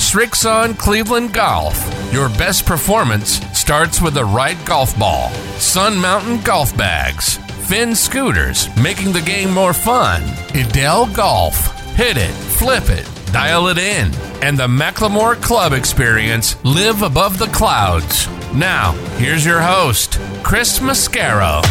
[0.00, 1.78] Srixon Cleveland Golf.
[2.10, 5.28] Your best performance starts with the right golf ball.
[5.58, 7.36] Sun Mountain Golf Bags.
[7.68, 10.22] Finn Scooters, making the game more fun.
[10.54, 11.76] Idell Golf.
[11.94, 14.12] Hit it, flip it, dial it in.
[14.42, 18.26] And the McLemore Club experience, live above the clouds.
[18.54, 21.62] Now, here's your host, Chris Mascaro.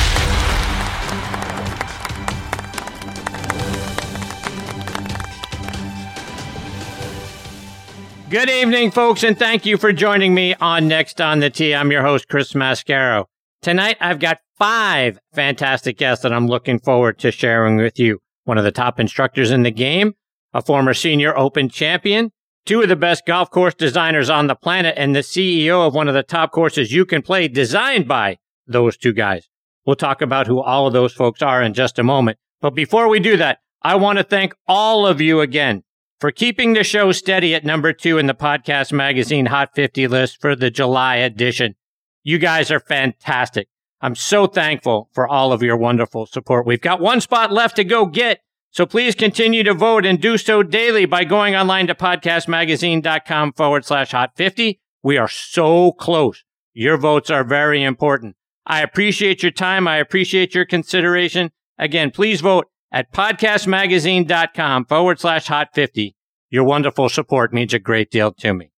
[8.30, 11.74] Good evening, folks, and thank you for joining me on Next on the Tee.
[11.74, 13.26] I'm your host, Chris Mascaro.
[13.64, 18.20] Tonight, I've got five fantastic guests that I'm looking forward to sharing with you.
[18.44, 20.14] One of the top instructors in the game,
[20.54, 22.32] a former senior open champion,
[22.68, 26.08] two of the best golf course designers on the planet, and the CEO of one
[26.08, 29.50] of the top courses you can play designed by those two guys.
[29.88, 32.38] We'll talk about who all of those folks are in just a moment.
[32.62, 35.82] But before we do that, I want to thank all of you again
[36.20, 40.42] for keeping the show steady at number two in the podcast magazine Hot 50 list
[40.42, 41.76] for the July edition.
[42.24, 43.70] You guys are fantastic.
[44.02, 46.66] I'm so thankful for all of your wonderful support.
[46.66, 48.40] We've got one spot left to go get.
[48.72, 53.86] So please continue to vote and do so daily by going online to podcastmagazine.com forward
[53.86, 54.80] slash hot 50.
[55.02, 56.44] We are so close.
[56.74, 58.36] Your votes are very important.
[58.66, 59.88] I appreciate your time.
[59.88, 61.52] I appreciate your consideration.
[61.78, 66.16] Again, please vote at podcastmagazine.com forward slash hot 50.
[66.50, 68.72] Your wonderful support means a great deal to me.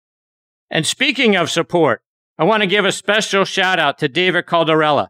[0.70, 2.02] And speaking of support,
[2.38, 5.08] I want to give a special shout out to David Caldarella.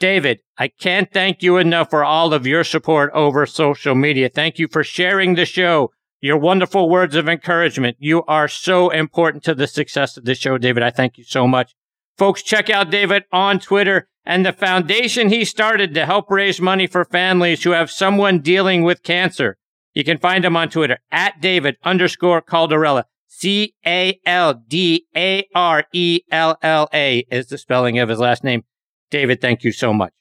[0.00, 4.28] David, I can't thank you enough for all of your support over social media.
[4.28, 7.96] Thank you for sharing the show, your wonderful words of encouragement.
[8.00, 10.82] You are so important to the success of the show, David.
[10.82, 11.74] I thank you so much.
[12.16, 16.86] Folks, check out David on Twitter and the foundation he started to help raise money
[16.86, 19.56] for families who have someone dealing with cancer.
[19.94, 23.04] You can find him on Twitter at David underscore Caldarella.
[23.26, 28.20] C A L D A R E L L A is the spelling of his
[28.20, 28.62] last name.
[29.10, 30.12] David, thank you so much.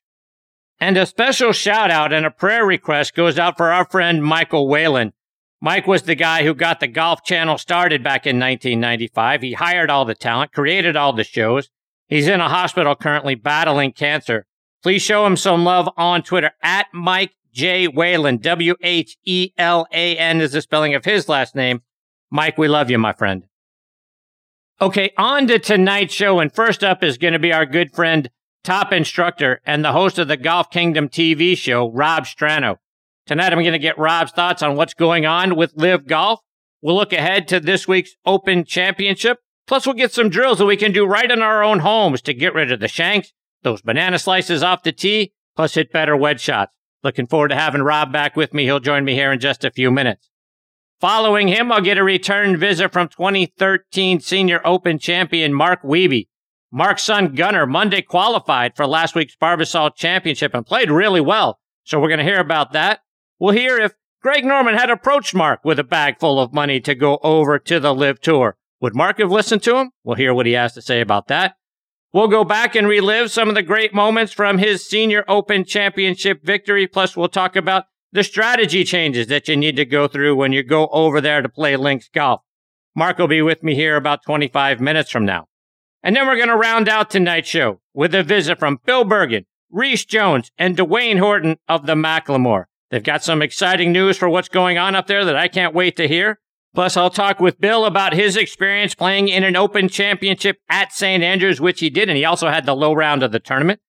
[0.80, 4.68] And a special shout out and a prayer request goes out for our friend Michael
[4.68, 5.14] Whalen.
[5.62, 9.42] Mike was the guy who got the Golf Channel started back in 1995.
[9.44, 11.70] He hired all the talent, created all the shows.
[12.13, 14.46] He's in a hospital currently battling cancer.
[14.84, 17.88] Please show him some love on Twitter at Mike J.
[17.88, 18.38] Whalen.
[18.38, 21.81] W H E L A N is the spelling of his last name.
[22.29, 23.47] Mike, we love you, my friend.
[24.79, 26.40] Okay, on to tonight's show.
[26.40, 28.30] And first up is going to be our good friend,
[28.63, 32.75] top instructor, and the host of the Golf Kingdom TV show, Rob Strano.
[33.25, 36.41] Tonight, I'm going to get Rob's thoughts on what's going on with LIV Golf.
[36.80, 40.78] We'll look ahead to this week's Open Championship Plus, we'll get some drills that we
[40.78, 43.31] can do right in our own homes to get rid of the shanks,
[43.63, 46.75] those banana slices off the tee, plus hit better wedge shots.
[47.03, 48.63] Looking forward to having Rob back with me.
[48.63, 50.29] He'll join me here in just a few minutes.
[51.01, 56.28] Following him, I'll get a return visit from 2013 Senior Open champion Mark Wiebe.
[56.72, 61.59] Mark's son Gunner Monday qualified for last week's Barbasol Championship and played really well.
[61.84, 63.01] So we're going to hear about that.
[63.38, 66.95] We'll hear if Greg Norman had approached Mark with a bag full of money to
[66.95, 68.57] go over to the LIV Tour.
[68.84, 69.92] Would Mark have listened to him?
[70.04, 71.56] We'll hear what he has to say about that.
[72.12, 76.44] We'll go back and relive some of the great moments from his senior open championship
[76.44, 76.86] victory.
[76.86, 80.64] Plus, we'll talk about the strategy changes that you need to go through when you
[80.64, 82.42] go over there to play links golf.
[82.94, 85.46] Mark will be with me here about 25 minutes from now.
[86.04, 89.46] And then we're going to round out tonight's show with a visit from Bill Bergin,
[89.72, 92.66] Rees Jones, and Duane Horton of the McLemore.
[92.92, 95.96] They've got some exciting news for what's going on up there that I can't wait
[95.96, 96.42] to hear.
[96.74, 101.24] Plus, I'll talk with Bill about his experience playing in an open championship at St.
[101.24, 103.80] Andrews, which he did, and he also had the low round of the tournament.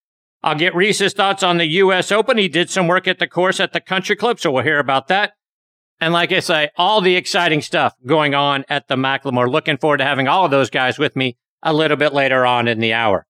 [0.43, 2.13] I'll get Rees's thoughts on the U.S.
[2.13, 2.37] Open.
[2.37, 5.09] He did some work at the course at the Country Club, so we'll hear about
[5.09, 5.33] that.
[5.99, 9.51] And like I say, all the exciting stuff going on at the McLemore.
[9.51, 12.69] Looking forward to having all of those guys with me a little bit later on
[12.69, 13.27] in the hour.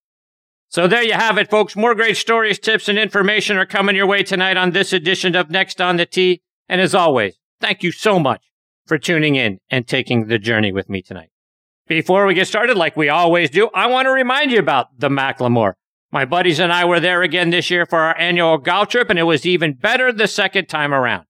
[0.67, 1.77] So there you have it, folks.
[1.77, 5.49] More great stories, tips, and information are coming your way tonight on this edition of
[5.49, 6.41] Next on the Tee.
[6.67, 8.41] And as always, thank you so much
[8.85, 11.29] for tuning in and taking the journey with me tonight.
[11.87, 15.09] Before we get started, like we always do, I want to remind you about the
[15.09, 15.73] McLemore.
[16.11, 19.19] My buddies and I were there again this year for our annual golf trip, and
[19.19, 21.25] it was even better the second time around.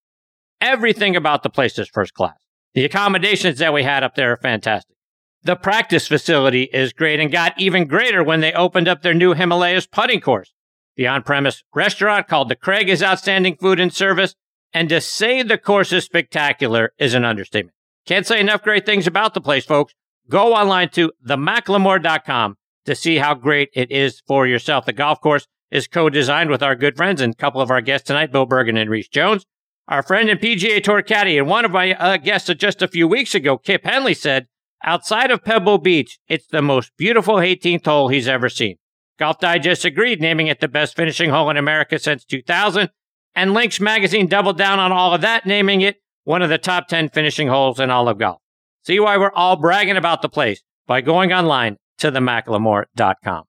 [0.62, 2.38] Everything about the place is first class.
[2.74, 4.96] The accommodations that we had up there are fantastic.
[5.44, 9.34] The practice facility is great and got even greater when they opened up their new
[9.34, 10.54] Himalayas putting course.
[10.96, 14.36] The on premise restaurant called The Craig is outstanding food and service.
[14.76, 17.74] And to say the course is spectacular is an understatement.
[18.06, 19.94] Can't say enough great things about the place, folks.
[20.30, 24.86] Go online to themclemore.com to see how great it is for yourself.
[24.86, 28.06] The golf course is co-designed with our good friends and a couple of our guests
[28.06, 29.46] tonight, Bill Bergin and Rees Jones.
[29.88, 33.08] Our friend and PGA Tour caddy and one of my uh, guests just a few
[33.08, 34.48] weeks ago, Kip Henley, said,
[34.84, 38.76] outside of Pebble Beach, it's the most beautiful 18th hole he's ever seen.
[39.18, 42.90] Golf Digest agreed, naming it the best finishing hole in America since 2000.
[43.36, 46.88] And Links Magazine doubled down on all of that, naming it one of the top
[46.88, 48.42] 10 finishing holes in all of golf.
[48.84, 53.44] See why we're all bragging about the place by going online to themclemore.com.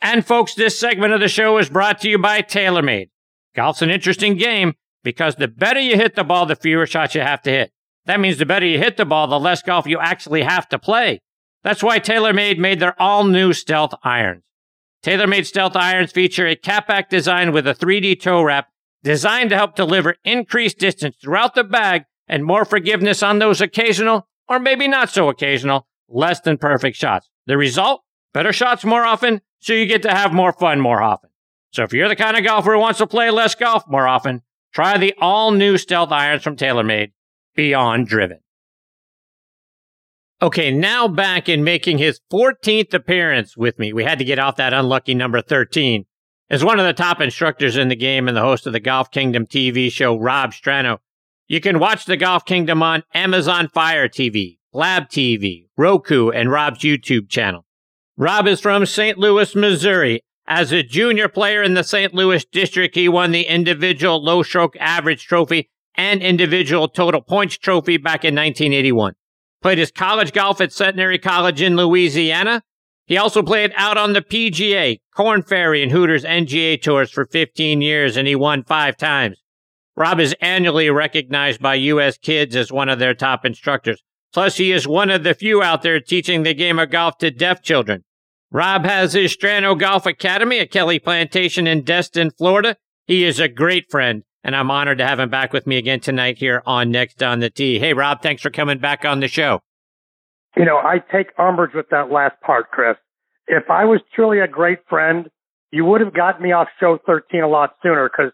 [0.00, 3.10] And folks, this segment of the show is brought to you by TaylorMade.
[3.54, 7.22] Golf's an interesting game because the better you hit the ball, the fewer shots you
[7.22, 7.72] have to hit.
[8.04, 10.78] That means the better you hit the ball, the less golf you actually have to
[10.78, 11.22] play.
[11.64, 14.42] That's why TaylorMade made their all new Stealth irons.
[15.02, 18.68] TaylorMade Stealth irons feature a Cap Back design with a 3D toe wrap
[19.06, 24.26] designed to help deliver increased distance throughout the bag and more forgiveness on those occasional,
[24.48, 27.30] or maybe not so occasional, less than perfect shots.
[27.46, 28.02] The result?
[28.34, 31.30] Better shots more often, so you get to have more fun more often.
[31.72, 34.42] So if you're the kind of golfer who wants to play less golf more often,
[34.74, 37.12] try the all new Stealth irons from TaylorMade,
[37.54, 38.40] Beyond Driven.
[40.42, 43.92] Okay, now back in making his 14th appearance with me.
[43.92, 46.06] We had to get off that unlucky number 13.
[46.48, 49.10] As one of the top instructors in the game and the host of the Golf
[49.10, 50.98] Kingdom TV show, Rob Strano.
[51.48, 56.80] You can watch the Golf Kingdom on Amazon Fire TV, Lab TV, Roku, and Rob's
[56.80, 57.66] YouTube channel.
[58.16, 59.18] Rob is from St.
[59.18, 60.20] Louis, Missouri.
[60.46, 62.14] As a junior player in the St.
[62.14, 67.96] Louis district, he won the individual low stroke average trophy and individual total points trophy
[67.96, 69.14] back in 1981.
[69.62, 72.62] Played his college golf at Centenary College in Louisiana.
[73.06, 77.80] He also played out on the PGA, Korn Ferry, and Hooters NGA tours for 15
[77.80, 79.40] years, and he won five times.
[79.96, 82.18] Rob is annually recognized by U.S.
[82.18, 84.02] kids as one of their top instructors.
[84.32, 87.30] Plus, he is one of the few out there teaching the game of golf to
[87.30, 88.04] deaf children.
[88.50, 92.76] Rob has his Strano Golf Academy at Kelly Plantation in Destin, Florida.
[93.06, 96.00] He is a great friend, and I'm honored to have him back with me again
[96.00, 97.78] tonight here on Next on the Tee.
[97.78, 99.60] Hey, Rob, thanks for coming back on the show.
[100.56, 102.96] You know, I take umbrage with that last part, Chris.
[103.46, 105.28] If I was truly a great friend,
[105.70, 108.32] you would have got me off show 13 a lot sooner because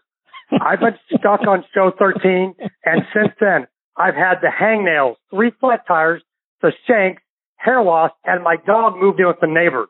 [0.61, 2.55] I've been stuck on show 13,
[2.85, 3.67] and since then,
[3.97, 6.23] I've had the hangnails, three flat tires,
[6.61, 7.21] the shanks,
[7.57, 9.89] hair loss, and my dog moved in with the neighbors.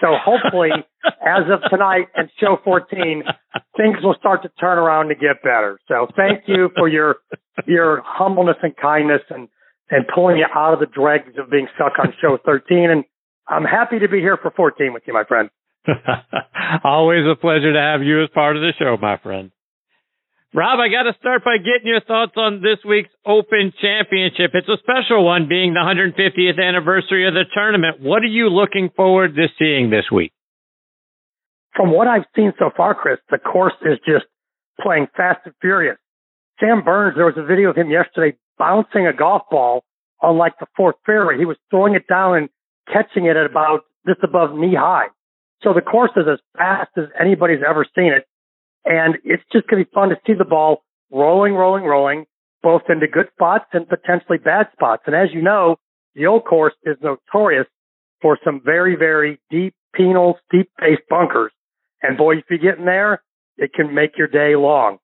[0.00, 0.70] So hopefully,
[1.04, 3.22] as of tonight and show 14,
[3.76, 5.78] things will start to turn around to get better.
[5.88, 7.16] So thank you for your
[7.66, 9.48] your humbleness and kindness and
[9.94, 12.90] and pulling you out of the dregs of being stuck on show 13.
[12.90, 13.04] And
[13.46, 15.50] I'm happy to be here for 14 with you, my friend.
[16.84, 19.52] Always a pleasure to have you as part of the show, my friend.
[20.52, 24.52] Rob, I got to start by getting your thoughts on this week's Open Championship.
[24.54, 28.00] It's a special one, being the 150th anniversary of the tournament.
[28.00, 30.32] What are you looking forward to seeing this week?
[31.74, 34.26] From what I've seen so far, Chris, the course is just
[34.80, 35.98] playing fast and furious.
[36.60, 39.84] Sam Burns, there was a video of him yesterday bouncing a golf ball
[40.20, 41.38] on like the fourth fairway.
[41.38, 42.48] He was throwing it down and
[42.92, 45.06] catching it at about just above knee high.
[45.62, 48.26] So the course is as fast as anybody's ever seen it.
[48.84, 52.26] And it's just going to be fun to see the ball rolling, rolling, rolling,
[52.62, 55.04] both into good spots and potentially bad spots.
[55.06, 55.76] And as you know,
[56.14, 57.66] the old course is notorious
[58.20, 61.52] for some very, very deep penal, steep face bunkers.
[62.02, 63.22] And boy, if you get in there,
[63.56, 64.98] it can make your day long.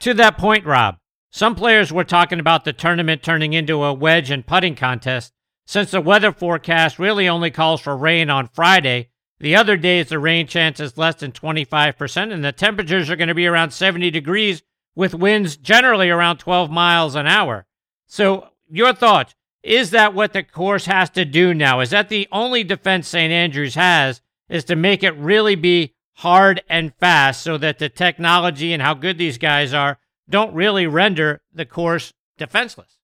[0.00, 0.96] To that point, Rob,
[1.34, 5.32] some players were talking about the tournament turning into a wedge and putting contest
[5.66, 9.08] since the weather forecast really only calls for rain on Friday
[9.40, 13.28] the other days, the rain chance is less than 25%, and the temperatures are going
[13.28, 14.62] to be around 70 degrees
[14.94, 17.66] with winds generally around 12 miles an hour.
[18.06, 19.34] So, your thoughts?
[19.62, 21.80] Is that what the course has to do now?
[21.80, 23.32] Is that the only defense St.
[23.32, 28.72] Andrews has, is to make it really be hard and fast so that the technology
[28.72, 32.98] and how good these guys are don't really render the course defenseless?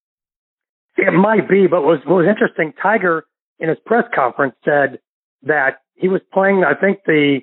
[0.96, 3.24] It might be, but what was, what was interesting, Tiger
[3.58, 4.98] in his press conference said
[5.42, 7.40] that he was playing, I think, the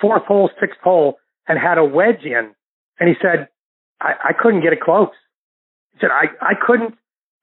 [0.00, 1.16] fourth hole, sixth hole,
[1.48, 2.54] and had a wedge in.
[2.98, 3.48] And he said,
[4.00, 5.08] I, I couldn't get it close.
[5.92, 6.94] He said, I, I couldn't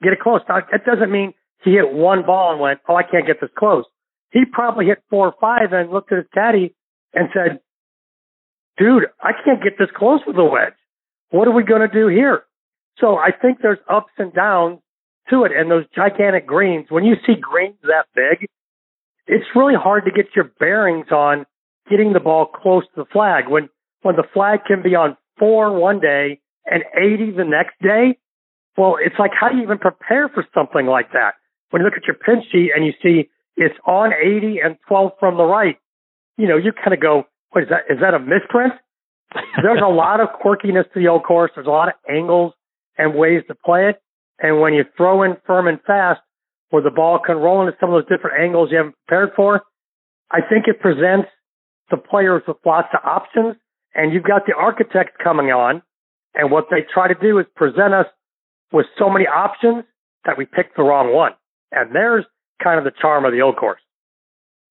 [0.01, 0.41] get it close.
[0.47, 3.49] Now, that doesn't mean he hit one ball and went, oh, I can't get this
[3.57, 3.85] close.
[4.31, 6.75] He probably hit four or five and looked at his caddy
[7.13, 7.59] and said,
[8.77, 10.73] dude, I can't get this close with a wedge.
[11.31, 12.43] What are we going to do here?
[12.99, 14.79] So I think there's ups and downs
[15.29, 15.51] to it.
[15.55, 18.47] And those gigantic greens, when you see greens that big,
[19.27, 21.45] it's really hard to get your bearings on
[21.89, 23.47] getting the ball close to the flag.
[23.47, 23.69] When
[24.01, 28.17] when the flag can be on four one day and 80 the next day,
[28.77, 31.35] well, it's like how do you even prepare for something like that?
[31.69, 35.11] When you look at your pin sheet and you see it's on 80 and 12
[35.19, 35.77] from the right,
[36.37, 37.93] you know, you kind of go, what is that?
[37.93, 38.73] Is that a misprint?
[39.33, 41.51] There's a lot of quirkiness to the old course.
[41.55, 42.53] There's a lot of angles
[42.97, 44.01] and ways to play it.
[44.39, 46.21] And when you throw in firm and fast,
[46.69, 49.61] where the ball can roll into some of those different angles you haven't prepared for,
[50.31, 51.29] I think it presents
[51.89, 53.55] the players with lots of options.
[53.93, 55.81] And you've got the architects coming on,
[56.33, 58.05] and what they try to do is present us
[58.71, 59.83] with so many options
[60.23, 61.33] that we pick the wrong one.
[61.71, 62.25] And there's
[62.63, 63.81] kind of the charm of the old course.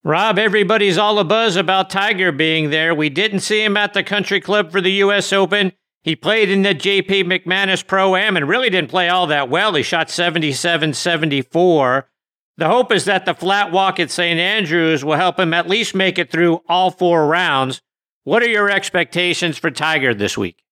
[0.03, 2.95] Rob, everybody's all buzz about Tiger being there.
[2.95, 5.31] We didn't see him at the country club for the U.S.
[5.31, 5.73] Open.
[6.03, 9.75] He played in the JP McManus Pro Am and really didn't play all that well.
[9.75, 12.09] He shot 77 74.
[12.57, 14.41] The hope is that the flat walk at St.
[14.41, 17.83] Andrews will help him at least make it through all four rounds.
[18.25, 20.63] What are your expectations for Tiger this week?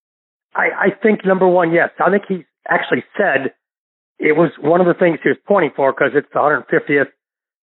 [0.54, 1.90] I, I think number one, yes.
[2.00, 3.52] I think he actually said
[4.18, 7.08] it was one of the things he was pointing for because it's the 150th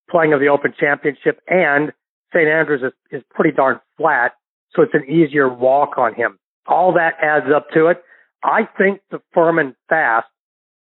[0.09, 1.91] playing of the Open Championship and
[2.33, 2.47] St.
[2.47, 4.33] Andrews is, is pretty darn flat,
[4.75, 6.37] so it's an easier walk on him.
[6.67, 8.01] All that adds up to it.
[8.43, 10.27] I think the Furman fast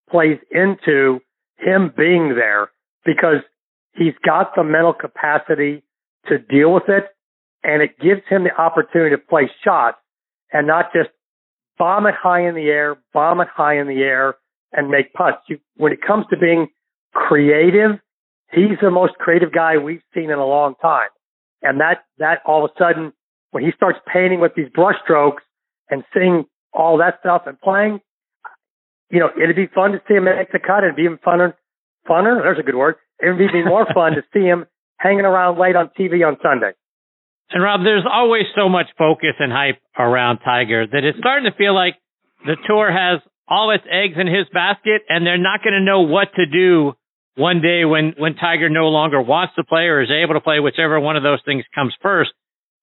[0.09, 1.19] plays into
[1.57, 2.69] him being there
[3.05, 3.43] because
[3.93, 5.83] he's got the mental capacity
[6.27, 7.05] to deal with it
[7.63, 9.97] and it gives him the opportunity to play shots
[10.51, 11.09] and not just
[11.77, 14.35] bomb it high in the air, bomb it high in the air
[14.71, 15.37] and make putts.
[15.47, 16.67] You, when it comes to being
[17.13, 17.99] creative,
[18.51, 21.09] he's the most creative guy we've seen in a long time.
[21.61, 23.13] And that, that all of a sudden,
[23.51, 25.43] when he starts painting with these brush strokes
[25.89, 27.99] and seeing all that stuff and playing,
[29.09, 30.83] you know, it'd be fun to see him make the cut.
[30.83, 31.53] It'd be even funner,
[32.07, 32.41] funner.
[32.41, 32.95] There's a good word.
[33.21, 34.65] It'd be even more fun to see him
[34.97, 36.71] hanging around late on TV on Sunday.
[37.51, 41.57] And Rob, there's always so much focus and hype around Tiger that it's starting to
[41.57, 41.95] feel like
[42.45, 46.01] the tour has all its eggs in his basket and they're not going to know
[46.01, 46.93] what to do
[47.39, 50.59] one day when, when Tiger no longer wants to play or is able to play,
[50.59, 52.31] whichever one of those things comes first.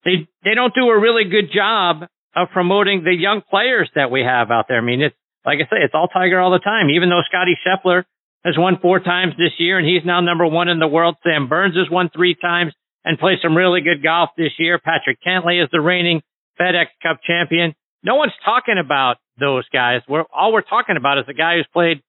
[0.05, 4.23] They, they don't do a really good job of promoting the young players that we
[4.23, 4.79] have out there.
[4.79, 7.57] I mean, it's, like I say, it's all Tiger all the time, even though Scotty
[7.61, 8.05] Scheffler
[8.45, 11.17] has won four times this year and he's now number one in the world.
[11.23, 12.73] Sam Burns has won three times
[13.05, 14.79] and played some really good golf this year.
[14.79, 16.23] Patrick Cantlay is the reigning
[16.59, 17.75] FedEx Cup champion.
[18.03, 20.01] No one's talking about those guys.
[20.09, 22.01] We're, all we're talking about is the guy who's played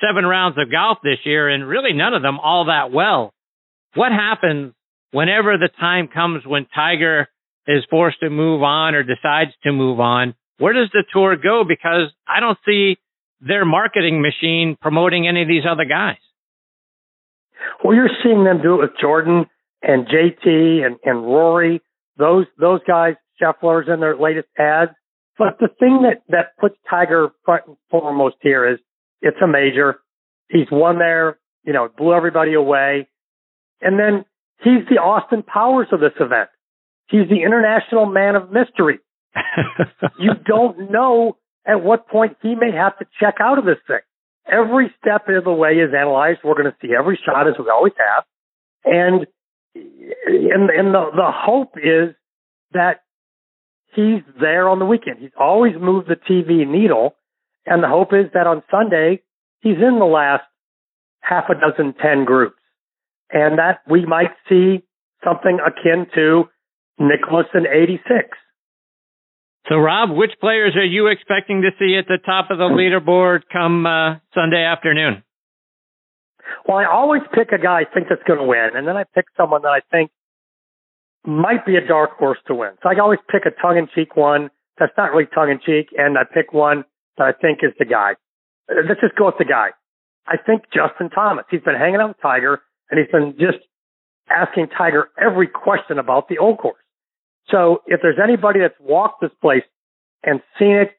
[0.00, 3.32] seven rounds of golf this year and really none of them all that well.
[3.94, 4.74] What happens
[5.12, 7.28] whenever the time comes when Tiger
[7.66, 10.34] is forced to move on or decides to move on?
[10.58, 11.64] Where does the tour go?
[11.66, 12.96] Because I don't see
[13.40, 16.16] their marketing machine promoting any of these other guys.
[17.82, 19.46] Well, you're seeing them do it with Jordan
[19.82, 21.82] and JT and, and Rory.
[22.16, 24.92] Those those guys, Scheffler's in their latest ads.
[25.36, 28.78] But the thing that, that puts Tiger front and foremost here is
[29.20, 30.00] it's a major.
[30.48, 33.08] He's won there, you know, blew everybody away.
[33.80, 34.24] And then
[34.62, 36.48] he's the Austin Powers of this event.
[37.08, 38.98] He's the international man of mystery.
[40.18, 44.00] you don't know at what point he may have to check out of this thing.
[44.46, 46.40] Every step of the way is analyzed.
[46.44, 48.24] We're going to see every shot as we always have.
[48.84, 49.26] And,
[49.74, 52.14] and, and the, the hope is
[52.72, 53.00] that
[53.94, 55.18] he's there on the weekend.
[55.20, 57.14] He's always moved the TV needle.
[57.66, 59.22] And the hope is that on Sunday,
[59.60, 60.44] he's in the last
[61.20, 62.56] half a dozen, 10 groups.
[63.30, 64.84] And that we might see
[65.24, 66.44] something akin to
[66.98, 68.28] Nicklaus in 86.
[69.68, 73.40] So, Rob, which players are you expecting to see at the top of the leaderboard
[73.50, 75.22] come uh, Sunday afternoon?
[76.68, 79.04] Well, I always pick a guy I think that's going to win, and then I
[79.14, 80.10] pick someone that I think
[81.24, 82.72] might be a dark horse to win.
[82.82, 85.88] So I always pick a tongue in cheek one that's not really tongue in cheek,
[85.96, 86.84] and I pick one
[87.18, 88.14] that I think is the guy.
[88.70, 89.68] Uh, let's just go with the guy.
[90.26, 91.44] I think Justin Thomas.
[91.50, 93.62] He's been hanging out with Tiger, and he's been just
[94.30, 96.82] asking Tiger every question about the old course.
[97.50, 99.64] So if there's anybody that's walked this place
[100.22, 100.92] and seen it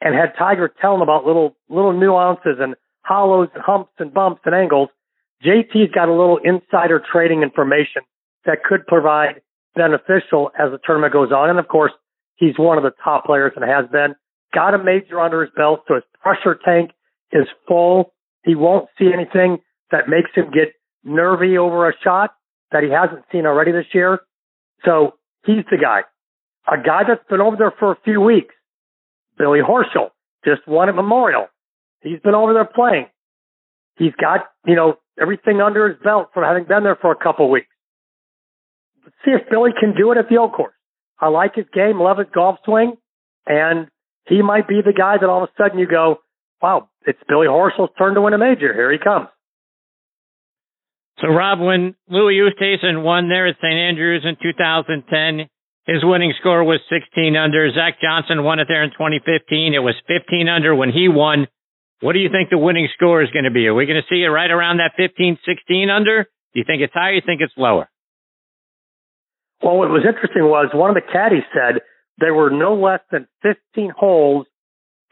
[0.00, 4.42] and had Tiger tell him about little little nuances and hollows and humps and bumps
[4.44, 4.90] and angles,
[5.42, 8.02] JT's got a little insider trading information
[8.44, 9.40] that could provide
[9.74, 11.50] beneficial as the tournament goes on.
[11.50, 11.92] And of course,
[12.36, 14.14] he's one of the top players and has been.
[14.54, 16.90] Got a major under his belt, so his pressure tank
[17.32, 18.12] is full.
[18.44, 19.58] He won't see anything
[19.90, 20.74] that makes him get
[21.04, 22.34] nervy over a shot
[22.72, 24.20] that he hasn't seen already this year.
[24.84, 26.00] So he's the guy.
[26.66, 28.54] A guy that's been over there for a few weeks.
[29.38, 30.10] Billy Horschel
[30.44, 31.46] just won at Memorial.
[32.00, 33.06] He's been over there playing.
[33.98, 37.50] He's got, you know, everything under his belt from having been there for a couple
[37.50, 37.68] weeks.
[39.04, 40.74] Let's see if Billy can do it at the old course.
[41.18, 42.94] I like his game, love his golf swing,
[43.46, 43.88] and
[44.28, 46.18] he might be the guy that all of a sudden you go,
[46.60, 48.72] wow, it's Billy Horschel's turn to win a major.
[48.72, 49.28] Here he comes.
[51.20, 53.72] So, Rob, when Louis Oosthuizen won there at St.
[53.72, 55.48] Andrews in 2010,
[55.86, 57.70] his winning score was 16 under.
[57.72, 59.72] Zach Johnson won it there in 2015.
[59.72, 61.46] It was 15 under when he won.
[62.00, 63.66] What do you think the winning score is going to be?
[63.66, 66.24] Are we going to see it right around that 15, 16 under?
[66.24, 67.12] Do you think it's higher?
[67.12, 67.88] Do you think it's lower?
[69.62, 71.80] Well, what was interesting was one of the caddies said
[72.18, 74.46] there were no less than 15 holes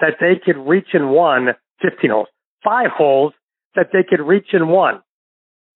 [0.01, 1.49] that they could reach in one,
[1.83, 2.29] 15 holes,
[2.63, 3.33] five holes
[3.75, 5.03] that they could reach in one.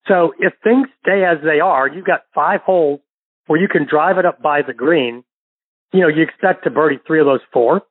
[0.06, 3.00] So if things stay as they are, you've got five holes
[3.46, 5.24] where you can drive it up by the green.
[5.92, 7.82] You know, you expect to birdie three of those four.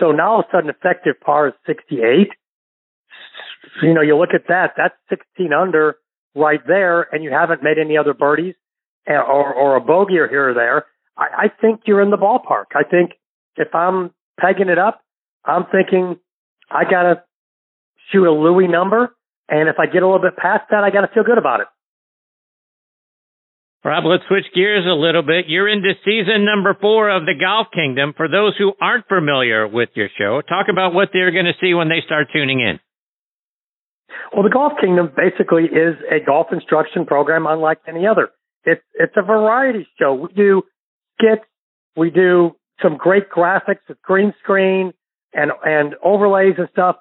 [0.00, 2.28] So now all of a sudden effective par is 68.
[3.82, 5.96] You know, you look at that, that's 16 under
[6.34, 8.54] right there and you haven't made any other birdies
[9.06, 10.86] eh, or, or a bogey or here or there.
[11.16, 12.74] I, I think you're in the ballpark.
[12.74, 13.12] I think
[13.56, 15.00] if I'm pegging it up,
[15.44, 16.18] I'm thinking
[16.70, 17.22] I got to
[18.10, 19.14] shoot a Louis number.
[19.48, 21.60] And if I get a little bit past that, I got to feel good about
[21.60, 21.66] it.
[23.84, 25.44] Rob, let's switch gears a little bit.
[25.46, 28.14] You're into season number four of the Golf Kingdom.
[28.16, 31.74] For those who aren't familiar with your show, talk about what they're going to see
[31.74, 32.80] when they start tuning in.
[34.32, 38.30] Well, the Golf Kingdom basically is a golf instruction program unlike any other.
[38.64, 40.14] It's it's a variety show.
[40.14, 40.62] We do
[41.14, 41.44] skits,
[41.96, 44.92] we do some great graphics with green screen
[45.32, 46.96] and and overlays and stuff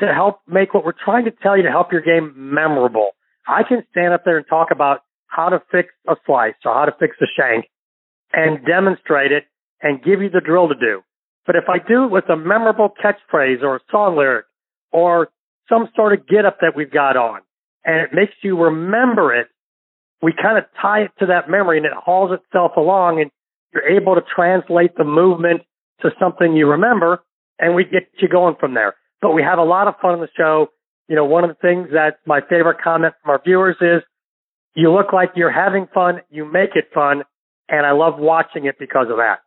[0.00, 3.10] to help make what we're trying to tell you to help your game memorable.
[3.46, 6.84] I can stand up there and talk about how to fix a slice or how
[6.86, 7.66] to fix a shank
[8.32, 9.44] and demonstrate it
[9.80, 11.02] and give you the drill to do.
[11.46, 14.46] But if I do it with a memorable catchphrase or a song lyric
[14.92, 15.28] or
[15.68, 17.40] some sort of get up that we've got on
[17.84, 19.48] and it makes you remember it,
[20.22, 23.30] we kind of tie it to that memory and it hauls itself along and
[23.74, 25.62] you're able to translate the movement
[26.00, 27.22] to something you remember
[27.58, 28.94] and we get you going from there.
[29.20, 30.68] But we have a lot of fun on the show.
[31.08, 34.02] You know, one of the things that my favorite comment from our viewers is
[34.74, 37.22] you look like you're having fun, you make it fun,
[37.68, 39.38] and I love watching it because of that.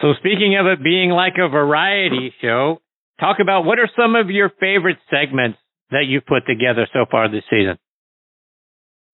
[0.00, 2.80] So speaking of it being like a variety show,
[3.20, 5.58] talk about what are some of your favorite segments
[5.90, 7.78] that you've put together so far this season?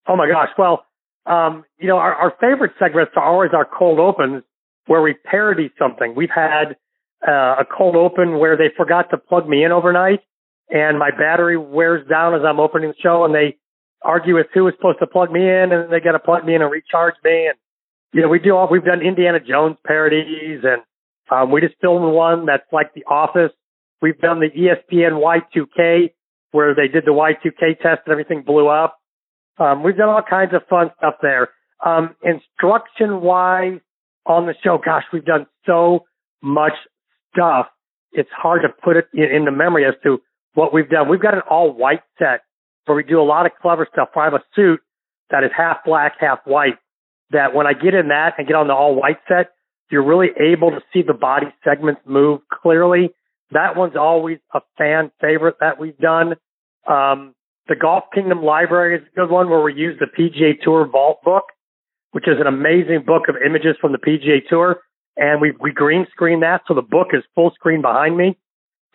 [0.08, 0.48] Oh my gosh.
[0.56, 0.84] Well,
[1.28, 4.42] um, you know, our, our favorite segments are always our cold opens
[4.86, 6.14] where we parody something.
[6.16, 6.76] We've had
[7.26, 10.20] uh, a cold open where they forgot to plug me in overnight
[10.70, 13.56] and my battery wears down as I'm opening the show and they
[14.02, 16.54] argue with who was supposed to plug me in and they got to plug me
[16.54, 17.46] in and recharge me.
[17.46, 17.56] And,
[18.12, 20.82] you know, we do all, we've done Indiana Jones parodies and,
[21.30, 23.52] um, we just filmed one that's like The Office.
[24.00, 26.12] We've done the ESPN Y2K
[26.52, 28.98] where they did the Y2K test and everything blew up.
[29.58, 31.48] Um, we've done all kinds of fun stuff there.
[31.84, 33.80] Um, instruction wise
[34.26, 36.04] on the show, gosh, we've done so
[36.42, 36.72] much
[37.34, 37.66] stuff.
[38.12, 40.20] It's hard to put it in, the memory as to
[40.54, 41.08] what we've done.
[41.08, 42.40] We've got an all white set
[42.86, 44.10] where we do a lot of clever stuff.
[44.16, 44.80] I have a suit
[45.30, 46.78] that is half black, half white.
[47.30, 49.50] That when I get in that and get on the all white set,
[49.90, 53.10] you're really able to see the body segments move clearly.
[53.50, 56.34] That one's always a fan favorite that we've done.
[56.86, 57.34] Um,
[57.68, 61.18] the Golf Kingdom Library is a good one where we use the PGA Tour Vault
[61.22, 61.44] book,
[62.12, 64.80] which is an amazing book of images from the PGA Tour.
[65.16, 66.62] And we, we green screen that.
[66.66, 68.38] So the book is full screen behind me.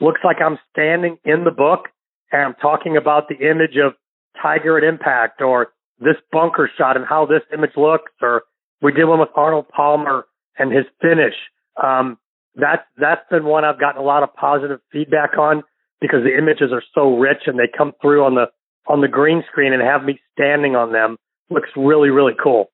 [0.02, 1.90] Looks like I'm standing in the book
[2.32, 3.94] and I'm talking about the image of
[4.42, 8.44] Tiger at impact or this bunker shot and how this image looks, or
[8.82, 10.26] we did one with Arnold Palmer
[10.58, 11.36] and his finish.
[11.82, 12.18] Um,
[12.56, 15.64] that's, that's been one I've gotten a lot of positive feedback on
[16.02, 18.48] because the images are so rich and they come through on the,
[18.88, 21.18] on the green screen and have me standing on them.
[21.50, 22.70] Looks really, really cool.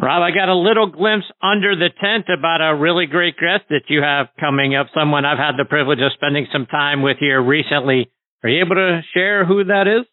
[0.00, 3.82] Rob, I got a little glimpse under the tent about a really great guest that
[3.88, 4.88] you have coming up.
[4.94, 8.10] Someone I've had the privilege of spending some time with here recently.
[8.42, 10.06] Are you able to share who that is?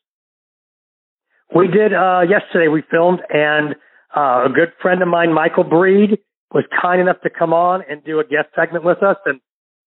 [1.55, 2.67] We did uh, yesterday.
[2.67, 3.73] We filmed, and
[4.15, 6.19] uh, a good friend of mine, Michael Breed,
[6.53, 9.17] was kind enough to come on and do a guest segment with us.
[9.25, 9.39] And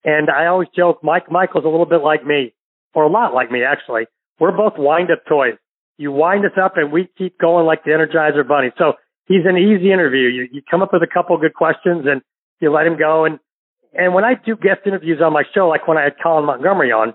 [0.04, 2.54] and I always joke, Mike Michael's a little bit like me,
[2.94, 4.04] or a lot like me actually.
[4.38, 5.54] We're both wind up toys.
[5.98, 8.72] You wind us up, and we keep going like the Energizer Bunny.
[8.78, 8.94] So
[9.26, 10.28] he's an easy interview.
[10.28, 12.22] You, you come up with a couple good questions and
[12.60, 13.24] you let him go.
[13.24, 13.38] And,
[13.92, 16.92] and when I do guest interviews on my show, like when I had Colin Montgomerie
[16.92, 17.14] on,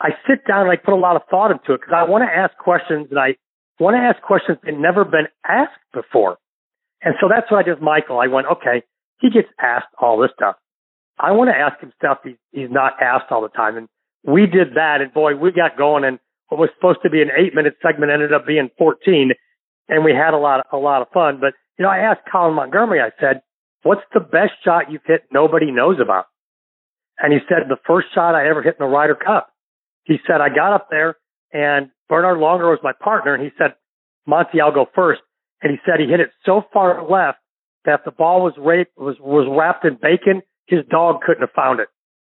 [0.00, 2.24] I sit down and I put a lot of thought into it because I want
[2.24, 3.36] to ask questions and I
[3.78, 6.38] want to ask questions that never been asked before.
[7.02, 8.18] And so that's what I did Michael.
[8.18, 8.82] I went, okay,
[9.20, 10.56] he gets asked all this stuff.
[11.18, 13.76] I want to ask him stuff he, he's not asked all the time.
[13.76, 13.88] And
[14.24, 15.00] we did that.
[15.00, 18.12] And boy, we got going and what was supposed to be an eight minute segment
[18.12, 19.32] ended up being 14
[19.88, 21.38] and we had a lot, of, a lot of fun.
[21.40, 23.42] But, you know, I asked Colin Montgomerie, I said,
[23.82, 26.26] what's the best shot you've hit nobody knows about?
[27.18, 29.50] And he said, the first shot I ever hit in the Ryder Cup.
[30.04, 31.16] He said, I got up there
[31.52, 33.34] and Bernard Langer was my partner.
[33.34, 33.74] And he said,
[34.26, 35.20] Monty, I'll go first.
[35.62, 37.38] And he said he hit it so far left
[37.84, 40.42] that the ball was raped, was, was wrapped in bacon.
[40.66, 41.88] His dog couldn't have found it.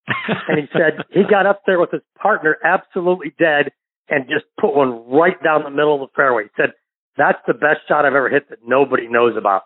[0.08, 3.72] And he said he got up there with his partner absolutely dead
[4.10, 6.44] and just put one right down the middle of the fairway.
[6.44, 6.74] He said,
[7.18, 9.64] that's the best shot I've ever hit that nobody knows about.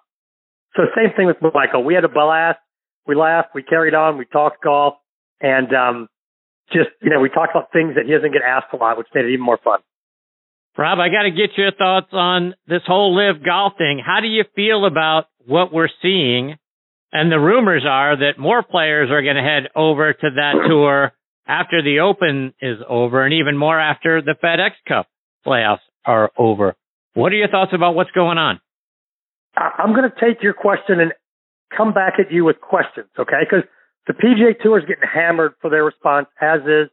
[0.76, 1.84] So same thing with Michael.
[1.84, 2.60] We had a blast.
[3.08, 3.50] We laughed.
[3.56, 4.18] We carried on.
[4.18, 4.96] We talked golf
[5.42, 6.08] and, um,
[6.72, 9.08] just, you know, we talked about things that he doesn't get asked a lot, which
[9.16, 9.80] made it even more fun.
[10.78, 14.00] Rob, I got to get your thoughts on this whole LIV golf thing.
[14.06, 16.58] How do you feel about what we're seeing?
[17.12, 21.14] And the rumors are that more players are going to head over to that tour
[21.48, 25.08] after the Open is over and even more after the FedEx Cup
[25.46, 26.76] playoffs are over.
[27.14, 28.60] What are your thoughts about what's going on?
[29.56, 31.14] I'm going to take your question and
[31.76, 33.42] come back at you with questions, okay?
[33.42, 33.66] Because
[34.06, 36.90] the PGA Tour is getting hammered for their response, as is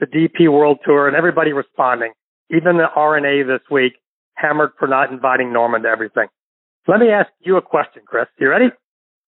[0.00, 2.12] the DP World Tour, and everybody responding.
[2.50, 3.94] Even the R&A this week
[4.34, 6.28] hammered for not inviting Norman to everything.
[6.86, 8.26] Let me ask you a question, Chris.
[8.38, 8.66] You ready?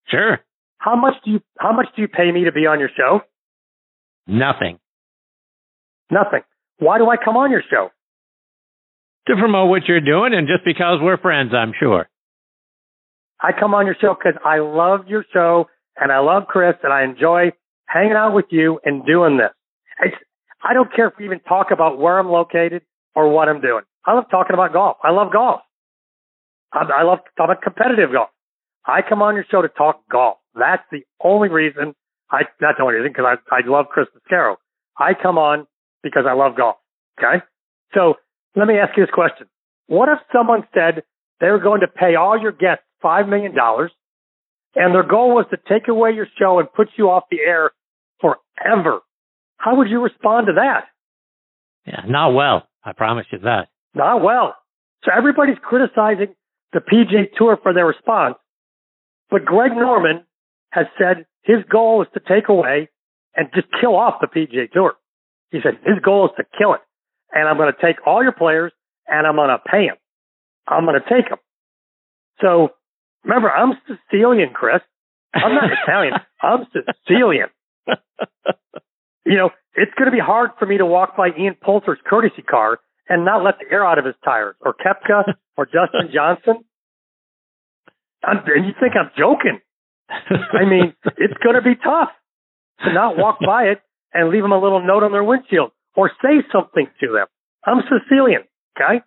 [0.08, 0.40] Sure.
[0.78, 3.20] How much do you how much do you pay me to be on your show?
[4.26, 4.78] Nothing.
[6.10, 6.40] Nothing.
[6.78, 7.90] Why do I come on your show?
[9.28, 12.08] To promote what you're doing and just because we're friends, I'm sure.
[13.40, 16.92] I come on your show because I love your show and I love Chris and
[16.92, 17.52] I enjoy
[17.86, 19.50] hanging out with you and doing this.
[20.02, 20.16] It's,
[20.62, 22.82] I don't care if we even talk about where I'm located
[23.14, 23.82] or what I'm doing.
[24.04, 24.96] I love talking about golf.
[25.02, 25.60] I love golf.
[26.72, 28.30] I, I love talking about competitive golf.
[28.86, 30.38] I come on your show to talk golf.
[30.54, 31.94] That's the only reason
[32.30, 34.56] I, that's the only reason because I, I love Chris Mascaro.
[34.98, 35.66] I come on
[36.02, 36.76] because I love golf.
[37.18, 37.44] Okay.
[37.94, 38.14] So
[38.56, 39.48] let me ask you this question.
[39.86, 41.02] What if someone said
[41.40, 43.54] they were going to pay all your guests $5 million
[44.76, 47.72] and their goal was to take away your show and put you off the air
[48.20, 49.00] forever?
[49.56, 50.84] How would you respond to that?
[51.86, 52.68] Yeah, not well.
[52.84, 53.68] I promise you that.
[53.94, 54.54] Not well.
[55.04, 56.34] So everybody's criticizing
[56.72, 58.36] the PGA Tour for their response.
[59.30, 60.24] But Greg Norman
[60.70, 62.88] has said his goal is to take away
[63.34, 64.94] and just kill off the PGA Tour.
[65.50, 66.80] He said his goal is to kill it.
[67.32, 68.72] And I'm going to take all your players
[69.06, 69.96] and I'm going to pay them.
[70.66, 71.38] I'm going to take them.
[72.40, 72.70] So
[73.24, 74.80] remember, I'm Sicilian, Chris.
[75.34, 76.14] I'm not Italian.
[76.42, 77.48] I'm Sicilian.
[79.26, 82.42] you know, it's going to be hard for me to walk by Ian Poulter's courtesy
[82.42, 86.64] car and not let the air out of his tires, or Koepka, or Dustin Johnson.
[88.24, 89.61] I'm, and you think I'm joking?
[90.11, 92.11] I mean, it's going to be tough
[92.85, 93.80] to not walk by it
[94.12, 97.26] and leave them a little note on their windshield or say something to them.
[97.64, 98.42] I'm Sicilian,
[98.76, 99.04] okay?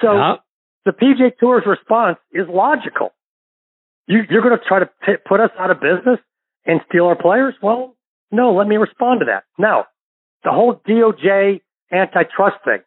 [0.00, 0.34] So yeah.
[0.84, 3.10] the PGA Tour's response is logical.
[4.06, 6.20] You, you're going to try to put us out of business
[6.64, 7.54] and steal our players?
[7.62, 7.96] Well,
[8.30, 9.44] no, let me respond to that.
[9.58, 9.86] Now,
[10.44, 11.60] the whole DOJ
[11.92, 12.78] antitrust thing,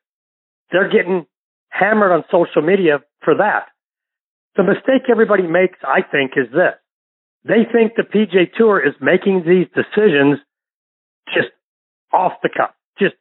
[0.72, 1.26] they're getting
[1.70, 3.68] hammered on social media for that.
[4.60, 6.76] The mistake everybody makes, I think, is this.
[7.45, 10.38] They think the PJ Tour is making these decisions
[11.34, 11.48] just
[12.12, 12.72] off the cuff.
[13.00, 13.15] Just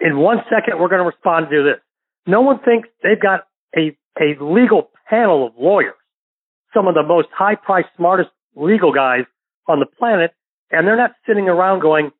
[0.00, 1.80] in one second, we're going to respond to this.
[2.26, 5.94] No one thinks they've got a, a legal panel of lawyers,
[6.74, 9.26] some of the most high priced, smartest legal guys
[9.68, 10.32] on the planet,
[10.72, 12.10] and they're not sitting around going,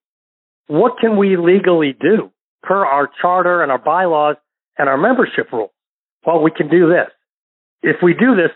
[0.69, 2.31] what can we legally do
[2.63, 4.37] per our charter and our bylaws
[4.79, 5.73] and our membership rules?
[6.25, 7.11] Well, we can do this.
[7.83, 8.51] If we do this,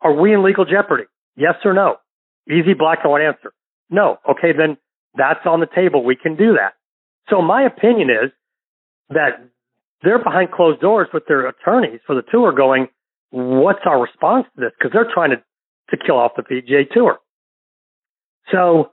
[0.00, 1.04] are we in legal jeopardy?
[1.36, 1.96] Yes or no?
[2.48, 3.52] Easy black and white answer.
[3.90, 4.18] No.
[4.28, 4.76] Okay, then
[5.14, 6.04] that's on the table.
[6.04, 6.74] We can do that.
[7.28, 8.30] So my opinion is
[9.10, 9.48] that
[10.02, 12.88] they're behind closed doors with their attorneys for the tour going,
[13.30, 14.72] what's our response to this?
[14.78, 15.42] Because they're trying to,
[15.90, 17.18] to kill off the PGA Tour.
[18.52, 18.92] So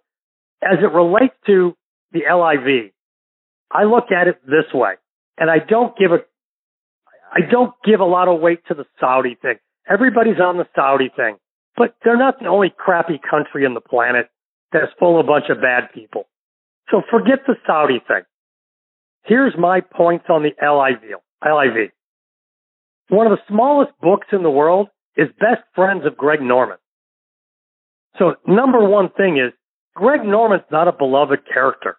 [0.62, 1.76] as it relates to
[2.12, 2.92] the LIV,
[3.72, 4.94] I look at it this way,
[5.38, 6.20] and I don't give a,
[7.32, 9.58] I don't give a lot of weight to the Saudi thing.
[9.90, 11.38] Everybody's on the Saudi thing,
[11.78, 14.30] but they're not the only crappy country on the planet
[14.72, 16.28] that's full of a bunch of bad people.
[16.90, 18.24] So forget the Saudi thing.
[19.24, 21.20] Here's my points on the LIV.
[21.44, 21.92] LIV.
[23.10, 26.78] One of the smallest books in the world is Best Friends of Greg Norman.
[28.18, 29.54] So number one thing is
[29.96, 31.98] Greg Norman's not a beloved character.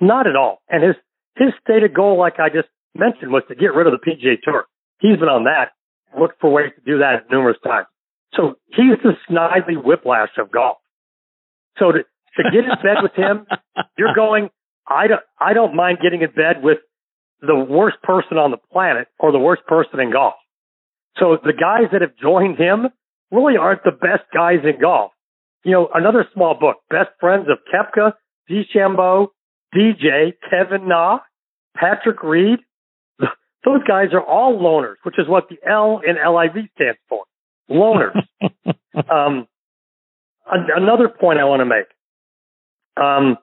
[0.00, 0.62] Not at all.
[0.68, 0.96] And his,
[1.36, 4.64] his stated goal, like I just mentioned, was to get rid of the PGA Tour.
[5.00, 5.72] He's been on that,
[6.18, 7.86] looked for ways to do that numerous times.
[8.34, 10.78] So he's the snidely whiplash of golf.
[11.78, 13.46] So to, to get in bed with him,
[13.98, 14.50] you're going,
[14.86, 16.78] I don't, I don't mind getting in bed with
[17.40, 20.34] the worst person on the planet or the worst person in golf.
[21.18, 22.88] So the guys that have joined him
[23.30, 25.12] really aren't the best guys in golf.
[25.64, 28.14] You know, another small book, Best Friends of Koepka,
[28.50, 29.28] DeChambeau,
[29.74, 31.18] DJ, Kevin Na,
[31.76, 32.60] Patrick Reed.
[33.64, 37.24] Those guys are all loners, which is what the L in LIV stands for.
[37.70, 38.16] Loners.
[39.10, 39.46] um,
[40.46, 41.86] another point I want to make.
[42.96, 43.36] Um,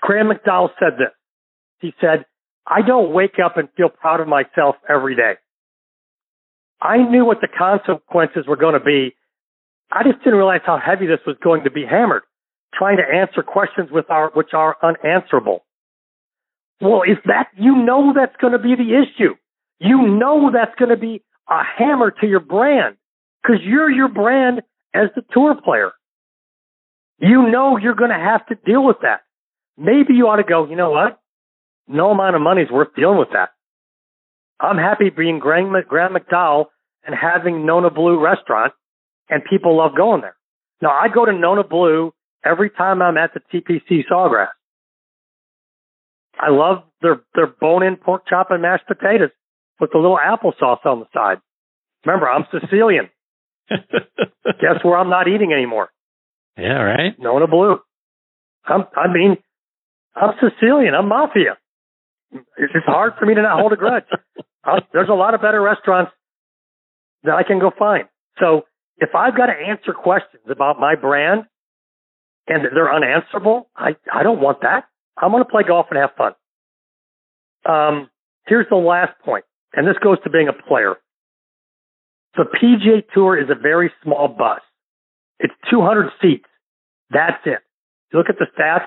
[0.00, 1.10] Graham McDowell said this.
[1.80, 2.24] He said,
[2.66, 5.34] I don't wake up and feel proud of myself every day.
[6.80, 9.14] I knew what the consequences were going to be.
[9.90, 12.22] I just didn't realize how heavy this was going to be hammered,
[12.74, 15.63] trying to answer questions with our, which are unanswerable.
[16.80, 19.34] Well, is that, you know that's going to be the issue.
[19.78, 22.96] You know that's going to be a hammer to your brand
[23.42, 24.62] because you're your brand
[24.94, 25.92] as the tour player.
[27.18, 29.20] You know you're going to have to deal with that.
[29.76, 31.20] Maybe you ought to go, you know what?
[31.86, 33.50] No amount of money is worth dealing with that.
[34.60, 36.66] I'm happy being Graham, McDowell
[37.04, 38.72] and having Nona Blue restaurant
[39.28, 40.36] and people love going there.
[40.80, 44.48] Now I go to Nona Blue every time I'm at the TPC Sawgrass.
[46.38, 49.30] I love their, their bone-in pork chop and mashed potatoes
[49.80, 51.38] with a little applesauce on the side.
[52.04, 53.10] Remember, I'm Sicilian.
[53.70, 55.88] Guess where I'm not eating anymore?
[56.56, 57.18] Yeah, right.
[57.18, 57.78] Nona Blue.
[58.66, 59.36] I'm, I mean,
[60.14, 60.94] I'm Sicilian.
[60.94, 61.58] I'm mafia.
[62.32, 64.04] It's hard for me to not hold a grudge.
[64.66, 66.10] Uh, there's a lot of better restaurants
[67.22, 68.04] that I can go find.
[68.40, 68.62] So
[68.96, 71.42] if I've got to answer questions about my brand
[72.46, 74.84] and they're unanswerable, I, I don't want that.
[75.16, 76.32] I'm going to play golf and have fun.
[77.66, 78.10] Um,
[78.46, 80.96] here's the last point, and this goes to being a player.
[82.36, 84.60] The PGA Tour is a very small bus.
[85.38, 86.46] It's 200 seats.
[87.10, 87.60] That's it.
[88.12, 88.86] You look at the stats,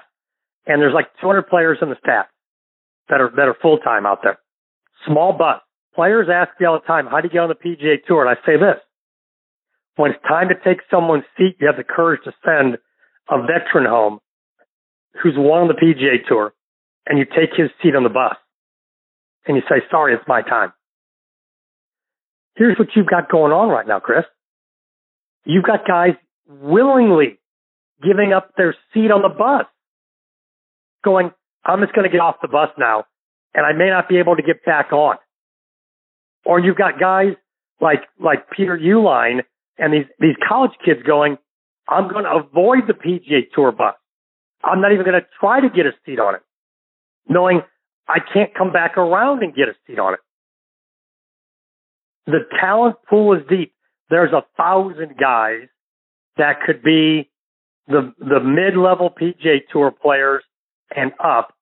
[0.66, 2.28] and there's like 200 players in the stats
[3.10, 4.38] that are that are full time out there.
[5.06, 5.62] Small bus.
[5.96, 8.30] Players ask me all the time, "How do you get on the PGA Tour?" And
[8.30, 8.80] I say this:
[9.96, 12.78] When it's time to take someone's seat, you have the courage to send
[13.30, 14.20] a veteran home
[15.22, 16.54] who's won on the PGA Tour,
[17.06, 18.36] and you take his seat on the bus,
[19.46, 20.74] and you say, "Sorry, it's my time."
[22.56, 24.26] Here's what you've got going on right now, Chris.
[25.46, 26.16] You've got guys
[26.48, 27.40] willingly
[28.02, 29.66] giving up their seat on the bus,
[31.04, 31.32] going,
[31.64, 33.06] I'm just going to get off the bus now,
[33.54, 35.18] and I may not be able to get back on.
[36.46, 37.34] Or you've got guys
[37.82, 39.42] like like Peter Uihlein
[39.78, 41.38] and these these college kids going,
[41.88, 43.96] I'm going to avoid the PGA Tour bus.
[44.64, 46.42] I'm not even going to try to get a seat on it,
[47.28, 47.62] knowing
[48.08, 50.20] I can't come back around and get a seat on it.
[52.26, 53.74] The talent pool is deep.
[54.10, 55.68] There's a thousand guys
[56.38, 57.30] that could be
[57.88, 60.44] the the mid level PGA Tour players
[60.96, 61.54] and up.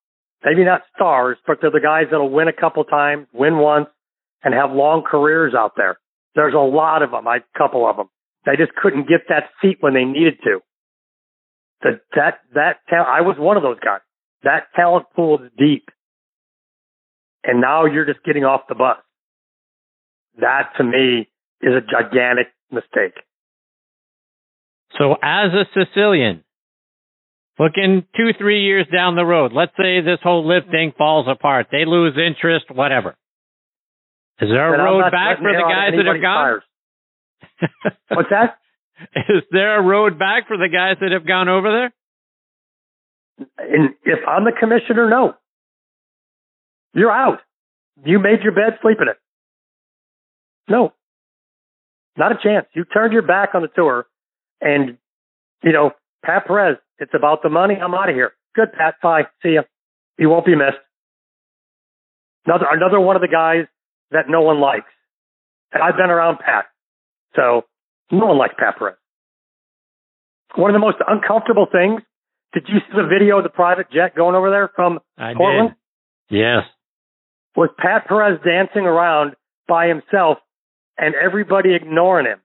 [0.43, 3.88] Maybe not stars, but they're the guys that'll win a couple times, win once,
[4.43, 5.97] and have long careers out there.
[6.36, 7.27] There's a lot of them.
[7.27, 8.10] I couple of them.
[8.45, 10.60] They just couldn't get that seat when they needed to.
[11.82, 14.00] That that that ta- I was one of those guys.
[14.44, 15.90] That talent pool is deep,
[17.44, 18.98] and now you're just getting off the bus.
[20.40, 21.28] That to me
[21.62, 23.16] is a gigantic mistake.
[24.98, 26.44] So, as a Sicilian,
[27.60, 31.68] looking two, three years down the road, let's say this whole LIV thing falls apart,
[31.72, 33.16] they lose interest, whatever.
[34.42, 36.62] Is there a road back for the guys that have gone?
[38.10, 38.58] What's that?
[39.15, 41.93] Is there a road back for the guys that have gone over there?
[43.58, 45.34] And if I'm the commissioner, no.
[46.93, 47.39] You're out.
[48.03, 49.17] You made your bed, sleep in it.
[50.69, 50.93] No.
[52.17, 52.67] Not a chance.
[52.73, 54.08] You turned your back on the tour
[54.62, 54.97] and,
[55.63, 55.91] you know,
[56.23, 57.75] Pat Perez, it's about the money.
[57.75, 58.31] I'm out of here.
[58.55, 58.95] Good, Pat.
[59.01, 59.23] Bye.
[59.43, 59.58] See.
[60.17, 60.77] You won't be missed.
[62.45, 63.65] Another, another one of the guys
[64.12, 64.91] that no one likes.
[65.73, 66.65] And I've been around Pat.
[67.36, 67.65] So
[68.12, 68.96] no one likes Pat Perez.
[70.56, 72.02] One of the most uncomfortable things.
[72.54, 75.76] Did you see the video of the private jet going over there from I Portland?
[76.30, 76.39] Did.
[76.39, 76.63] Yes.
[77.56, 79.36] Was Pat Perez dancing around
[79.68, 80.38] by himself
[80.98, 82.39] and everybody ignoring him?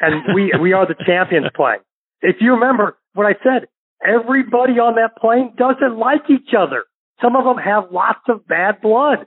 [0.00, 1.80] And we, we are the champions playing.
[2.20, 3.68] If you remember what I said,
[4.04, 6.84] everybody on that plane doesn't like each other.
[7.22, 9.26] Some of them have lots of bad blood.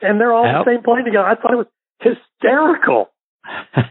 [0.00, 1.26] And they're all the same plane together.
[1.26, 1.66] I thought it was
[2.04, 3.08] hysterical.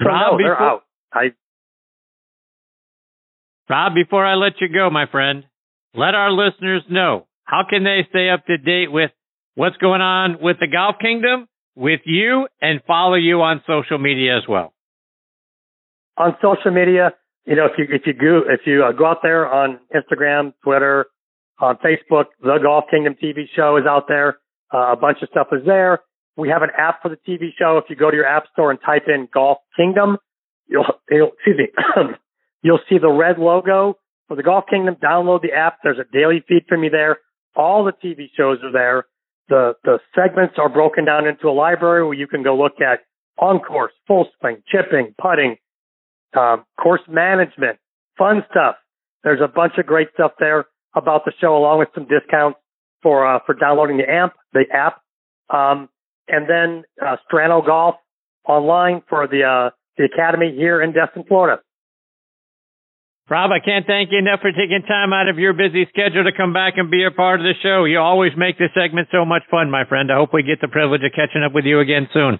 [0.00, 0.82] Rob, no, before, out.
[1.12, 1.32] I,
[3.68, 5.44] Rob, before I let you go, my friend,
[5.94, 9.10] let our listeners know how can they stay up to date with
[9.54, 14.36] what's going on with the Golf Kingdom, with you, and follow you on social media
[14.36, 14.72] as well.
[16.16, 17.12] On social media,
[17.44, 20.54] you know, if you if you go if you uh, go out there on Instagram,
[20.62, 21.06] Twitter,
[21.58, 24.38] on Facebook, the Golf Kingdom TV show is out there.
[24.74, 26.00] Uh, a bunch of stuff is there.
[26.36, 27.78] We have an app for the TV show.
[27.78, 30.18] If you go to your app store and type in Golf Kingdom,
[30.66, 31.68] you'll, you'll excuse me,
[32.62, 34.96] you'll see the red logo for the Golf Kingdom.
[34.96, 35.78] Download the app.
[35.84, 37.18] There's a daily feed for me there.
[37.54, 39.06] All the TV shows are there.
[39.48, 43.00] The the segments are broken down into a library where you can go look at
[43.38, 45.56] on course, full swing, chipping, putting,
[46.36, 47.78] um, course management,
[48.18, 48.76] fun stuff.
[49.22, 52.58] There's a bunch of great stuff there about the show, along with some discounts
[53.04, 55.02] for uh, for downloading the amp, the app,
[55.48, 55.88] um,
[56.26, 57.96] and then uh, Strano Golf
[58.48, 61.62] online for the uh, the academy here in Destin, Florida.
[63.30, 66.32] Rob, I can't thank you enough for taking time out of your busy schedule to
[66.36, 67.84] come back and be a part of the show.
[67.84, 70.12] You always make this segment so much fun, my friend.
[70.12, 72.38] I hope we get the privilege of catching up with you again soon.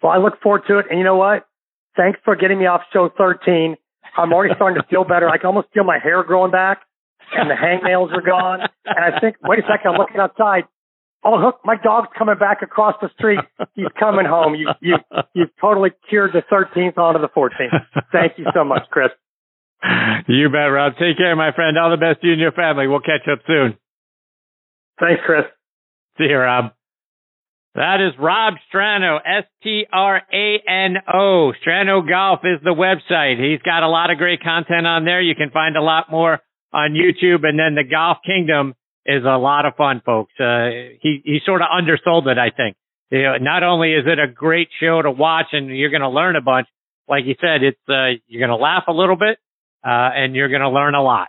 [0.00, 0.86] Well, I look forward to it.
[0.90, 1.46] And you know what?
[1.96, 3.76] Thanks for getting me off show 13.
[4.16, 5.28] I'm already starting to feel better.
[5.28, 6.82] I can almost feel my hair growing back
[7.34, 8.60] and the hangnails are gone.
[8.84, 10.64] And I think, wait a second, I'm looking outside.
[11.24, 13.38] Oh, look, my dog's coming back across the street.
[13.74, 14.54] He's coming home.
[14.56, 14.96] You, you,
[15.34, 18.02] you've totally cured the 13th onto the 14th.
[18.10, 19.10] Thank you so much, Chris.
[20.28, 20.94] You bet, Rob.
[20.98, 21.78] Take care, my friend.
[21.78, 22.86] All the best to you and your family.
[22.88, 23.76] We'll catch up soon.
[25.00, 25.44] Thanks, Chris.
[26.18, 26.72] See you, Rob.
[27.74, 29.92] That is Rob Strano, S-T-R-A-N-O.
[31.64, 33.42] Strano Golf is the website.
[33.42, 35.22] He's got a lot of great content on there.
[35.22, 36.40] You can find a lot more
[36.72, 37.46] on YouTube.
[37.46, 40.32] And then the Golf Kingdom is a lot of fun, folks.
[40.38, 42.76] Uh, he, he sort of undersold it, I think.
[43.10, 46.08] You know, not only is it a great show to watch and you're going to
[46.08, 46.66] learn a bunch,
[47.08, 49.38] like you said, it's, uh, you're going to laugh a little bit,
[49.84, 51.28] uh, and you're going to learn a lot.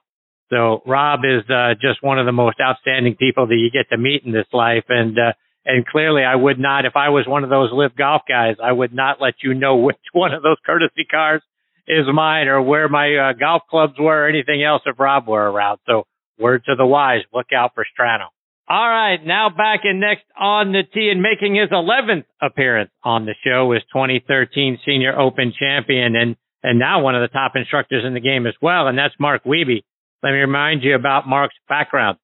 [0.50, 3.98] So Rob is, uh, just one of the most outstanding people that you get to
[3.98, 4.86] meet in this life.
[4.88, 5.34] And, uh,
[5.66, 8.72] and clearly I would not, if I was one of those LIV golf guys, I
[8.72, 11.42] would not let you know which one of those courtesy cars
[11.88, 15.52] is mine or where my uh, golf clubs were or anything else if Rob were
[15.52, 15.80] around.
[15.88, 16.06] So
[16.40, 18.28] word to the wise, look out for Strano.
[18.68, 23.26] All right, now back in next on the tee and making his 11th appearance on
[23.26, 28.06] the show is 2013 Senior Open champion and and now one of the top instructors
[28.06, 29.84] in the game as well, and that's Mark Wiebe.
[30.24, 32.20] Let me remind you about Mark's background.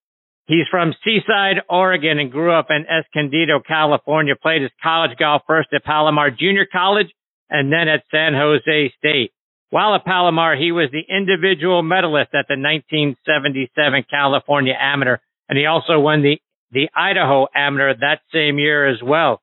[0.47, 5.69] He's from Seaside, Oregon and grew up in Escondido, California, played his college golf first
[5.73, 7.07] at Palomar Junior College
[7.49, 9.31] and then at San Jose State.
[9.69, 15.65] While at Palomar, he was the individual medalist at the 1977 California Amateur, and he
[15.67, 16.39] also won the,
[16.71, 19.41] the Idaho Amateur that same year as well.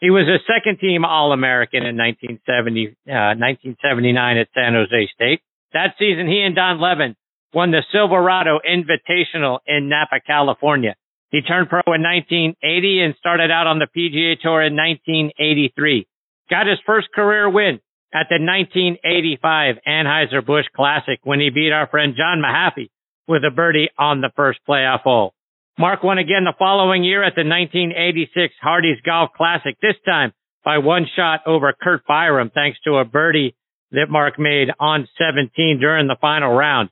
[0.00, 5.40] He was a second team All-American in 1970, uh, 1979 at San Jose State.
[5.72, 7.16] That season, he and Don Levin
[7.52, 10.96] won the Silverado Invitational in Napa, California.
[11.30, 16.06] He turned pro in 1980 and started out on the PGA Tour in 1983.
[16.48, 17.80] Got his first career win
[18.16, 22.88] at the 1985 Anheuser-Busch Classic when he beat our friend John Mahaffey
[23.28, 25.34] with a birdie on the first playoff hole.
[25.78, 30.32] Mark won again the following year at the 1986 Hardee's Golf Classic, this time
[30.64, 33.54] by one shot over Curt Byrum thanks to a birdie
[33.90, 36.88] that Mark made on 17 during the final round.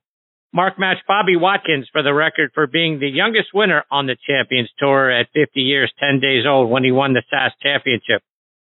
[0.52, 4.70] Mark matched Bobby Wadkins for the record for being the youngest winner on the Champions
[4.78, 8.20] Tour at 50 years, 10 days old when he won the SAS Championship.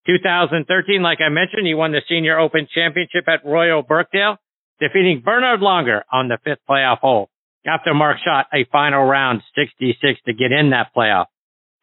[0.09, 4.39] 2013, like I mentioned, he won the Senior Open Championship at Royal Birkdale,
[4.81, 7.29] defeating Bernhard Langer on the fifth playoff hole
[7.67, 11.27] after Mark shot a final round 66 to get in that playoff.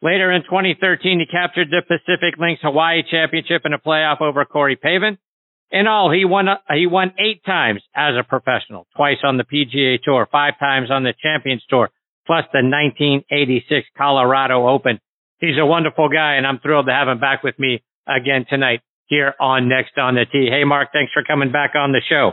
[0.02, 4.76] Later in 2013, he captured the Pacific Links Hawaii Championship in a playoff over Corey
[4.76, 5.18] Pavin.
[5.70, 10.02] In all, he won, he won eight times as a professional, twice on the PGA
[10.02, 11.90] Tour, five times on the Champions Tour,
[12.26, 15.00] plus the 1986 Colorado Open.
[15.38, 18.80] He's a wonderful guy and I'm thrilled to have him back with me again tonight
[19.06, 20.48] here on Next on the Tee.
[20.50, 22.32] Hey, Mark, thanks for coming back on the show.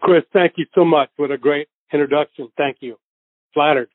[0.00, 1.10] Chris, thank you so much.
[1.16, 2.48] What a great introduction.
[2.56, 2.96] Thank you.
[3.54, 3.88] Flattered.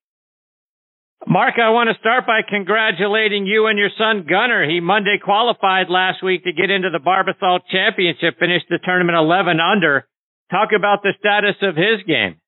[1.25, 4.69] Mark, I want to start by congratulating you and your son Gunnar.
[4.69, 9.59] He Monday qualified last week to get into the Barbasol Championship, finished the tournament 11
[9.59, 10.07] under.
[10.51, 12.39] Talk about the status of his game.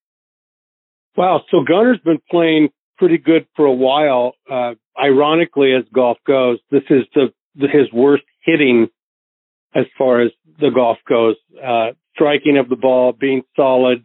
[1.17, 2.69] Wow, so Gunnar's been playing
[2.99, 4.33] pretty good for a while.
[4.49, 8.89] Uh, ironically, as golf goes, this is the, his worst hitting
[9.73, 11.35] as far as the golf goes.
[11.57, 14.03] Uh, striking of the ball, being solid,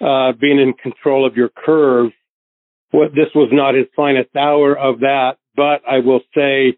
[0.00, 2.10] uh, being in control of your curve
[2.90, 6.76] what this was not his finest hour of that, but I will say,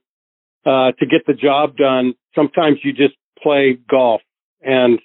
[0.64, 4.20] uh, to get the job done, sometimes you just play golf
[4.60, 5.00] and,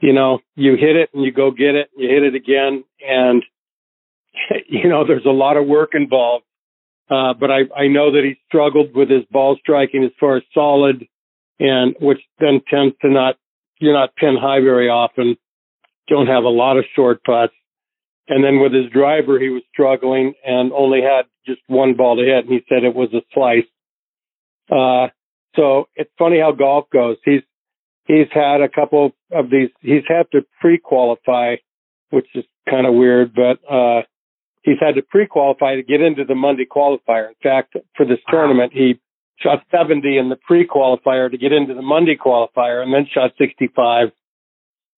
[0.00, 2.84] you know, you hit it and you go get it, and you hit it again.
[3.06, 3.42] And,
[4.68, 6.44] you know, there's a lot of work involved.
[7.10, 10.42] Uh, but I, I know that he struggled with his ball striking as far as
[10.52, 11.06] solid
[11.58, 13.36] and which then tends to not,
[13.80, 15.36] you're not pin high very often.
[16.08, 17.54] Don't have a lot of short putts
[18.28, 22.22] And then with his driver, he was struggling and only had just one ball to
[22.22, 22.44] hit.
[22.44, 23.64] And he said it was a slice.
[24.70, 25.08] Uh,
[25.56, 27.16] so it's funny how golf goes.
[27.24, 27.42] He's,
[28.06, 31.56] he's had a couple of these, he's had to pre-qualify,
[32.10, 34.02] which is kind of weird, but, uh,
[34.68, 37.28] he's had to pre-qualify to get into the Monday qualifier.
[37.28, 39.00] In fact, for this tournament, he
[39.38, 44.08] shot 70 in the pre-qualifier to get into the Monday qualifier and then shot 65.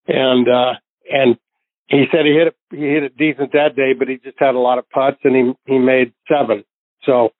[0.08, 0.72] And, uh,
[1.08, 1.38] and
[1.86, 4.54] he said he hit it, he hit it decent that day, but he just had
[4.54, 6.64] a lot of putts and he, he made seven.
[7.04, 7.30] So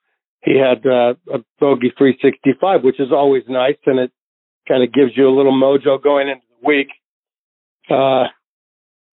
[0.45, 3.79] he had, uh, a bogey free 65, which is always nice.
[3.87, 4.13] And it
[4.69, 6.89] kind of gives you a little mojo going into the week.
[7.91, 8.29] Uh,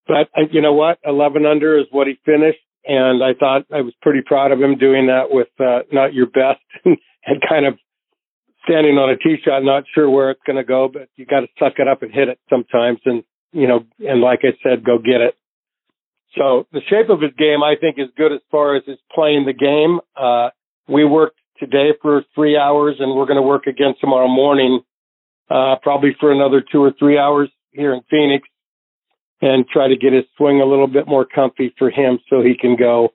[0.05, 0.99] but uh, you know what?
[1.03, 2.59] 11 under is what he finished.
[2.87, 6.27] And I thought I was pretty proud of him doing that with, uh, not your
[6.27, 7.77] best and kind of
[8.63, 11.41] standing on a tee shot, not sure where it's going to go, but you got
[11.41, 12.99] to suck it up and hit it sometimes.
[13.05, 15.35] And, you know, and like I said, go get it.
[16.37, 19.45] So the shape of his game, I think, is good as far as his playing
[19.45, 19.99] the game.
[20.15, 20.49] Uh,
[20.87, 24.81] we worked today for three hours and we're going to work again tomorrow morning,
[25.49, 28.47] uh, probably for another two or three hours here in Phoenix
[29.41, 32.55] and try to get his swing a little bit more comfy for him so he
[32.59, 33.09] can go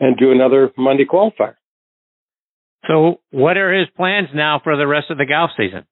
[0.00, 1.54] and do another Monday qualifier.
[2.88, 5.86] So, what are his plans now for the rest of the golf season?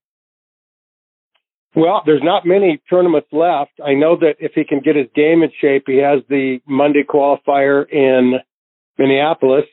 [1.75, 3.73] Well, there's not many tournaments left.
[3.83, 7.03] I know that if he can get his game in shape, he has the Monday
[7.03, 8.35] qualifier in
[8.99, 9.65] Minneapolis.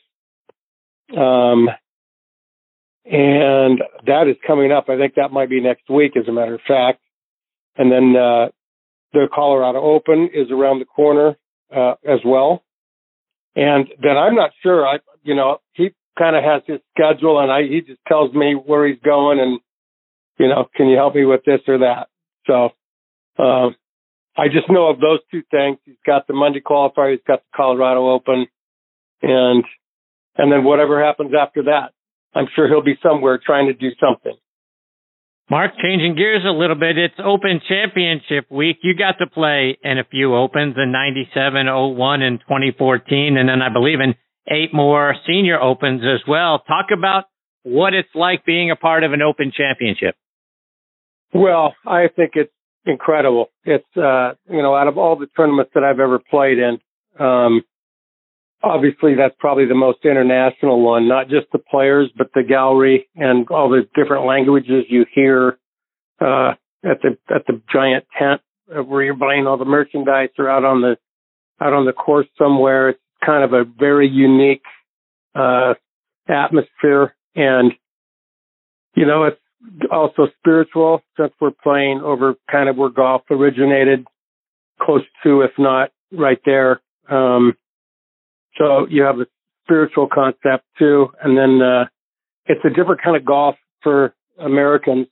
[1.09, 1.67] Um,
[3.03, 4.87] and that is coming up.
[4.87, 7.01] I think that might be next week, as a matter of fact.
[7.75, 8.49] And then, uh,
[9.13, 11.37] the Colorado Open is around the corner,
[11.75, 12.63] uh, as well.
[13.55, 14.85] And then I'm not sure.
[14.85, 18.53] I, you know, he kind of has his schedule and I, he just tells me
[18.53, 19.59] where he's going and,
[20.37, 22.07] you know, can you help me with this or that?
[22.47, 22.69] So,
[23.43, 23.75] um,
[24.37, 25.77] I just know of those two things.
[25.85, 27.11] He's got the Monday qualifier.
[27.11, 28.47] He's got the Colorado Open
[29.21, 29.63] and,
[30.37, 31.91] and then whatever happens after that,
[32.33, 34.37] I'm sure he'll be somewhere trying to do something.
[35.49, 38.77] Mark, changing gears a little bit, it's Open Championship week.
[38.83, 43.59] You got to play in a few Opens in 97, 01, and 2014, and then
[43.59, 44.13] I believe in
[44.47, 46.59] eight more senior opens as well.
[46.59, 47.23] Talk about
[47.63, 50.13] what it's like being a part of an open championship.
[51.33, 52.53] Well, I think it's
[52.85, 53.49] incredible.
[53.63, 56.77] It's, uh, you know, out of all the tournaments that I've ever played in,
[57.19, 57.63] um,
[58.61, 63.47] obviously that's probably the most international one, not just the players, but the gallery and
[63.49, 65.57] all the different languages you hear,
[66.19, 66.53] uh,
[66.83, 68.41] at the, at the giant tent
[68.87, 70.97] where you're buying all the merchandise or out on the,
[71.59, 72.89] out on the course somewhere.
[72.89, 74.63] It's kind of a very unique
[75.35, 75.73] uh,
[76.27, 77.73] atmosphere, and
[78.95, 79.39] you know it's
[79.91, 84.05] also spiritual since we're playing over kind of where golf originated,
[84.81, 86.81] close to, if not right there.
[87.09, 87.55] Um,
[88.59, 89.25] so you have a
[89.65, 91.85] spiritual concept too, and then uh,
[92.45, 95.07] it's a different kind of golf for Americans.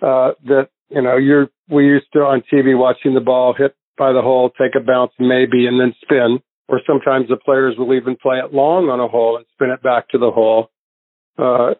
[0.00, 4.12] Uh, that you know, you're we used to on TV watching the ball hit by
[4.12, 6.40] the hole, take a bounce maybe, and then spin
[6.72, 9.82] or sometimes the players will even play it long on a hole and spin it
[9.82, 10.70] back to the hole.
[11.38, 11.72] Uh,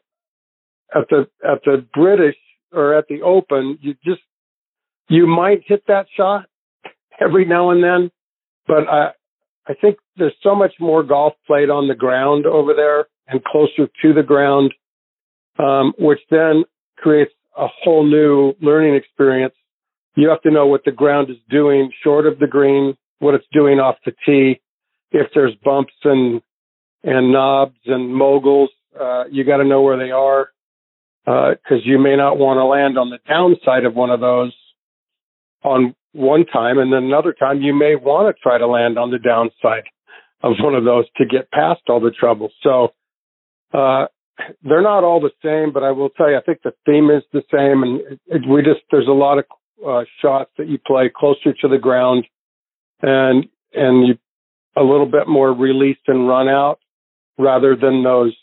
[0.95, 2.37] at the at the British
[2.73, 4.21] or at the Open, you just
[5.09, 6.45] you might hit that shot
[7.19, 8.11] every now and then,
[8.67, 9.13] but I
[9.67, 13.89] I think there's so much more golf played on the ground over there and closer
[14.03, 14.75] to the ground,
[15.59, 16.65] um, which then
[16.97, 19.55] creates a whole new learning experience.
[20.17, 23.47] You have to know what the ground is doing short of the green, what it's
[23.53, 24.61] doing off the tee,
[25.13, 26.43] if there's bumps and
[27.05, 30.51] and knobs and moguls, uh, you got to know where they are
[31.25, 34.55] because uh, you may not want to land on the downside of one of those
[35.63, 39.11] on one time, and then another time you may want to try to land on
[39.11, 39.85] the downside
[40.43, 42.51] of one of those to get past all the trouble.
[42.63, 42.93] So
[43.73, 44.07] uh,
[44.63, 47.23] they're not all the same, but I will tell you, I think the theme is
[47.33, 49.45] the same, and we just there's a lot of
[49.87, 52.27] uh, shots that you play closer to the ground,
[53.01, 54.15] and and you
[54.77, 56.79] a little bit more released and run out
[57.39, 58.35] rather than those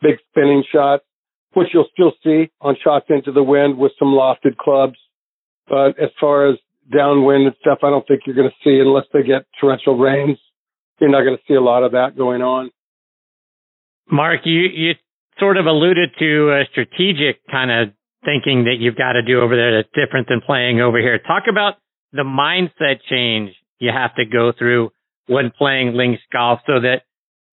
[0.00, 1.04] big spinning shots,
[1.52, 4.96] which you'll still see on shots into the wind with some lofted clubs.
[5.68, 6.58] But as far as
[6.92, 10.38] downwind and stuff, I don't think you're going to see unless they get torrential rains.
[11.00, 12.70] You're not going to see a lot of that going on.
[14.10, 14.92] Mark, you, you
[15.38, 19.56] sort of alluded to a strategic kind of thinking that you've got to do over
[19.56, 21.18] there that's different than playing over here.
[21.18, 21.74] Talk about
[22.12, 24.90] the mindset change you have to go through
[25.26, 27.02] when playing links golf so that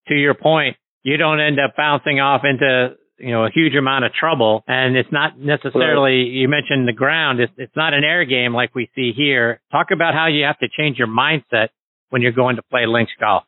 [0.08, 4.06] to your point, you don't end up bouncing off into, you know, a huge amount
[4.06, 4.64] of trouble.
[4.68, 7.40] And it's not necessarily, you mentioned the ground.
[7.40, 9.62] It's, it's not an air game like we see here.
[9.72, 11.70] Talk about how you have to change your mindset
[12.12, 13.44] when you're going to play links golf?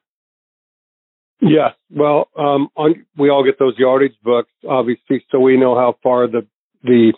[1.40, 1.74] Yes.
[1.92, 6.28] Well, um, on, we all get those yardage books, obviously, so we know how far
[6.28, 6.48] the
[6.84, 7.14] the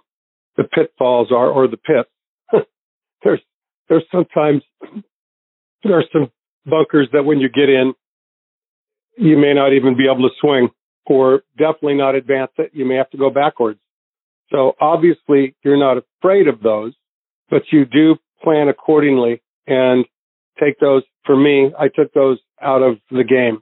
[0.58, 2.10] the pitfalls are or the pits.
[3.24, 3.42] there's
[3.88, 4.64] there's sometimes
[5.84, 6.32] there's some
[6.66, 7.94] bunkers that when you get in,
[9.18, 10.70] you may not even be able to swing,
[11.06, 12.72] or definitely not advance it.
[12.74, 13.80] You may have to go backwards.
[14.52, 16.94] So obviously, you're not afraid of those,
[17.50, 20.06] but you do plan accordingly and
[20.60, 21.04] take those.
[21.26, 23.62] For me, I took those out of the game.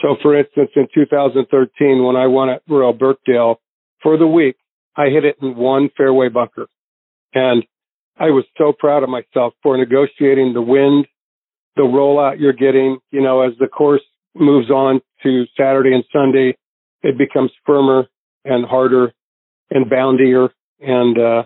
[0.00, 3.60] So for instance, in 2013, when I won at Royal Birkdale
[4.02, 4.56] for the week,
[4.96, 6.66] I hit it in one fairway bunker.
[7.34, 7.64] And
[8.18, 11.06] I was so proud of myself for negotiating the wind,
[11.76, 14.02] the rollout you're getting, you know, as the course
[14.34, 16.56] moves on to Saturday and Sunday,
[17.02, 18.06] it becomes firmer
[18.44, 19.12] and harder
[19.70, 20.50] and boundier.
[20.80, 21.42] And, uh,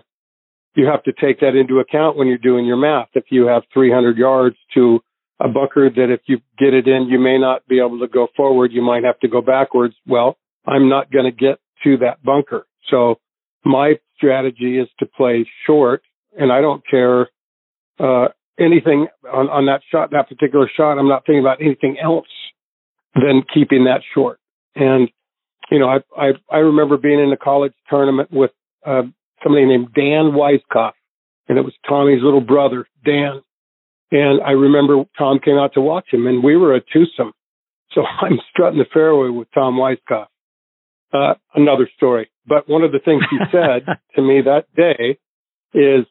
[0.75, 3.07] you have to take that into account when you're doing your math.
[3.13, 4.99] If you have 300 yards to
[5.39, 8.27] a bunker that if you get it in, you may not be able to go
[8.35, 8.71] forward.
[8.71, 9.95] You might have to go backwards.
[10.05, 12.67] Well, I'm not going to get to that bunker.
[12.89, 13.19] So
[13.63, 16.03] my strategy is to play short
[16.37, 17.29] and I don't care,
[17.99, 18.27] uh,
[18.59, 20.97] anything on, on that shot, that particular shot.
[20.97, 22.27] I'm not thinking about anything else
[23.15, 24.39] than keeping that short.
[24.75, 25.09] And,
[25.71, 28.51] you know, I, I, I remember being in a college tournament with,
[28.85, 29.03] uh,
[29.41, 30.93] somebody named Dan Weiskopf
[31.47, 33.41] and it was Tommy's little brother, Dan.
[34.11, 37.33] And I remember Tom came out to watch him, and we were a twosome.
[37.91, 40.27] So I'm strutting the fairway with Tom Weiskopf.
[41.13, 42.29] Uh, another story.
[42.45, 43.85] But one of the things he said
[44.15, 45.17] to me that day
[45.73, 46.05] is,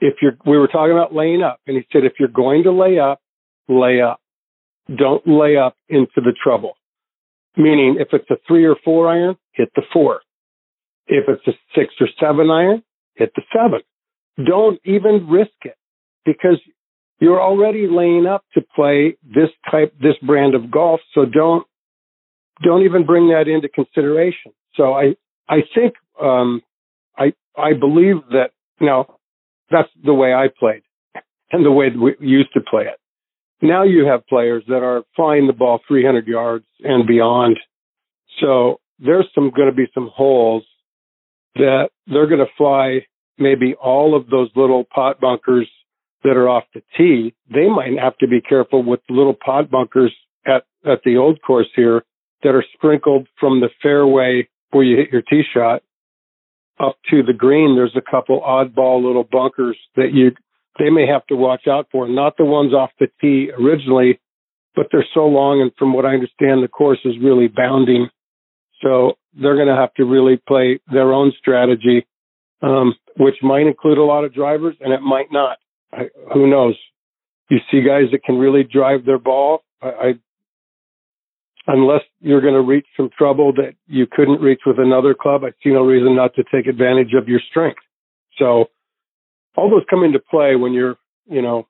[0.00, 2.72] if you're, we were talking about laying up, and he said, if you're going to
[2.72, 3.20] lay up,
[3.68, 4.20] lay up.
[4.94, 6.74] Don't lay up into the trouble.
[7.56, 10.20] Meaning, if it's a three or four iron, hit the four.
[11.06, 12.82] If it's a six or seven iron,
[13.14, 13.80] hit the seven.
[14.44, 15.76] Don't even risk it
[16.24, 16.60] because
[17.20, 21.00] you're already laying up to play this type, this brand of golf.
[21.14, 21.66] So don't,
[22.62, 24.52] don't even bring that into consideration.
[24.74, 25.16] So I,
[25.48, 26.62] I think, um,
[27.16, 29.18] I, I believe that, you know,
[29.70, 30.82] that's the way I played
[31.50, 32.98] and the way we used to play it.
[33.60, 37.58] Now you have players that are flying the ball 300 yards and beyond.
[38.40, 40.64] So there's some going to be some holes
[41.56, 43.06] that they're going to fly
[43.38, 45.68] maybe all of those little pot bunkers
[46.24, 50.14] that are off the tee, they might have to be careful with little pot bunkers
[50.46, 52.02] at, at the old course here
[52.42, 55.82] that are sprinkled from the fairway where you hit your tee shot
[56.80, 57.76] up to the green.
[57.76, 60.32] There's a couple oddball little bunkers that you,
[60.78, 62.08] they may have to watch out for.
[62.08, 64.20] Not the ones off the tee originally,
[64.74, 65.60] but they're so long.
[65.60, 68.08] And from what I understand, the course is really bounding.
[68.82, 72.06] So they're going to have to really play their own strategy,
[72.62, 75.58] um, which might include a lot of drivers and it might not.
[75.92, 76.76] I, who knows?
[77.50, 79.62] You see guys that can really drive their ball.
[79.82, 80.12] I, I
[81.66, 85.50] unless you're going to reach some trouble that you couldn't reach with another club, I
[85.62, 87.80] see no reason not to take advantage of your strength.
[88.38, 88.66] So
[89.58, 90.96] all those come into play when you're,
[91.26, 91.66] you know,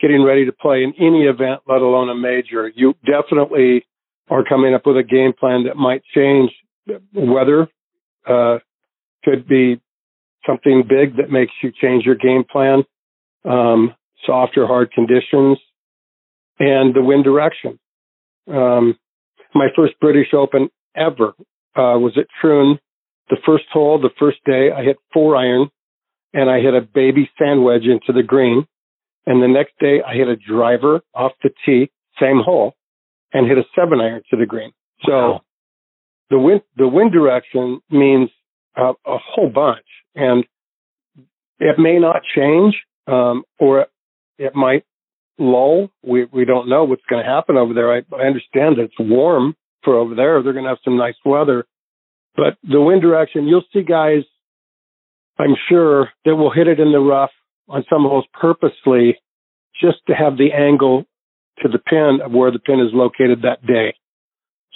[0.00, 2.70] getting ready to play in any event, let alone a major.
[2.74, 3.84] You definitely
[4.28, 6.50] are coming up with a game plan that might change.
[7.14, 7.68] Weather
[8.28, 8.58] uh,
[9.24, 9.80] could be
[10.46, 12.84] something big that makes you change your game plan
[13.44, 13.94] um,
[14.26, 15.58] soft or hard conditions,
[16.58, 17.78] and the wind direction.
[18.48, 18.98] Um,
[19.54, 21.34] my first British Open ever
[21.76, 22.78] uh, was at Troon.
[23.30, 25.70] The first hole, the first day, I hit four iron,
[26.34, 28.66] and I hit a baby sand wedge into the green.
[29.26, 32.74] And the next day, I hit a driver off the tee, same hole,
[33.32, 34.72] and hit a seven iron to the green.
[35.06, 35.40] So wow.
[36.28, 38.28] the wind the wind direction means
[38.76, 40.44] a whole bunch, and
[41.58, 42.74] it may not change
[43.06, 43.86] um, or
[44.38, 44.84] it might
[45.38, 45.90] lull.
[46.02, 47.92] We we don't know what's going to happen over there.
[47.92, 50.42] I, I understand that it's warm for over there.
[50.42, 51.64] They're going to have some nice weather,
[52.36, 54.22] but the wind direction, you'll see guys.
[55.38, 57.30] I'm sure that will hit it in the rough
[57.68, 59.18] on some holes purposely,
[59.80, 61.04] just to have the angle
[61.62, 63.94] to the pin of where the pin is located that day.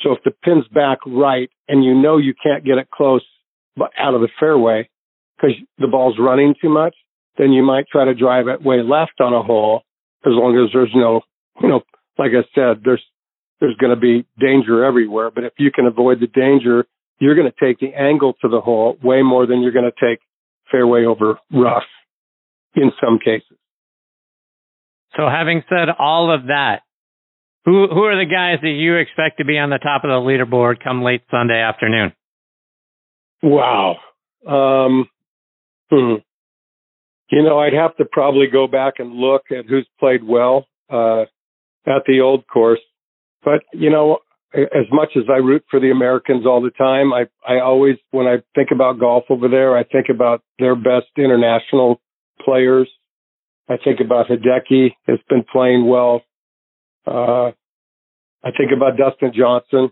[0.02, 3.24] So if the pin's back right and you know you can't get it close
[3.76, 4.88] but out of the fairway
[5.36, 6.94] because the ball's running too much,
[7.36, 9.82] then you might try to drive it way left on a hole
[10.24, 11.20] as long as there's no,
[11.60, 11.80] you know,
[12.18, 13.02] like I said, there's,
[13.60, 15.30] there's going to be danger everywhere.
[15.30, 16.86] But if you can avoid the danger,
[17.20, 20.06] you're going to take the angle to the hole way more than you're going to
[20.06, 20.20] take
[20.70, 21.84] fairway over rough
[22.74, 23.56] in some cases.
[25.16, 26.80] So having said all of that,
[27.64, 30.14] who, who are the guys that you expect to be on the top of the
[30.14, 32.12] leaderboard come late Sunday afternoon?
[33.42, 33.96] Wow.
[34.46, 35.08] Um,
[35.90, 36.14] hmm.
[37.30, 40.66] You know, I'd have to probably go back and look at who's played well.
[40.88, 41.24] Uh,
[41.88, 42.80] at the old course.
[43.42, 44.18] But you know,
[44.54, 48.26] as much as I root for the Americans all the time, I I always when
[48.26, 52.00] I think about golf over there, I think about their best international
[52.44, 52.88] players.
[53.68, 56.22] I think about Hideki has been playing well.
[57.06, 57.52] Uh,
[58.42, 59.90] I think about Dustin Johnson,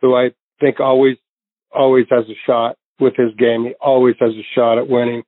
[0.00, 0.30] who I
[0.60, 1.16] think always
[1.72, 3.64] always has a shot with his game.
[3.64, 5.22] He always has a shot at winning.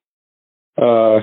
[0.77, 1.21] Uh,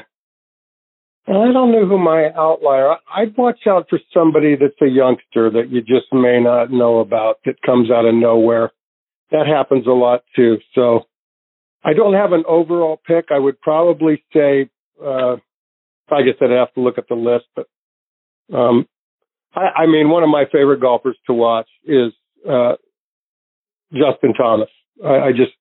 [1.28, 2.96] I don't know who my outlier.
[3.14, 7.38] I'd watch out for somebody that's a youngster that you just may not know about
[7.46, 8.72] that comes out of nowhere.
[9.30, 10.58] That happens a lot too.
[10.74, 11.02] So
[11.84, 13.26] I don't have an overall pick.
[13.30, 14.70] I would probably say,
[15.04, 15.36] uh,
[16.10, 17.68] I guess I'd have to look at the list, but,
[18.54, 18.88] um,
[19.54, 22.12] I, I mean, one of my favorite golfers to watch is,
[22.50, 22.76] uh,
[23.94, 24.70] Justin Thomas.
[25.04, 25.54] I, I just,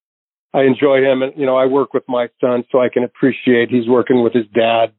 [0.53, 3.71] I enjoy him and, you know, I work with my son so I can appreciate
[3.71, 4.93] he's working with his dad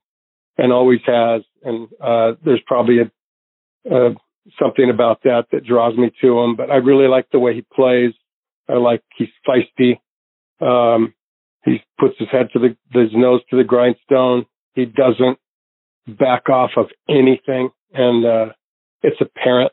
[0.58, 1.42] and always has.
[1.64, 4.14] And uh, there's probably a, uh,
[4.62, 6.56] something about that that draws me to him.
[6.56, 8.14] But I really like the way he plays.
[8.68, 10.00] I like he's feisty.
[10.62, 11.14] Um,
[11.66, 14.46] he puts his head to the his nose to the grindstone.
[14.74, 15.38] He doesn't
[16.08, 18.46] back off of anything, and uh,
[19.04, 19.72] it's apparent.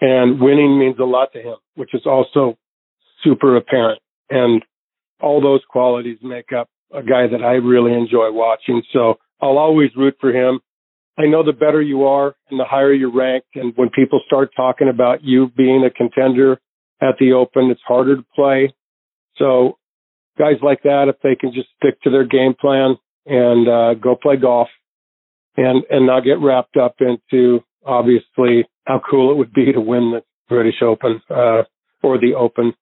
[0.00, 2.58] And winning means a lot to him, which is also
[3.22, 4.00] super apparent.
[4.28, 4.62] And
[5.20, 8.82] all those qualities make up a guy that I really enjoy watching.
[8.92, 10.60] So I'll always root for him.
[11.18, 13.44] I know the better you are and the higher you rank.
[13.54, 16.60] And when people start talking about you being a contender
[17.00, 18.74] at the open, it's harder to play.
[19.36, 19.78] So
[20.38, 24.14] guys like that, if they can just stick to their game plan and, uh, go
[24.14, 24.68] play golf
[25.56, 30.12] and, and not get wrapped up into obviously how cool it would be to win
[30.12, 31.62] the British Open, uh,
[32.02, 32.74] or the Open,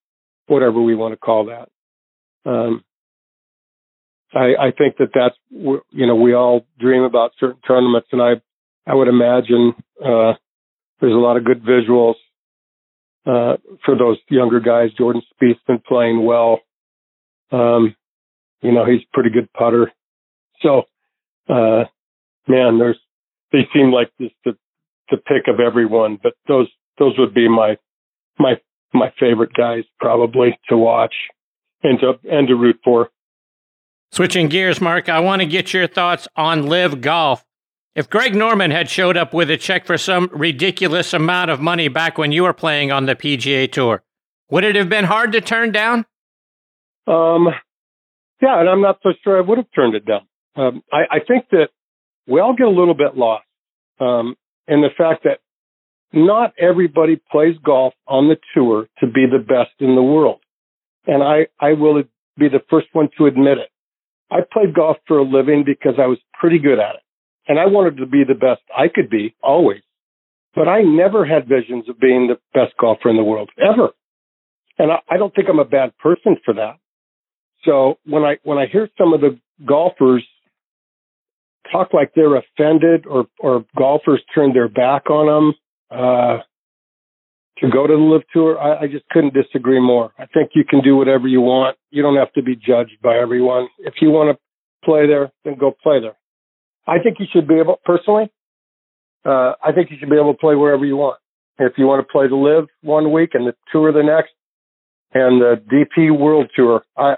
[0.47, 1.69] whatever we want to call that.
[2.49, 2.85] Um,
[4.35, 8.35] I, I think that that's you know we all dream about certain tournaments, and I
[8.87, 9.75] I would imagine
[10.05, 10.35] uh,
[11.01, 12.15] there's a lot of good visuals
[13.27, 14.91] uh, for those younger guys.
[14.99, 16.61] Jordan Spieth's been playing well.
[17.53, 17.95] Um,
[18.63, 19.93] you know he's pretty good putter.
[20.63, 20.83] So,
[21.49, 21.85] uh,
[22.49, 22.99] man, there's
[23.53, 24.57] they seem like just the
[25.11, 26.69] the pick of everyone, but those
[26.99, 27.77] those would be my
[28.39, 28.55] my
[28.93, 31.15] my favorite guys probably to watch
[31.83, 33.11] and to and to root for.
[34.15, 37.45] Switching gears, Mark, I want to get your thoughts on LIV Golf.
[37.97, 41.89] If Greg Norman had showed up with a check for some ridiculous amount of money
[41.89, 44.05] back when you were playing on the PGA Tour,
[44.53, 46.07] would it have been hard to turn down?
[47.09, 47.49] Um,
[48.41, 50.29] yeah, and I'm not so sure I would have turned it down.
[50.55, 51.71] Um, I, I think that
[52.29, 53.47] we all get a little bit lost
[53.99, 54.37] um,
[54.69, 55.41] in the fact that
[56.13, 60.39] not everybody plays golf on the tour to be the best in the world.
[61.05, 62.05] And I, I will
[62.39, 63.71] be the first one to admit it.
[64.35, 67.01] I played golf for a living because I was pretty good at it.
[67.47, 69.83] And I wanted to be the best I could be always.
[70.55, 73.91] But I never had visions of being the best golfer in the world ever.
[74.79, 76.79] And I, I don't think I'm a bad person for that.
[77.65, 80.27] So when I, when I hear some of the golfers
[81.71, 85.55] talk like they're offended or, or golfers turn their back on them,
[85.97, 86.39] uh,
[87.59, 90.13] to go to the LIV tour, I, I just couldn't disagree more.
[90.19, 91.77] I think you can do whatever you want.
[91.91, 93.69] You don't have to be judged by everyone.
[93.79, 94.41] If you want to
[94.85, 96.17] play there, then go play there.
[96.87, 98.31] I think you should be able, personally,
[99.25, 101.19] uh, I think you should be able to play wherever you want.
[101.59, 104.33] If you want to play the LIV one week and the tour the next,
[105.15, 107.15] and the DP World Tour, I,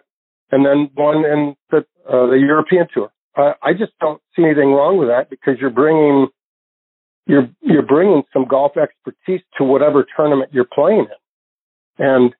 [0.52, 1.78] and then one in the,
[2.08, 3.10] uh, the European Tour.
[3.34, 6.28] I, I just don't see anything wrong with that because you're bringing
[7.26, 11.06] you're you're bringing some golf expertise to whatever tournament you're playing
[11.98, 12.06] in.
[12.06, 12.34] And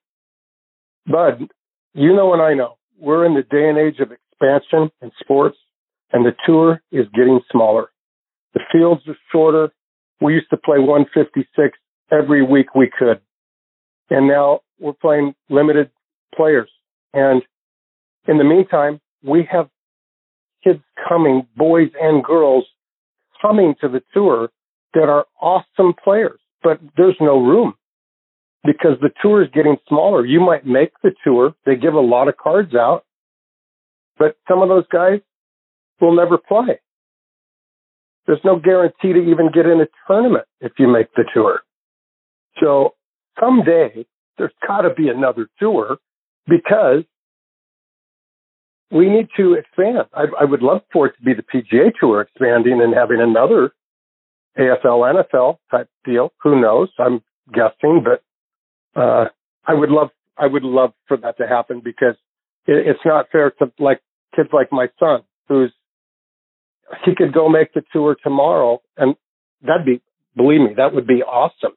[1.05, 1.49] Bud,
[1.93, 5.57] you know and I know we're in the day and age of expansion in sports,
[6.11, 7.91] and the tour is getting smaller.
[8.53, 9.71] The fields are shorter.
[10.21, 11.77] We used to play 156
[12.11, 13.19] every week we could,
[14.09, 15.91] and now we're playing limited
[16.35, 16.69] players.
[17.13, 17.41] And
[18.27, 19.69] in the meantime, we have
[20.63, 22.65] kids coming, boys and girls,
[23.41, 24.49] coming to the tour
[24.97, 27.75] that are awesome players, but there's no room
[28.63, 30.25] because the tour is getting smaller.
[30.25, 31.53] You might make the tour.
[31.67, 33.05] They give a lot of cards out,
[34.17, 35.19] but some of those guys
[36.01, 36.79] will never play.
[38.25, 41.61] There's no guarantee to even get in a tournament if you make the tour.
[42.59, 42.95] So
[43.39, 44.05] someday
[44.39, 45.97] there's got to be another tour
[46.47, 47.03] because
[48.91, 50.07] we need to expand.
[50.13, 53.73] I, I, would love for it to be the PGA Tour expanding and having another
[54.57, 56.33] AFL, NFL type deal.
[56.43, 56.89] Who knows?
[56.99, 57.21] I'm
[57.53, 58.23] guessing, but
[58.99, 59.25] uh,
[59.65, 62.15] I would love I would love for that to happen because
[62.67, 64.01] it, it's not fair to like
[64.35, 65.71] kids like my son who's
[67.05, 69.15] he could go make the tour tomorrow and
[69.61, 70.01] that'd be
[70.37, 71.73] Believe me, that would be awesome.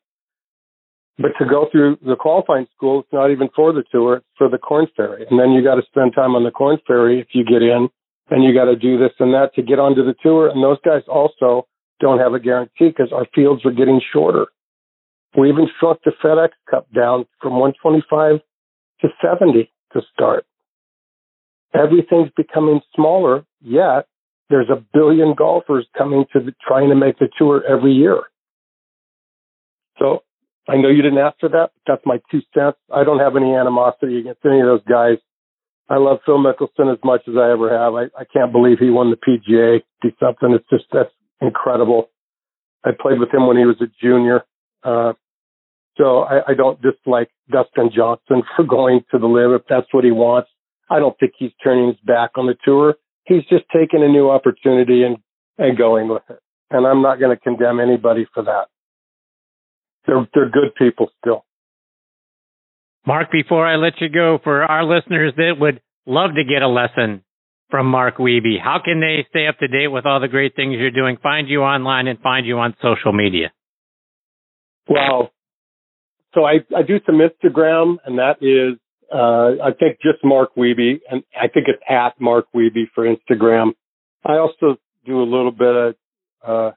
[1.17, 4.49] But to go through the qualifying school, it's not even for the tour, it's for
[4.49, 5.27] the Korn Ferry.
[5.29, 7.89] And then you got to spend time on the Korn Ferry if you get in,
[8.29, 10.49] and you got to do this and that to get onto the tour.
[10.49, 11.67] And those guys also
[12.01, 14.47] don't have a guarantee because our fields are getting shorter.
[15.37, 18.41] We even shrunk the FedEx Cup down from 125
[19.03, 20.45] to 70 to start.
[21.73, 24.07] Everything's becoming smaller, yet
[24.49, 28.23] there's a billion golfers coming to the, trying to make the tour every year.
[29.99, 30.25] So
[30.69, 31.71] I know you didn't ask for that.
[31.75, 32.79] But that's my two cents.
[32.93, 35.19] I don't have any animosity against any of those guys.
[35.89, 37.95] I love Phil Mickelson as much as I ever have.
[37.95, 39.83] I, I can't believe he won the PGA.
[40.03, 40.53] Do something.
[40.53, 41.11] It's just that's
[41.41, 42.11] incredible.
[42.85, 44.45] I played with him when he was a junior.
[44.83, 45.13] Uh,
[45.97, 50.05] so I, I don't dislike Dustin Johnson for going to the LIV if that's what
[50.05, 50.51] he wants.
[50.89, 52.95] I don't think he's turning his back on the tour.
[53.25, 55.19] He's just taking a new opportunity and,
[55.59, 56.41] and going with it.
[56.71, 58.67] And I'm not going to condemn anybody for that.
[60.07, 61.45] They're, they're good people still.
[63.07, 66.69] Mark, before I let you go, for our listeners that would love to get a
[66.69, 67.23] lesson
[67.71, 70.77] from Mark Wiebe, how can they stay up to date with all the great things
[70.79, 73.53] you're doing, find you online, and find you on social media?
[74.89, 75.31] Well,
[76.35, 78.79] so I, I do some Instagram, and that is,
[79.13, 83.73] uh, I think just Mark Wiebe, and I think it's at Mark Wiebe for Instagram.
[84.25, 85.95] I also do a little bit of
[86.47, 86.71] uh,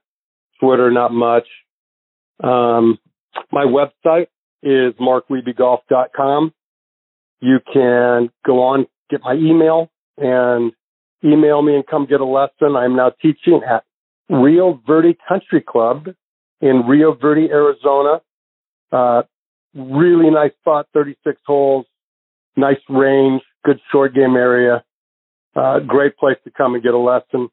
[0.59, 1.47] Twitter, not much.
[2.43, 2.99] Um,
[3.51, 4.27] my website
[4.61, 6.53] is markwiebeGolf.com.
[7.41, 10.71] You can go on, get my email, and
[11.23, 12.75] email me and come get a lesson.
[12.75, 13.83] I'm now teaching at
[14.29, 16.07] Rio Verde Country Club
[16.61, 18.21] in Rio Verde, Arizona.
[18.91, 19.23] Uh,
[19.75, 21.85] really nice spot, 36 holes,
[22.55, 24.83] nice range, good short game area.
[25.55, 27.49] Uh, great place to come and get a lesson.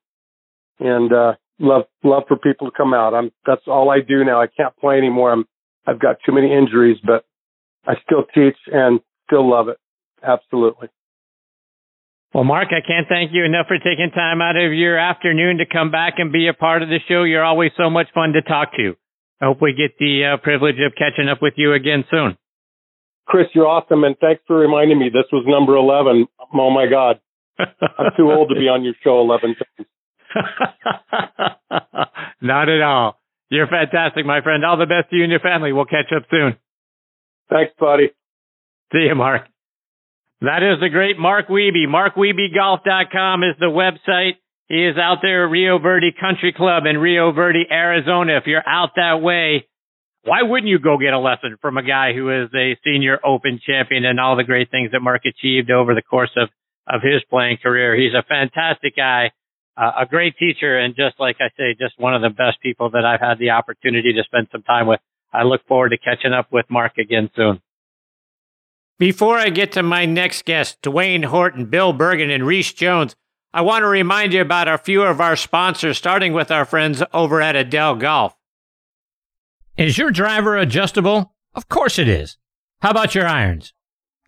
[0.78, 3.14] And, uh, love, love for people to come out.
[3.14, 4.40] I'm, that's all I do now.
[4.40, 5.32] I can't play anymore.
[5.32, 5.44] I'm,
[5.86, 7.24] I've got too many injuries, but
[7.86, 9.78] I still teach and still love it.
[10.22, 10.88] Absolutely.
[12.32, 15.66] Well, Mark, I can't thank you enough for taking time out of your afternoon to
[15.66, 17.24] come back and be a part of the show.
[17.24, 18.94] You're always so much fun to talk to.
[19.40, 22.36] I hope we get the uh, privilege of catching up with you again soon.
[23.26, 25.08] Chris, you're awesome, and thanks for reminding me.
[25.08, 26.26] This was number 11.
[26.54, 27.20] Oh my God.
[27.58, 29.88] I'm too old to be on your show 11 times.
[32.40, 33.18] Not at all.
[33.50, 34.64] You're fantastic, my friend.
[34.64, 35.72] All the best to you and your family.
[35.72, 36.56] We'll catch up soon.
[37.50, 38.10] Thanks, buddy.
[38.92, 39.42] See you, Mark.
[40.40, 41.84] That is the great Mark Wiebe.
[41.86, 44.40] MarkWiebeGolf.com is the website.
[44.68, 48.38] He is out there at Rio Verde Country Club in Rio Verde, Arizona.
[48.38, 49.66] If you're out that way,
[50.24, 53.60] why wouldn't you go get a lesson from a guy who is a senior open
[53.66, 56.48] champion and all the great things that Mark achieved over the course of,
[56.86, 57.94] of his playing career?
[57.94, 59.32] He's a fantastic guy,
[59.76, 62.90] uh, a great teacher, and just like I say, just one of the best people
[62.90, 65.00] that I've had the opportunity to spend some time with.
[65.34, 67.60] I look forward to catching up with Mark again soon.
[69.00, 73.16] Before I get to my next guest, Duane Horton, Bill Bergin, and Rees Jones,
[73.50, 77.02] I want to remind you about a few of our sponsors, starting with our friends
[77.14, 78.36] over at Edel Golf.
[79.78, 81.32] Is your driver adjustable?
[81.54, 82.36] Of course it is.
[82.82, 83.72] How about your irons?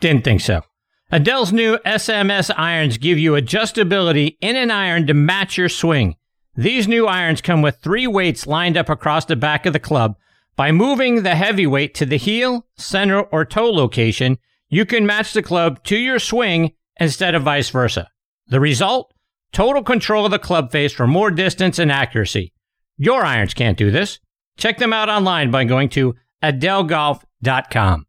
[0.01, 0.63] Didn't think so.
[1.11, 6.17] Edel's new SMS irons give you adjustability in an iron to match your swing.
[6.57, 10.17] These new irons come with three weights lined up across the back of the club.
[10.57, 14.39] By moving the heavy weight to the heel, center, or toe location,
[14.73, 18.09] you can match the club to your swing instead of vice versa.
[18.47, 19.13] The result?
[19.53, 22.55] Total control of the club face for more distance and accuracy.
[22.97, 24.19] Your irons can't do this.
[24.57, 28.07] Check them out online by going to edelgolf.com.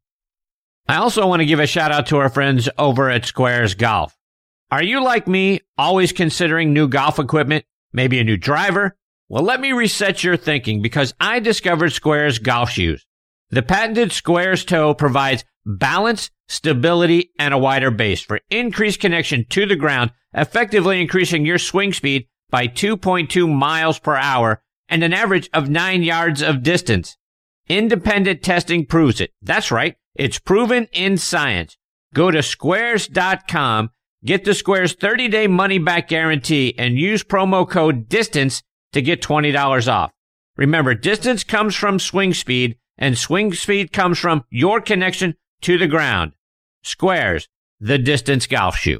[0.87, 4.17] I also want to give a shout out to our friends over at Squares Golf.
[4.71, 8.95] Are you like me, always considering new golf equipment, maybe a new driver?
[9.27, 13.05] Well, let me reset your thinking because I discovered Squares golf shoes.
[13.53, 19.67] The patented Squares toe provides balance, stability, and a wider base for increased connection to
[19.67, 25.51] the ground, effectively increasing your swing speed by 2.2 miles per hour and an average
[25.53, 27.15] of nine yards of distance.
[27.69, 29.29] Independent testing proves it.
[29.39, 29.97] That's right.
[30.15, 31.77] It's proven in science.
[32.11, 33.91] Go to squares.com,
[34.25, 39.21] get the Squares 30 day money back guarantee and use promo code DISTANCE to get
[39.21, 40.11] $20 off.
[40.57, 45.87] Remember, distance comes from swing speed and swing speed comes from your connection to the
[45.87, 46.33] ground.
[46.83, 47.47] Squares,
[47.79, 48.99] the distance golf shoe.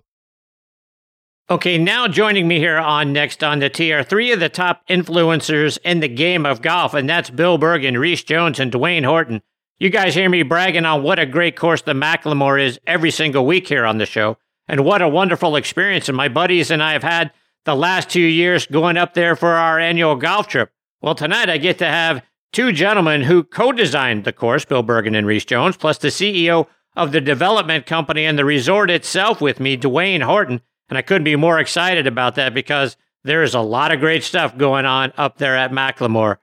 [1.49, 4.87] Okay, now joining me here on Next on the Tee are three of the top
[4.87, 9.41] influencers in the game of golf, and that's Bill Bergin, Rees Jones, and Duane Horton.
[9.77, 13.45] You guys hear me bragging on what a great course the McLemore is every single
[13.45, 14.37] week here on the show,
[14.69, 16.07] and what a wonderful experience.
[16.07, 17.33] And my buddies and I have had
[17.65, 20.71] the last two years going up there for our annual golf trip.
[21.01, 22.23] Well, tonight I get to have
[22.53, 27.11] two gentlemen who co-designed the course, Bill Bergin and Rees Jones, plus the CEO of
[27.11, 30.61] the development company and the resort itself with me, Duane Horton.
[30.89, 34.23] And I couldn't be more excited about that because there is a lot of great
[34.23, 36.37] stuff going on up there at McLemore.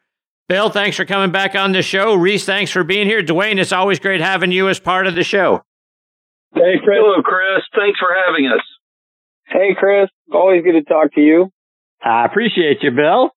[0.49, 2.15] Bill, thanks for coming back on the show.
[2.15, 3.23] Rees, thanks for being here.
[3.23, 5.63] Duane, it's always great having you as part of the show.
[6.53, 6.99] Hey, Chris.
[6.99, 7.63] Hello, Chris.
[7.77, 8.65] Thanks for having us.
[9.47, 10.09] Hey, Chris.
[10.33, 11.53] Always good to talk to you.
[12.03, 13.31] I appreciate you, Bill.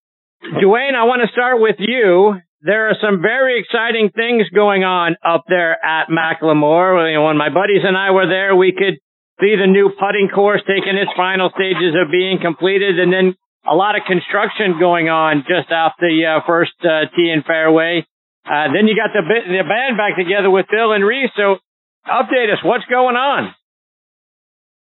[0.60, 2.36] Duane, I want to start with you.
[2.64, 6.96] There are some very exciting things going on up there at McLemore.
[6.96, 9.04] When my buddies and I were there, we could
[9.44, 13.36] see the new putting course taking its final stages of being completed and then
[13.68, 18.08] a lot of construction going on just off the uh, first uh, tee and fairway.
[18.48, 21.32] Uh, then you got the, the band back together with Bill and Rees.
[21.36, 21.60] So
[22.08, 22.64] update us.
[22.64, 23.52] What's going on?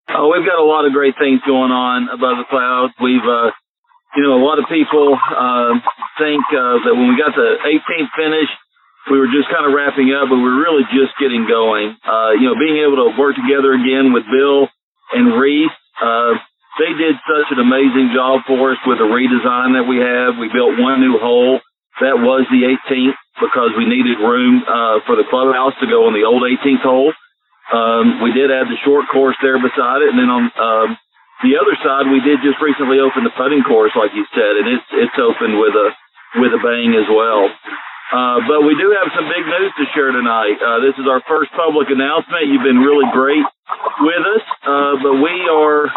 [0.08, 2.96] Oh, we've got a lot of great things going on above the clouds.
[3.04, 3.52] We've, uh,
[4.18, 5.78] you know, a lot of people uh,
[6.18, 8.50] think uh, that when we got the 18th finish,
[9.14, 11.94] we were just kind of wrapping up, but we we're really just getting going.
[12.02, 14.74] Uh, you know, being able to work together again with Bill
[15.14, 15.70] and Rees,
[16.02, 16.34] uh,
[16.82, 20.42] they did such an amazing job for us with the redesign that we have.
[20.42, 21.62] We built one new hole.
[22.02, 26.18] That was the 18th because we needed room uh, for the clubhouse to go on
[26.18, 27.14] the old 18th hole.
[27.70, 30.98] Um, we did add the short course there beside it, and then on um,
[31.46, 34.66] the other side, we did just recently open the putting course, like you said, and
[34.74, 35.88] it's it's open with a
[36.42, 37.50] with a bang as well.
[38.08, 40.56] Uh, but we do have some big news to share tonight.
[40.64, 42.48] Uh, this is our first public announcement.
[42.48, 43.44] You've been really great
[44.00, 45.92] with us, uh, but we are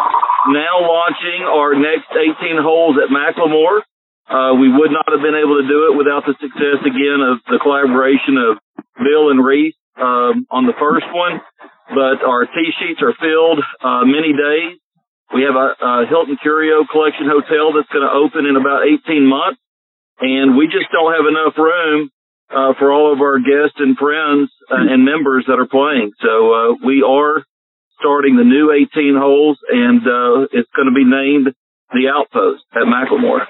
[0.51, 3.79] now launching our next 18 holes at McLemore.
[4.27, 7.39] Uh, we would not have been able to do it without the success again of
[7.47, 8.59] the collaboration of
[8.99, 11.39] Bill and Rees um, on the first one.
[11.95, 14.79] But our tee sheets are filled uh, many days.
[15.33, 19.25] We have a, a Hilton Curio Collection Hotel that's going to open in about 18
[19.25, 19.61] months
[20.21, 22.11] and we just don't have enough room
[22.49, 26.11] uh, for all of our guests and friends uh, and members that are playing.
[26.21, 27.43] So uh, we are
[27.99, 31.53] starting the new 18 holes, and uh, it's going to be named
[31.93, 33.45] the Outpost at McLemore.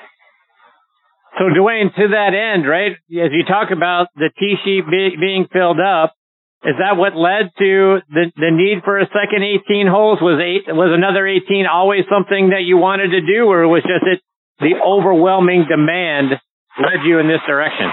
[1.40, 5.48] So, Duane, to that end, right, as you talk about the tee sheet be- being
[5.52, 6.14] filled up,
[6.62, 10.22] is that what led to the the need for a second 18 holes?
[10.22, 14.06] Was eight was another 18 always something that you wanted to do, or was just
[14.06, 14.22] it
[14.62, 16.38] the overwhelming demand
[16.78, 17.90] led you in this direction?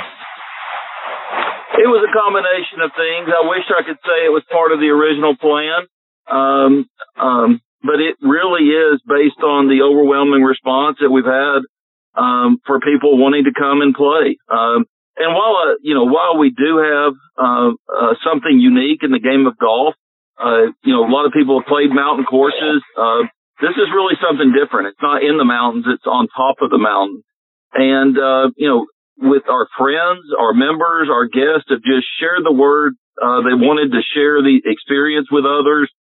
[1.81, 3.33] It was a combination of things.
[3.33, 5.89] I wish I could say it was part of the original plan.
[6.29, 6.73] Um,
[7.17, 11.63] um, but it really is based on the overwhelming response that we've had,
[12.19, 14.37] um, for people wanting to come and play.
[14.51, 14.85] Um,
[15.19, 19.19] and while, uh, you know, while we do have, uh, uh, something unique in the
[19.19, 19.95] game of golf,
[20.39, 22.83] uh, you know, a lot of people have played mountain courses.
[22.97, 23.27] Uh,
[23.61, 24.95] this is really something different.
[24.95, 25.87] It's not in the mountains.
[25.89, 27.23] It's on top of the mountain.
[27.75, 28.87] And, uh, you know,
[29.19, 32.95] with our friends, our members, our guests have just shared the word.
[33.19, 35.91] Uh, they wanted to share the experience with others.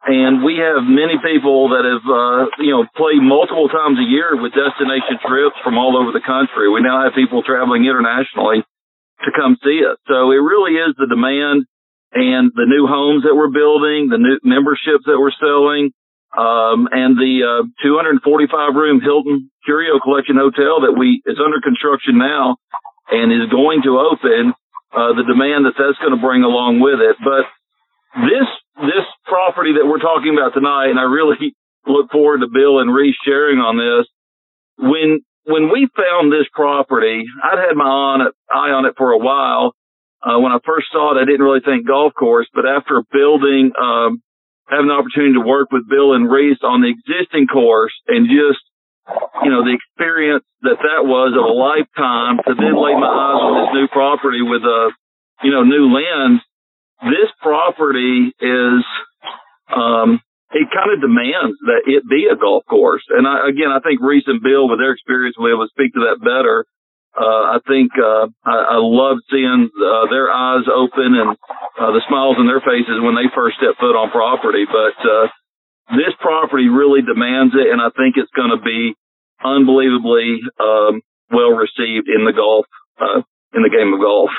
[0.00, 4.32] And we have many people that have, uh, you know, played multiple times a year
[4.32, 6.72] with destination trips from all over the country.
[6.72, 8.64] We now have people traveling internationally
[9.24, 10.00] to come see us.
[10.08, 11.68] So it really is the demand
[12.16, 15.92] and the new homes that we're building, the new memberships that we're selling,
[16.32, 18.24] um, and the uh, 245
[18.72, 22.56] room Hilton Curio Collection Hotel that we is under construction now
[23.12, 24.54] and is going to open.
[24.90, 27.46] Uh, the demand that that's going to bring along with it, but
[28.26, 28.48] this
[28.80, 31.54] this property that we're talking about tonight, and I really
[31.86, 34.06] look forward to Bill and Rees sharing on this.
[34.78, 39.74] When when we found this property, I'd had my eye on it for a while.
[40.22, 43.72] Uh, when I first saw it, I didn't really think golf course, but after building
[43.80, 44.22] um,
[44.70, 48.62] having the opportunity to work with Bill and Rees on the existing course and just,
[49.42, 53.42] you know, the experience that that was of a lifetime to then lay my eyes
[53.42, 54.94] on this new property with a,
[55.42, 56.40] you know, new lens.
[57.02, 58.84] This property is,
[59.74, 60.20] um,
[60.52, 63.04] it kind of demands that it be a golf course.
[63.08, 65.72] And I, again, I think Rees and Bill with their experience will be able to
[65.72, 66.66] speak to that better
[67.16, 71.34] uh, I think uh, I, I love seeing uh, their eyes open and
[71.74, 74.62] uh, the smiles on their faces when they first step foot on property.
[74.62, 75.26] But uh,
[75.98, 78.94] this property really demands it, and I think it's going to be
[79.42, 81.02] unbelievably um,
[81.34, 82.66] well received in the golf
[83.00, 83.26] uh,
[83.58, 84.30] in the game of golf.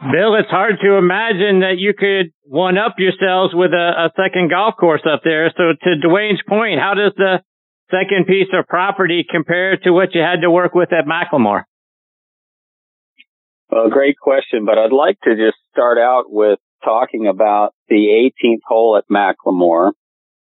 [0.00, 4.48] Bill, it's hard to imagine that you could one up yourselves with a, a second
[4.48, 5.52] golf course up there.
[5.54, 7.42] So, to Duane's point, how does the
[7.90, 11.64] second piece of property compare to what you had to work with at McLemore?
[13.70, 18.62] Well, great question, but I'd like to just start out with talking about the 18th
[18.66, 19.92] hole at McLemore.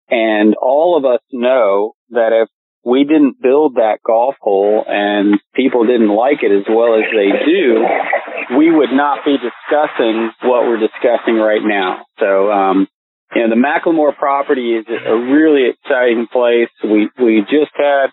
[0.09, 2.49] And all of us know that if
[2.83, 7.29] we didn't build that golf hole and people didn't like it as well as they
[7.45, 12.05] do, we would not be discussing what we're discussing right now.
[12.19, 12.87] So, um,
[13.35, 16.69] you know, the McLemore property is a really exciting place.
[16.83, 18.09] We, we just had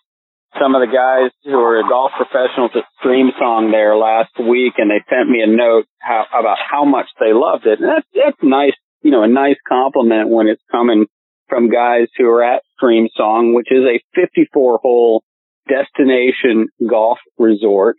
[0.61, 5.01] some of the guys who are golf professionals at Streamsong there last week and they
[5.09, 7.81] sent me a note how, about how much they loved it.
[7.81, 11.07] And that's, that's nice, you know, a nice compliment when it's coming
[11.49, 15.23] from guys who are at Streamsong, which is a 54 hole
[15.69, 17.97] destination golf resort,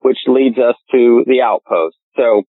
[0.00, 1.96] which leads us to the outpost.
[2.16, 2.42] So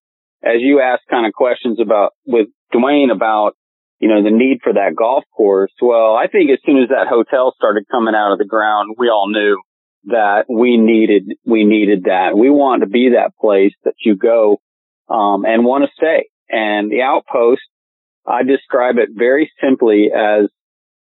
[0.44, 3.54] as you ask kind of questions about with Duane about,
[4.00, 5.72] you know, the need for that golf course.
[5.82, 9.10] Well, I think as soon as that hotel started coming out of the ground, we
[9.10, 9.62] all knew
[10.06, 12.36] that we needed, we needed that.
[12.36, 14.58] We want to be that place that you go,
[15.08, 16.30] um, and want to stay.
[16.50, 17.62] And the outpost
[18.26, 20.50] I describe it very simply as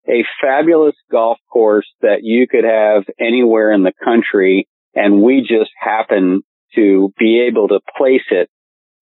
[0.07, 4.67] a fabulous golf course that you could have anywhere in the country.
[4.95, 6.41] And we just happen
[6.75, 8.49] to be able to place it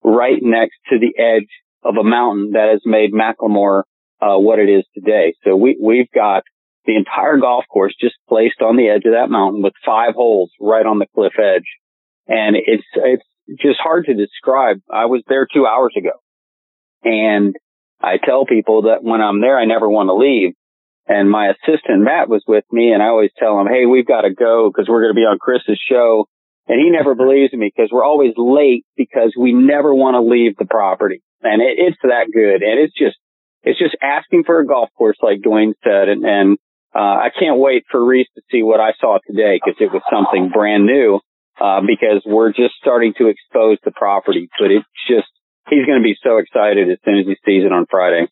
[0.04, 1.48] right next to the edge
[1.84, 3.84] of a mountain that has made McLemore
[4.22, 5.34] uh, what it is today.
[5.44, 6.44] So we, we've got
[6.86, 10.52] the entire golf course just placed on the edge of that mountain with five holes
[10.60, 11.68] right on the cliff edge.
[12.28, 13.24] And it's, it's
[13.62, 14.78] just hard to describe.
[14.92, 16.12] I was there two hours ago
[17.04, 17.56] and
[18.02, 20.54] I tell people that when I'm there, I never want to leave.
[21.08, 24.22] And my assistant Matt was with me and I always tell him, Hey, we've got
[24.22, 26.28] to go because we're going to be on Chris's show.
[26.68, 30.58] And he never believes me because we're always late because we never want to leave
[30.58, 31.24] the property.
[31.42, 32.62] And it, it's that good.
[32.62, 33.16] And it's just,
[33.64, 36.10] it's just asking for a golf course like Duane said.
[36.10, 36.58] And, and,
[36.96, 40.02] uh, I can't wait for Rees to see what I saw today because it was
[40.12, 41.20] something brand new.
[41.60, 45.26] Uh, because we're just starting to expose the property, but it's just,
[45.68, 48.28] he's going to be so excited as soon as he sees it on Friday.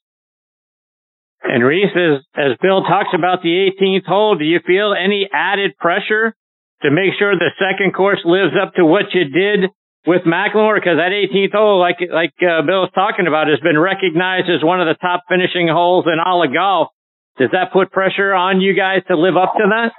[1.45, 5.77] And Rees, as, as Bill talks about the 18th hole, do you feel any added
[5.77, 6.33] pressure
[6.81, 9.69] to make sure the second course lives up to what you did
[10.07, 10.75] with McLemore?
[10.75, 14.65] Because that 18th hole, like like uh, Bill was talking about, has been recognized as
[14.65, 16.89] one of the top finishing holes in all of golf.
[17.37, 19.91] Does that put pressure on you guys to live up to that?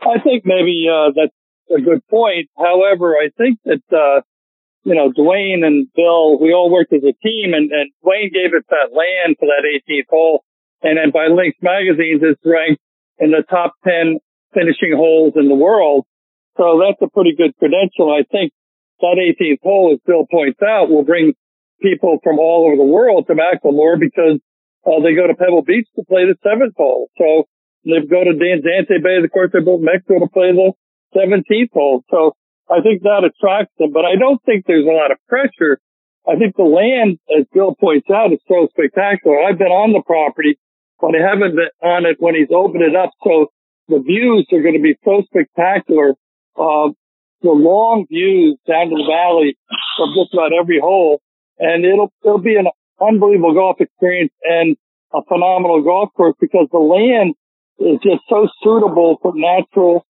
[0.00, 1.34] I think maybe uh, that's
[1.74, 2.50] a good point.
[2.56, 4.20] However, I think that uh,
[4.86, 8.54] you know, Duane and Bill, we all worked as a team and, and Duane gave
[8.54, 10.44] us that land for that 18th hole.
[10.80, 12.78] And then by Links Magazines, it's ranked
[13.18, 14.22] in the top 10
[14.54, 16.06] finishing holes in the world.
[16.56, 18.14] So that's a pretty good credential.
[18.14, 18.54] I think
[19.02, 21.34] that 18th hole, as Bill points out, will bring
[21.82, 24.38] people from all over the world to McLemore because
[24.86, 27.10] uh, they go to Pebble Beach to play the seventh hole.
[27.18, 27.50] So
[27.82, 30.78] they go to Danzante Bay, of course, they both Mexico to play the
[31.10, 32.04] 17th hole.
[32.06, 32.38] So
[32.70, 35.78] I think that attracts them, but I don't think there's a lot of pressure.
[36.26, 39.38] I think the land, as Bill points out, is so spectacular.
[39.42, 40.58] I've been on the property,
[41.00, 43.10] but I haven't been on it when he's opened it up.
[43.22, 43.52] So
[43.88, 46.14] the views are going to be so spectacular.
[46.58, 46.90] Uh,
[47.42, 49.56] the long views down to the valley
[49.96, 51.20] from just about every hole.
[51.58, 52.66] And it'll, it'll be an
[53.00, 54.76] unbelievable golf experience and
[55.14, 57.34] a phenomenal golf course because the land
[57.78, 60.04] is just so suitable for natural,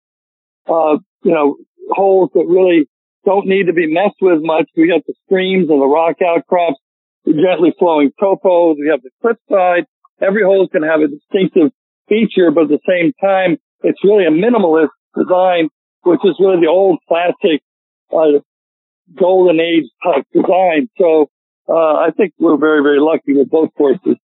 [0.68, 1.58] uh, you know,
[1.90, 2.88] holes that really
[3.26, 4.70] don't need to be messed with much.
[4.76, 6.80] We got the streams and the rock outcrops,
[7.26, 8.76] the gently flowing topos.
[8.80, 9.86] We have the cliffside.
[10.22, 11.72] Every hole is going to have a distinctive
[12.08, 15.70] feature, but at the same time, it's really a minimalist design,
[16.04, 17.62] which is really the old classic,
[18.14, 18.40] uh,
[19.18, 20.90] golden age type design.
[20.98, 21.30] So,
[21.68, 24.18] uh, I think we're very, very lucky with both courses.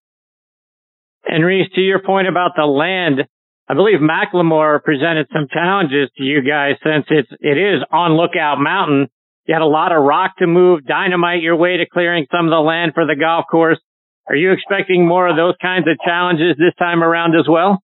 [1.26, 3.28] And Rees, to your point about the land,
[3.70, 8.60] I believe McLemore presented some challenges to you guys since it's, it is on Lookout
[8.60, 9.08] Mountain.
[9.46, 12.52] You had a lot of rock to move, dynamite your way to clearing some of
[12.52, 13.80] the land for the golf course.
[14.28, 17.82] Are you expecting more of those kinds of challenges this time around as well?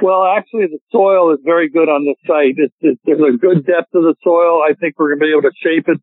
[0.00, 2.54] Well, actually, the soil is very good on this site.
[2.56, 4.62] It's, it's, there's a good depth of the soil.
[4.62, 6.00] I think we're going to be able to shape it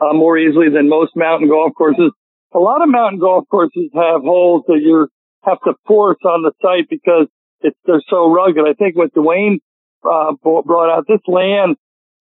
[0.00, 2.12] uh, more easily than most mountain golf courses.
[2.54, 5.08] A lot of mountain golf courses have holes that you
[5.44, 7.26] have to force on the site because
[7.62, 8.64] it's they're so rugged.
[8.68, 9.60] I think what Duane
[10.04, 11.76] uh, brought out, this land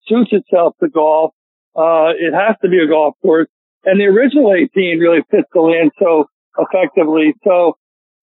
[0.08, 1.34] suits itself to golf.
[1.76, 3.48] Uh, it has to be a golf course,
[3.86, 6.26] and the original 18 really fits the land so
[6.58, 7.34] effectively.
[7.44, 7.78] So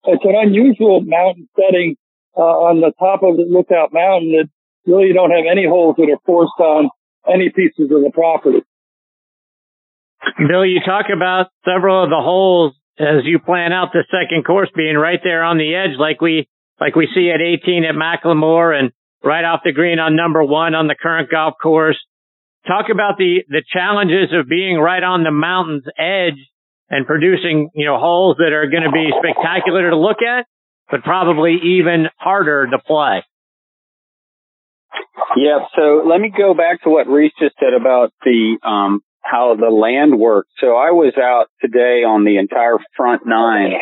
[0.04, 1.96] it's an unusual mountain setting
[2.36, 4.48] uh, on the top of the Lookout Mountain that
[4.86, 6.90] really don't have any holes that are forced on
[7.26, 8.62] any pieces of the property.
[10.36, 14.70] Bill, you talk about several of the holes as you plan out the second course
[14.74, 16.48] being right there on the edge, like we
[16.80, 20.74] like we see at 18 at McLemore and right off the green on number one
[20.74, 21.98] on the current golf course.
[22.66, 26.38] Talk about the, the challenges of being right on the mountain's edge
[26.90, 30.46] and producing, you know, holes that are going to be spectacular to look at,
[30.90, 33.22] but probably even harder to play.
[35.36, 39.54] Yeah, so let me go back to what Rees just said about the um, how
[39.54, 40.48] the land works.
[40.60, 43.72] So I was out today on the entire front nine,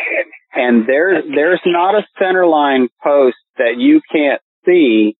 [0.57, 5.15] and there's there's not a center line post that you can't see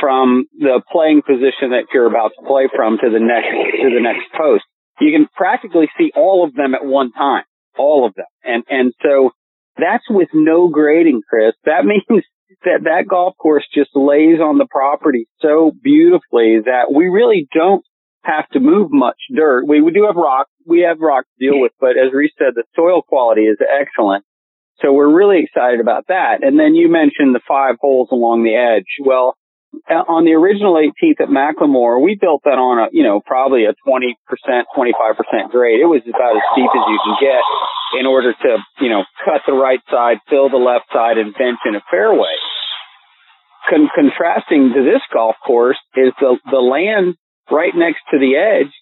[0.00, 3.50] from the playing position that you're about to play from to the next
[3.82, 4.64] to the next post.
[5.00, 7.44] You can practically see all of them at one time,
[7.76, 9.32] all of them, and and so
[9.76, 11.54] that's with no grading, Chris.
[11.64, 12.24] That means
[12.64, 17.84] that that golf course just lays on the property so beautifully that we really don't
[18.22, 19.66] have to move much dirt.
[19.66, 20.48] We, we do have rock.
[20.66, 24.24] We have rock to deal with, but as Rees said, the soil quality is excellent.
[24.80, 26.42] So we're really excited about that.
[26.42, 28.86] And then you mentioned the five holes along the edge.
[29.04, 29.34] Well,
[29.90, 33.64] uh, on the original 18th at McLemore, we built that on a, you know, probably
[33.66, 35.80] a 20%, 25% grade.
[35.80, 37.42] It was about as steep as you can get
[38.00, 38.50] in order to,
[38.80, 42.32] you know, cut the right side, fill the left side, and bench in a fairway.
[43.68, 47.16] Con- contrasting to this golf course is the, the land
[47.50, 48.72] right next to the edge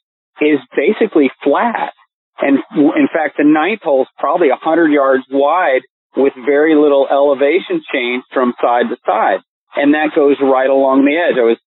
[0.41, 1.96] is basically flat.
[2.39, 5.82] And in fact, the ninth hole is probably a hundred yards wide
[6.16, 9.41] with very little elevation change from side to side.
[9.74, 11.37] And that goes right along the edge.
[11.39, 11.61] I was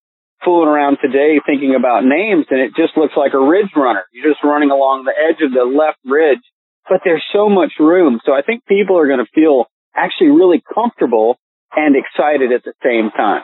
[0.43, 4.05] fooling around today thinking about names and it just looks like a ridge runner.
[4.13, 6.41] You're just running along the edge of the left ridge,
[6.87, 8.19] but there's so much room.
[8.25, 9.65] So I think people are going to feel
[9.95, 11.37] actually really comfortable
[11.75, 13.43] and excited at the same time.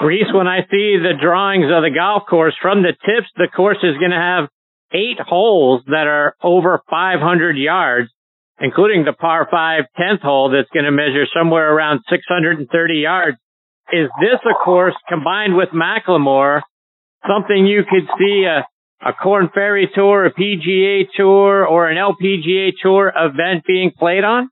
[0.00, 3.82] Rees, when I see the drawings of the golf course from the tips, the course
[3.82, 4.48] is going to have
[4.92, 8.10] eight holes that are over 500 yards,
[8.60, 13.36] including the par 5 10th hole that's going to measure somewhere around 630 yards.
[13.92, 16.62] Is this a course combined with McLemore
[17.26, 18.66] something you could see a,
[19.06, 24.50] a Korn Ferry Tour, a PGA Tour, or an LPGA Tour event being played on?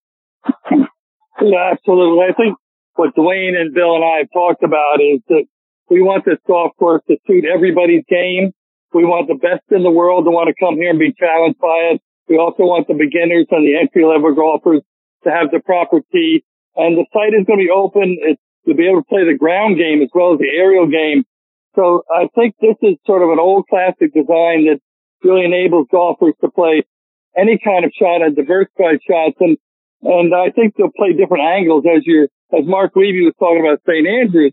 [1.40, 2.24] Yeah, absolutely.
[2.24, 2.56] I think
[2.94, 5.44] what Duane and Bill and I have talked about is that
[5.90, 8.52] we want this golf course to suit everybody's game.
[8.92, 11.58] We want the best in the world to want to come here and be challenged
[11.58, 12.00] by it.
[12.28, 14.82] We also want the beginners and the entry level golfers
[15.24, 16.44] to have the proper tee.
[16.74, 19.38] And the site is going to be open it's, to be able to play the
[19.38, 21.24] ground game as well as the aerial game.
[21.76, 24.80] So I think this is sort of an old classic design that
[25.22, 26.82] really enables golfers to play
[27.36, 29.36] any kind of shot and diversified shots.
[29.38, 29.56] And,
[30.02, 33.82] and I think they'll play different angles as you're as Mark Levy was talking about
[33.86, 34.06] St.
[34.06, 34.52] Andrews,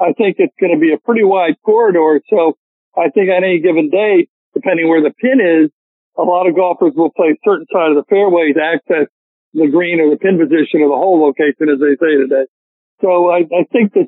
[0.00, 2.20] I think it's going to be a pretty wide corridor.
[2.30, 2.56] So
[2.96, 5.70] I think on any given day, depending where the pin is,
[6.16, 9.10] a lot of golfers will play certain side of the fairway to access
[9.52, 12.46] the green or the pin position or the hole location, as they say today.
[13.00, 14.06] So I, I think that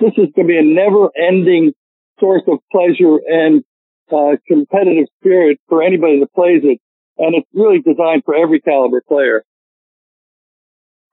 [0.00, 1.72] this is going to be a never ending
[2.18, 3.64] source of pleasure and
[4.10, 6.80] uh, competitive spirit for anybody that plays it.
[7.18, 9.44] And it's really designed for every caliber player.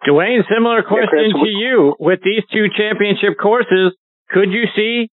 [0.06, 1.96] Duane, similar question yeah, to you.
[2.00, 3.94] With these two championship courses,
[4.30, 5.12] could you see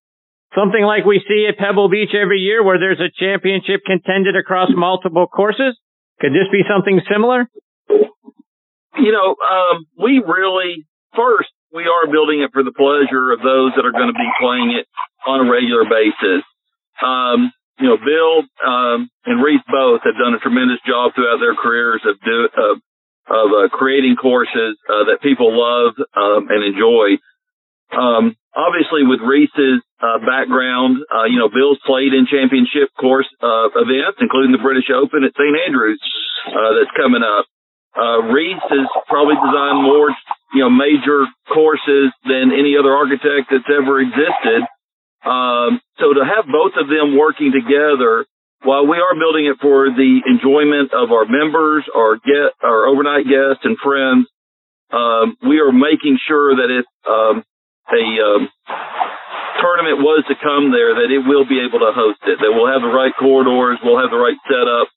[0.57, 4.70] something like we see at Pebble Beach every year where there's a championship contended across
[4.74, 5.76] multiple courses?
[6.20, 7.46] Could this be something similar?
[8.96, 13.76] You know, um, we really, first, we are building it for the pleasure of those
[13.76, 14.88] that are going to be playing it
[15.28, 16.40] on a regular basis.
[17.04, 21.54] Um, you know, Bill um, and Rees both have done a tremendous job throughout their
[21.54, 22.80] careers of do, of
[23.28, 27.18] of uh, creating courses uh, that people love um, and enjoy.
[27.92, 33.71] Um, obviously, with Rees's uh, background, uh, you know, Bill's played in championship course uh,
[33.75, 35.57] events, including the British Open at St.
[35.67, 36.03] Andrews
[36.49, 37.46] uh, that's coming up.
[38.29, 40.13] Rees has probably designed more,
[40.53, 44.68] you know, major courses than any other architect that's ever existed.
[45.25, 48.26] Um, so to have both of them working together
[48.63, 53.25] while we are building it for the enjoyment of our members, our get, our overnight
[53.25, 54.26] guests and friends,
[54.92, 57.42] um, we are making sure that if um,
[57.91, 58.42] a um,
[59.63, 62.38] tournament was to come there, that it will be able to host it.
[62.38, 64.88] That we'll have the right corridors, we'll have the right setup,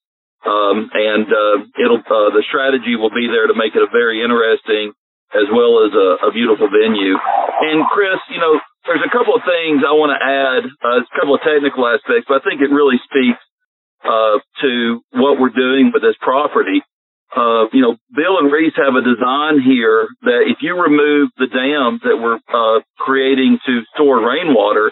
[0.46, 4.22] um, and uh, it'll uh, the strategy will be there to make it a very
[4.22, 4.94] interesting
[5.34, 7.14] as well as a, a beautiful venue.
[7.14, 11.14] And Chris, you know, there's a couple of things I want to add, uh, a
[11.14, 13.42] couple of technical aspects, but I think it really speaks
[14.02, 16.82] uh, to what we're doing with this property.
[17.36, 21.46] Uh, you know, Bill and Reese have a design here that if you remove the
[21.46, 24.92] dams that we're uh, creating to store rainwater,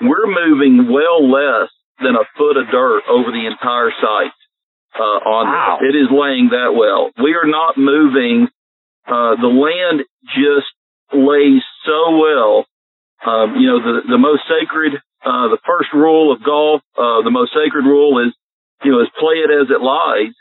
[0.00, 4.34] we're moving well less than a foot of dirt over the entire site.
[4.94, 5.78] Uh, on wow.
[5.80, 7.10] it is laying that well.
[7.16, 8.46] We are not moving.
[9.08, 10.04] Uh, the land
[10.36, 10.68] just
[11.16, 12.66] lays so well.
[13.24, 17.32] Um, you know, the the most sacred, uh, the first rule of golf, uh, the
[17.32, 18.34] most sacred rule is
[18.84, 20.34] you know, is play it as it lies.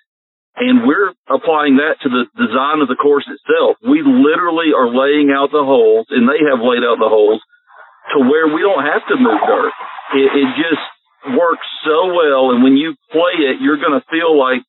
[0.55, 3.79] And we're applying that to the design of the course itself.
[3.81, 7.39] We literally are laying out the holes and they have laid out the holes
[8.13, 9.73] to where we don't have to move dirt.
[10.11, 10.83] It, it just
[11.39, 12.51] works so well.
[12.51, 14.59] And when you play it, you're going to feel like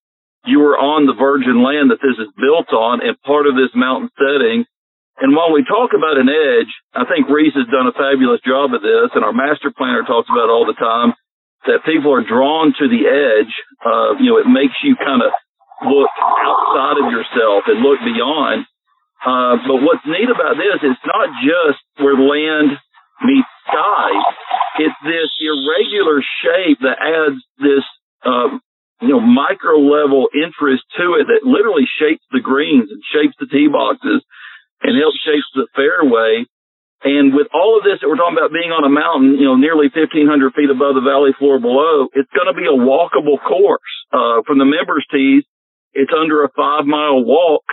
[0.46, 3.74] you are on the virgin land that this is built on and part of this
[3.74, 4.62] mountain setting.
[5.18, 8.70] And while we talk about an edge, I think Rees has done a fabulous job
[8.74, 11.14] of this and our master planner talks about it all the time
[11.66, 13.52] that people are drawn to the edge.
[13.82, 15.30] Uh, you know, it makes you kind of
[15.84, 18.66] look outside of yourself and look beyond.
[19.22, 22.74] Uh, but what's neat about this, it's not just where land
[23.22, 24.10] meets sky.
[24.82, 27.86] It's this irregular shape that adds this,
[28.26, 28.58] um,
[29.00, 33.46] you know, micro level interest to it that literally shapes the greens and shapes the
[33.46, 34.26] tee boxes
[34.82, 36.46] and helps shape the fairway.
[37.02, 39.58] And with all of this that we're talking about being on a mountain, you know,
[39.58, 40.22] nearly 1500
[40.54, 43.94] feet above the valley floor below, it's going to be a walkable course.
[44.14, 45.42] Uh, from the members tees,
[45.94, 47.64] it's under a five mile walk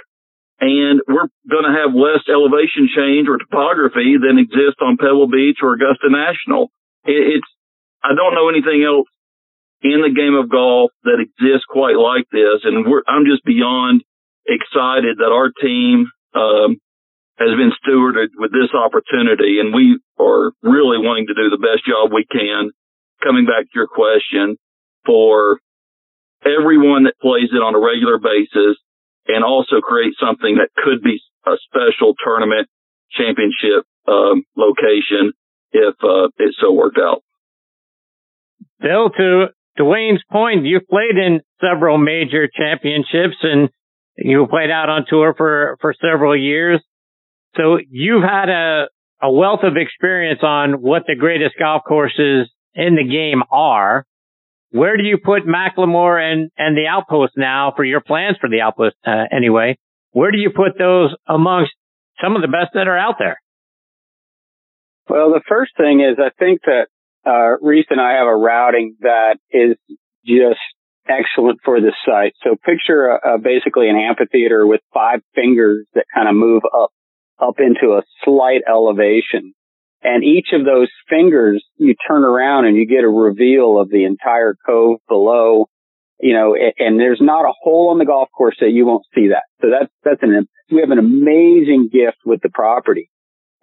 [0.59, 5.59] and we're going to have less elevation change or topography than exists on Pebble Beach
[5.63, 6.67] or Augusta National.
[7.05, 7.47] It's,
[8.03, 9.07] I don't know anything else
[9.81, 12.67] in the game of golf that exists quite like this.
[12.67, 14.03] And I'm just beyond
[14.43, 16.77] excited that our team, um,
[17.39, 21.87] has been stewarded with this opportunity and we are really wanting to do the best
[21.87, 22.71] job we can
[23.23, 24.57] coming back to your question
[25.05, 25.59] for
[26.45, 28.77] everyone that plays it on a regular basis
[29.27, 32.67] and also create something that could be a special tournament
[33.11, 35.33] championship um, location
[35.71, 37.21] if uh, it so worked out.
[38.79, 39.47] Bill, to
[39.77, 43.69] Duane's point, you've played in several major championships and
[44.17, 46.81] you played out on tour for, for several years.
[47.55, 48.87] So you've had a,
[49.21, 54.05] a wealth of experience on what the greatest golf courses in the game are.
[54.71, 58.61] Where do you put McLemore and, and the Outpost now for your plans for the
[58.61, 59.77] Outpost uh, anyway?
[60.11, 61.71] Where do you put those amongst
[62.21, 63.39] some of the best that are out there?
[65.07, 66.87] Well, the first thing is I think that
[67.25, 69.75] uh, Rees and I have a routing that is
[70.25, 70.59] just
[71.07, 72.33] excellent for this site.
[72.43, 76.91] So picture basically an amphitheater with five fingers that kind of move up
[77.39, 79.53] up into a slight elevation.
[80.01, 84.05] And each of those fingers, you turn around and you get a reveal of the
[84.05, 85.65] entire cove below,
[86.19, 89.29] you know, and there's not a hole on the golf course that you won't see
[89.29, 89.43] that.
[89.61, 93.09] So that's, that's an, we have an amazing gift with the property.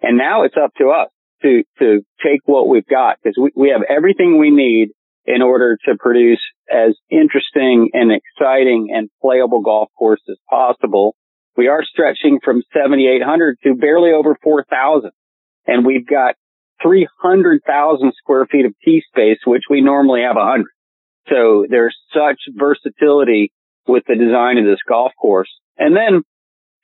[0.01, 1.09] And now it's up to us
[1.41, 4.89] to, to take what we've got because we, we have everything we need
[5.25, 6.41] in order to produce
[6.71, 11.15] as interesting and exciting and playable golf course as possible
[11.57, 15.09] we are stretching from 7,800 to barely over 4,000.
[15.67, 16.35] And we've got
[16.81, 20.65] 300,000 square feet of tee space, which we normally have 100.
[21.29, 23.51] So there's such versatility
[23.87, 25.49] with the design of this golf course.
[25.77, 26.23] And then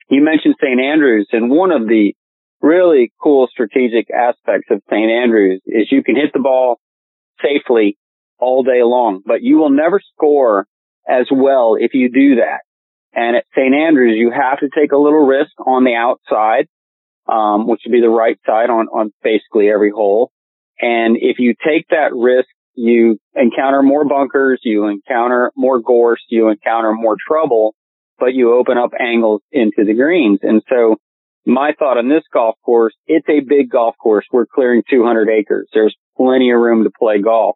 [0.09, 0.79] you mentioned St.
[0.79, 2.13] Andrews and one of the
[2.61, 5.11] really cool strategic aspects of St.
[5.11, 6.79] Andrews is you can hit the ball
[7.41, 7.97] safely
[8.39, 10.65] all day long, but you will never score
[11.07, 12.61] as well if you do that.
[13.13, 13.73] And at St.
[13.73, 16.67] Andrews, you have to take a little risk on the outside,
[17.27, 20.31] um, which would be the right side on, on basically every hole.
[20.79, 26.49] And if you take that risk, you encounter more bunkers, you encounter more gorse, you
[26.49, 27.75] encounter more trouble,
[28.19, 30.39] but you open up angles into the greens.
[30.41, 30.97] And so
[31.45, 34.25] my thought on this golf course, it's a big golf course.
[34.31, 35.67] We're clearing 200 acres.
[35.73, 37.55] There's plenty of room to play golf.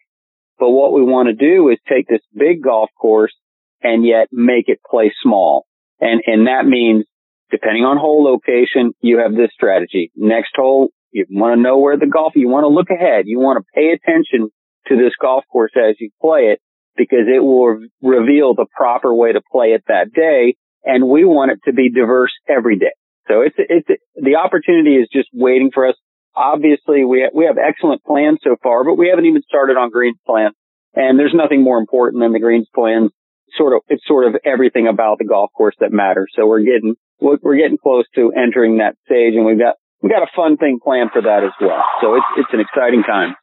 [0.60, 3.34] But what we want to do is take this big golf course
[3.82, 5.66] and yet make it play small.
[6.00, 7.06] And, and that means
[7.52, 10.12] depending on hole location, you have this strategy.
[10.16, 13.26] Next hole, you want to know where the golf, you want to look ahead.
[13.26, 14.50] You want to pay attention
[14.88, 16.60] to this golf course as you play it
[16.96, 20.56] because it will re- reveal the proper way to play it that day.
[20.84, 22.94] And we want it to be diverse every day.
[23.28, 25.96] So it's, it's, the opportunity is just waiting for us.
[26.36, 29.90] Obviously, we have, we have excellent plans so far, but we haven't even started on
[29.90, 30.56] greens plans.
[30.94, 33.12] And there's nothing more important than the greens plans
[33.56, 36.32] sort of, it's sort of everything about the golf course that matters.
[36.36, 40.24] So we're getting, we're getting close to entering that stage and we've got, we've got
[40.24, 41.84] a fun thing planned for that as well.
[42.02, 43.36] So it's, it's an exciting time.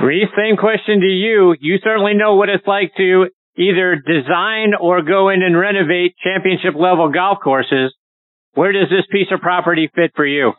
[0.00, 1.54] Rees, same question to you.
[1.60, 6.74] You certainly know what it's like to either design or go in and renovate championship
[6.74, 7.92] level golf courses.
[8.54, 10.52] Where does this piece of property fit for you?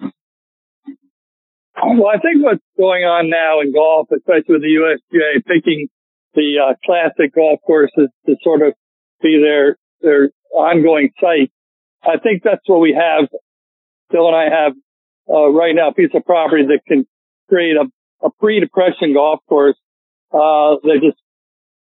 [1.81, 5.87] Well, I think what's going on now in golf, especially with the USGA picking
[6.35, 8.73] the uh, classic golf courses to sort of
[9.21, 11.51] be their their ongoing site.
[12.03, 13.29] I think that's what we have.
[14.11, 14.73] Bill and I have
[15.29, 17.05] uh, right now a piece of property that can
[17.47, 17.85] create a,
[18.25, 19.77] a pre-depression golf course
[20.33, 21.17] uh, that just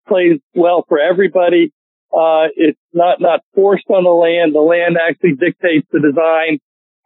[0.09, 1.73] plays well for everybody.
[2.13, 4.55] Uh, it's not, not forced on the land.
[4.55, 6.59] The land actually dictates the design.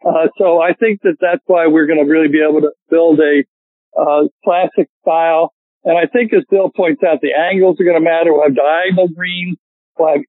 [0.05, 3.19] Uh, so I think that that's why we're going to really be able to build
[3.19, 3.43] a,
[3.99, 5.53] uh, classic style.
[5.83, 8.31] And I think as Bill points out, the angles are going to matter.
[8.31, 9.57] We'll have diagonal greens.
[9.97, 10.21] We'll have,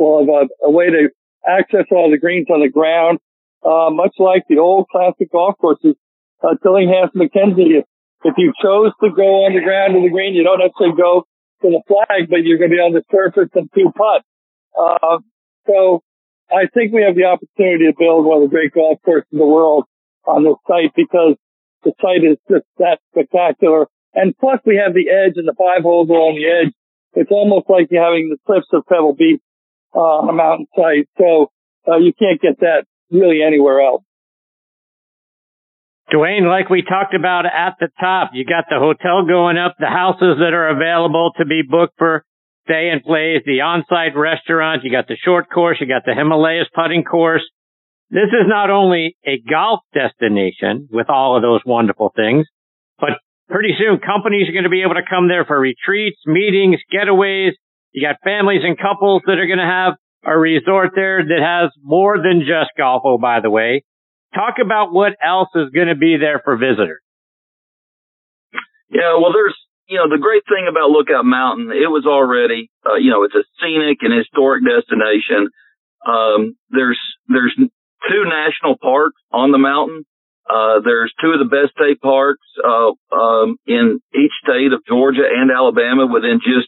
[0.00, 1.10] uh, we'll have a, a way to
[1.46, 3.18] access all the greens on the ground.
[3.62, 5.94] Uh, much like the old classic golf courses,
[6.42, 7.76] uh, Tillinghast Mackenzie.
[7.76, 7.84] If,
[8.24, 11.24] if you chose to go on the ground to the green, you don't necessarily go
[11.62, 14.24] to the flag, but you're going to be on the surface and two putt.
[14.72, 15.18] Uh,
[15.66, 16.02] so
[16.48, 19.38] I think we have the opportunity to build one of the great golf courses in
[19.38, 19.84] the world
[20.24, 21.36] on this site because
[21.84, 23.88] the site is just that spectacular.
[24.14, 26.72] And plus we have the edge and the five holes along the edge.
[27.14, 29.42] It's almost like you're having the cliffs of Pebble Beach,
[29.94, 31.08] uh, on a mountain site.
[31.18, 31.50] So,
[31.88, 34.02] uh, you can't get that really anywhere else.
[36.10, 39.86] Duane, like we talked about at the top, you got the hotel going up, the
[39.86, 42.24] houses that are available to be booked for
[42.64, 46.68] stay and plays, the on-site restaurant, you got the short course, you got the Himalayas
[46.74, 47.42] putting course.
[48.10, 52.46] This is not only a golf destination with all of those wonderful things,
[52.98, 53.10] but
[53.48, 57.52] pretty soon companies are going to be able to come there for retreats, meetings, getaways.
[57.92, 59.94] You got families and couples that are going to have
[60.24, 63.02] a resort there that has more than just golf.
[63.04, 63.84] Oh, by the way,
[64.34, 67.02] talk about what else is going to be there for visitors.
[68.90, 69.56] Yeah, well, there's,
[69.88, 73.34] you know, the great thing about Lookout Mountain, it was already, uh, you know, it's
[73.34, 75.48] a scenic and historic destination.
[76.06, 76.98] Um, there's,
[77.28, 80.04] there's two national parks on the mountain.
[80.48, 85.22] Uh, there's two of the best state parks, uh, um, in each state of Georgia
[85.22, 86.66] and Alabama within just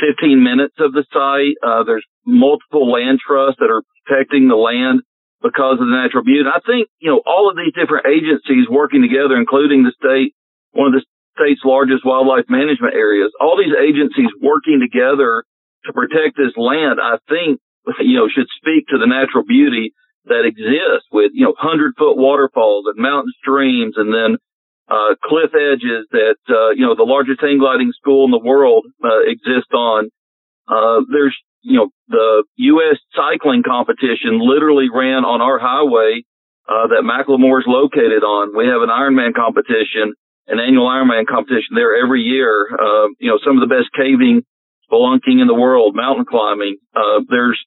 [0.00, 1.56] 15 minutes of the site.
[1.60, 5.02] Uh, there's multiple land trusts that are protecting the land
[5.42, 6.46] because of the natural beauty.
[6.46, 10.32] I think, you know, all of these different agencies working together, including the state,
[10.70, 11.04] one of the
[11.36, 15.44] state's largest wildlife management areas, all these agencies working together
[15.84, 17.58] to protect this land, I think,
[18.00, 19.92] you know, should speak to the natural beauty
[20.30, 24.38] that exists with, you know, hundred foot waterfalls and mountain streams and then,
[24.88, 28.84] uh, cliff edges that, uh, you know, the largest hang gliding school in the world,
[29.04, 30.10] uh, exists on.
[30.68, 32.44] Uh, there's, you know, the
[32.74, 32.98] U.S.
[33.14, 36.22] cycling competition literally ran on our highway,
[36.68, 38.56] uh, that McLemore is located on.
[38.56, 40.14] We have an Ironman competition,
[40.46, 42.66] an annual Ironman competition there every year.
[42.70, 44.42] Uh, you know, some of the best caving,
[44.90, 46.78] spelunking in the world, mountain climbing.
[46.94, 47.58] Uh, there's,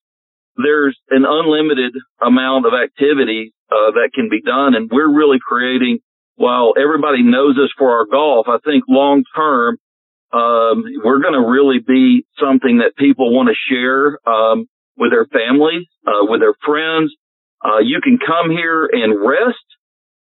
[0.55, 4.75] there's an unlimited amount of activity, uh, that can be done.
[4.75, 5.99] And we're really creating,
[6.35, 9.77] while everybody knows us for our golf, I think long term,
[10.33, 14.67] um, we're going to really be something that people want to share um,
[14.97, 17.13] with their families, uh, with their friends.
[17.63, 19.63] Uh, you can come here and rest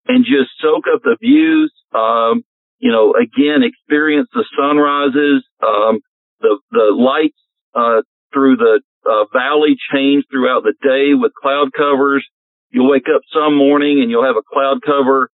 [0.08, 1.74] and just soak up the views.
[1.94, 2.44] Um,
[2.78, 6.00] you know, again, experience the sunrises, um,
[6.42, 7.40] the the lights
[7.74, 8.04] uh,
[8.34, 12.26] through the uh, valley change throughout the day with cloud covers.
[12.70, 15.30] You'll wake up some morning and you'll have a cloud cover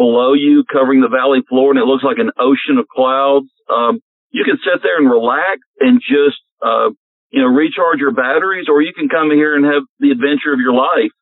[0.00, 3.52] below you covering the valley floor, and it looks like an ocean of clouds.
[3.68, 4.00] Um,
[4.32, 6.88] you can sit there and relax and just, uh,
[7.28, 10.60] you know, recharge your batteries, or you can come here and have the adventure of
[10.64, 11.12] your life,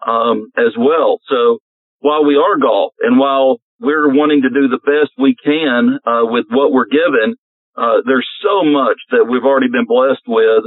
[0.00, 1.20] um, as well.
[1.28, 1.58] So
[2.00, 6.24] while we are golf and while we're wanting to do the best we can, uh,
[6.24, 7.36] with what we're given,
[7.76, 10.64] uh, there's so much that we've already been blessed with,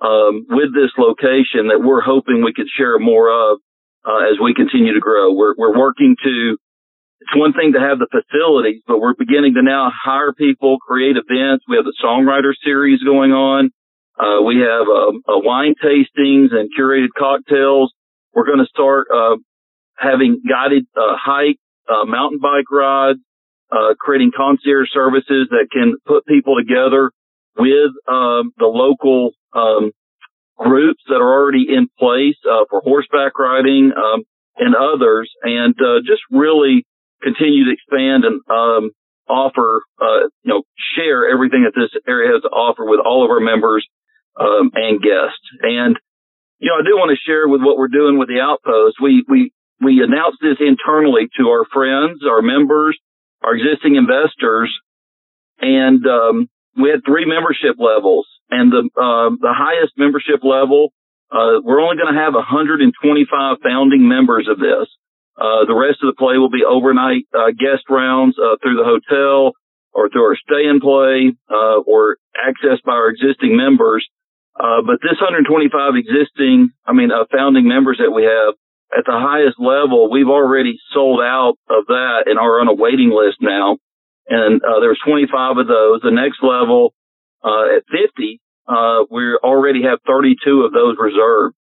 [0.00, 3.58] um, with this location that we're hoping we could share more of,
[4.08, 5.32] uh, as we continue to grow.
[5.32, 6.56] We're, we're working to
[7.22, 11.16] it's one thing to have the facilities, but we're beginning to now hire people, create
[11.16, 11.64] events.
[11.68, 13.70] We have the songwriter series going on.
[14.18, 17.92] Uh, we have a wine tastings and curated cocktails.
[18.34, 19.36] We're going to start uh,
[19.96, 21.58] having guided uh, hike,
[21.88, 23.20] uh, mountain bike rides,
[23.70, 27.12] uh, creating concierge services that can put people together
[27.56, 29.92] with um, the local um,
[30.58, 34.24] groups that are already in place uh, for horseback riding um,
[34.56, 35.74] and others, and
[36.04, 36.84] just really
[37.22, 38.90] continue to expand and um,
[39.28, 40.62] offer, uh, you know,
[40.96, 43.86] share everything that this area has to offer with all of our members
[44.38, 45.46] um, and guests.
[45.62, 45.96] And
[46.58, 49.02] you know, I do want to share with what we're doing with the outpost.
[49.02, 52.96] We we we announced this internally to our friends, our members,
[53.42, 54.70] our existing investors,
[55.58, 58.26] and um, we had three membership levels.
[58.50, 60.92] And the uh, the highest membership level,
[61.32, 62.94] uh, we're only going to have 125
[63.64, 64.86] founding members of this.
[65.38, 68.84] Uh, the rest of the play will be overnight uh, guest rounds uh, through the
[68.84, 69.52] hotel
[69.92, 74.06] or through our stay and play uh, or accessed by our existing members.
[74.54, 78.54] Uh, but this 125 existing, I mean, uh, founding members that we have
[78.92, 83.08] at the highest level, we've already sold out of that and are on a waiting
[83.08, 83.78] list now.
[84.28, 86.00] And there's 25 of those.
[86.02, 86.94] The next level
[87.44, 91.56] at 50 Uh, we already have 32 of those reserved.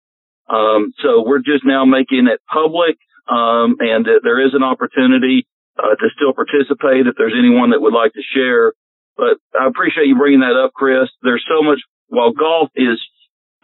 [0.49, 2.97] Um, so we're just now making it public,
[3.29, 5.47] um, and there is an opportunity
[5.79, 8.73] uh, to still participate if there's anyone that would like to share.
[9.17, 11.09] But I appreciate you bringing that up, Chris.
[11.23, 11.81] There's so much.
[12.09, 13.01] While golf is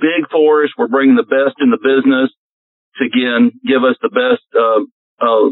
[0.01, 2.31] big for us, we're bringing the best in the business
[2.97, 4.83] to again give us the best, uh,
[5.25, 5.49] uh,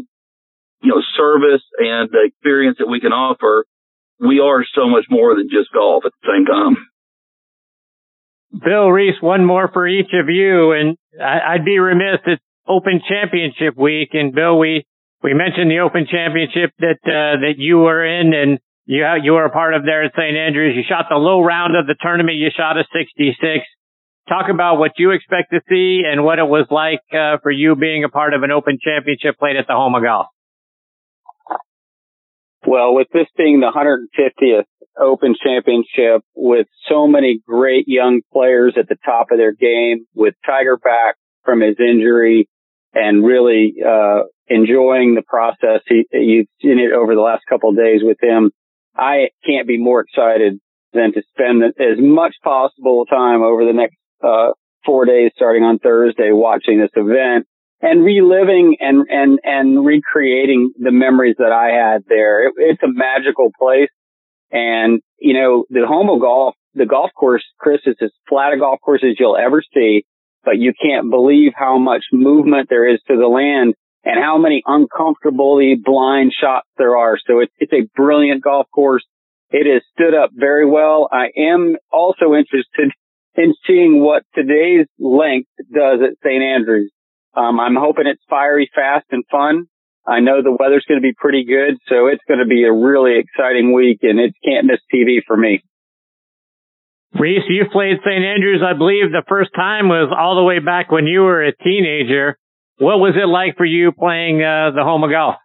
[0.81, 3.65] you know, service and experience that we can offer.
[4.19, 6.77] We are so much more than just golf at the same time.
[8.63, 12.19] Bill Rees, one more for each of you, and I, would be remiss.
[12.25, 14.85] It's Open Championship week, and Bill, we
[15.23, 19.45] we mentioned the Open Championship that uh, that you were in, and you you were
[19.45, 20.37] a part of there at St.
[20.37, 20.75] Andrews.
[20.75, 22.37] You shot the low round of the tournament.
[22.37, 23.65] You shot a 66.
[24.29, 27.75] Talk about what you expect to see and what it was like uh, for you
[27.75, 30.27] being a part of an Open Championship played at the Home of Golf.
[32.65, 34.65] Well, with this being the 150th
[34.99, 40.35] Open Championship, with so many great young players at the top of their game, with
[40.45, 42.49] Tiger back from his injury
[42.93, 47.77] and really uh, enjoying the process, he, you've seen it over the last couple of
[47.77, 48.51] days with him.
[48.95, 50.59] I can't be more excited
[50.93, 54.51] than to spend as much possible time over the next uh,
[54.85, 57.47] four days, starting on Thursday, watching this event
[57.81, 62.47] and reliving and and and recreating the memories that I had there.
[62.47, 63.89] It, it's a magical place,
[64.51, 68.57] and you know the home of golf, the golf course, Chris, is as flat a
[68.57, 70.05] golf course as you'll ever see.
[70.43, 74.63] But you can't believe how much movement there is to the land and how many
[74.65, 77.17] uncomfortably blind shots there are.
[77.27, 79.05] So it's it's a brilliant golf course.
[79.51, 81.09] It has stood up very well.
[81.11, 82.91] I am also interested
[83.35, 86.43] in seeing what today's length does at St.
[86.43, 86.91] Andrews.
[87.35, 89.67] Um, I'm hoping it's fiery, fast, and fun.
[90.05, 92.73] I know the weather's going to be pretty good, so it's going to be a
[92.73, 95.61] really exciting week, and it can't miss TV for me.
[97.19, 98.23] Rees, you played St.
[98.23, 101.55] Andrews, I believe the first time was all the way back when you were a
[101.55, 102.37] teenager.
[102.77, 105.35] What was it like for you playing uh, the home of golf?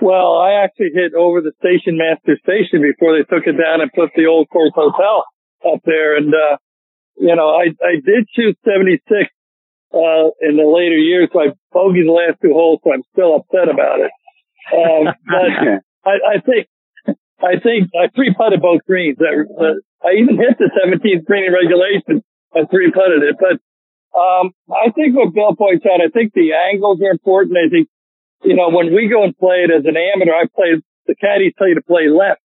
[0.00, 3.90] Well, I actually hit over the station master station before they took it down and
[3.92, 5.26] put the old course hotel
[5.66, 6.16] up there.
[6.16, 6.56] And, uh,
[7.18, 9.02] you know, I, I did shoot 76
[9.92, 11.28] uh, in the later years.
[11.32, 14.12] So I bogeyed the last two holes, so I'm still upset about it.
[14.70, 16.68] Um, but I, I think,
[17.42, 19.18] I think I three putted both greens.
[19.18, 22.22] Uh, I even hit the 17th green regulation.
[22.54, 23.60] I three putted it, but,
[24.18, 27.56] um, I think what Bill points out, I think the angles are important.
[27.58, 27.88] I think,
[28.42, 31.52] you know, when we go and play it as an amateur, I play, the caddies
[31.58, 32.40] tell you to play left.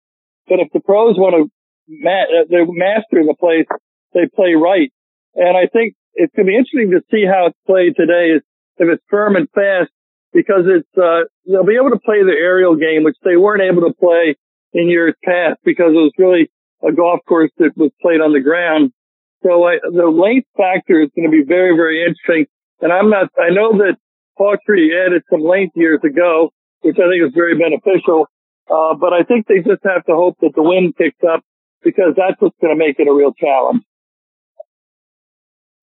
[0.48, 1.52] But if the pros want to,
[1.88, 3.68] ma- uh, they're the place,
[4.14, 4.92] they play right.
[5.36, 8.44] And I think it's going to be interesting to see how it's played today if
[8.90, 9.92] it's firm and fast
[10.34, 13.88] because it's, uh, they'll be able to play the aerial game, which they weren't able
[13.88, 14.36] to play
[14.74, 16.50] in years past because it was really
[16.88, 18.92] a golf course that was played on the ground.
[19.44, 22.46] So I, the length factor is going to be very, very interesting.
[22.82, 23.98] And I'm not, I know that
[24.40, 26.52] Hawtree added some length years ago,
[26.82, 28.28] which I think is very beneficial.
[28.70, 31.44] Uh, but I think they just have to hope that the wind picks up
[31.84, 33.84] because that's what's going to make it a real challenge.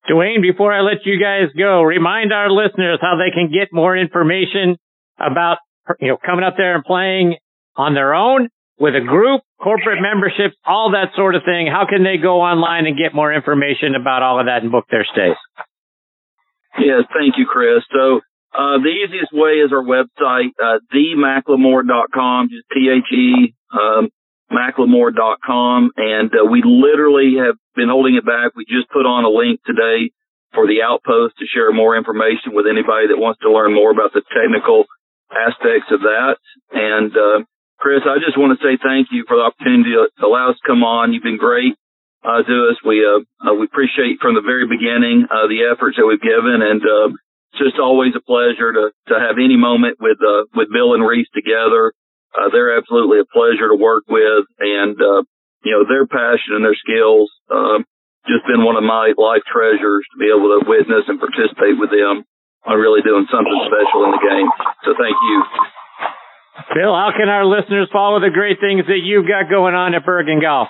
[0.08, 3.96] Duane, before I let you guys go, remind our listeners how they can get more
[3.96, 4.78] information
[5.18, 5.58] about,
[6.00, 7.36] you know, coming up there and playing
[7.76, 8.48] on their own,
[8.78, 11.66] with a group, corporate memberships, all that sort of thing.
[11.66, 14.86] How can they go online and get more information about all of that and book
[14.90, 15.36] their stays?
[16.78, 17.82] Yes, thank you, Chris.
[17.90, 18.20] So,
[18.54, 24.08] uh, the easiest way is our website, uh, themclemore.com, just T-H-E, um,
[24.50, 25.90] mclemore.com.
[25.96, 28.54] And uh, we literally have been holding it back.
[28.56, 30.12] We just put on a link today
[30.54, 34.14] for the outpost to share more information with anybody that wants to learn more about
[34.14, 34.86] the technical
[35.28, 36.36] aspects of that.
[36.72, 37.44] And, uh,
[37.78, 40.66] Chris, I just want to say thank you for the opportunity to allow us to
[40.66, 41.14] come on.
[41.14, 41.78] You've been great,
[42.26, 42.78] uh, to us.
[42.82, 46.58] We, uh, uh we appreciate from the very beginning, uh, the efforts that we've given
[46.58, 47.14] and, uh,
[47.54, 51.06] it's just always a pleasure to, to have any moment with, uh, with Bill and
[51.06, 51.94] Rees together.
[52.36, 55.22] Uh, they're absolutely a pleasure to work with and, uh,
[55.64, 57.86] you know, their passion and their skills, um,
[58.26, 61.88] just been one of my life treasures to be able to witness and participate with
[61.88, 62.26] them
[62.66, 64.48] on really doing something special in the game.
[64.84, 65.77] So thank you.
[66.74, 70.04] Bill, how can our listeners follow the great things that you've got going on at
[70.04, 70.68] Bergin Golf?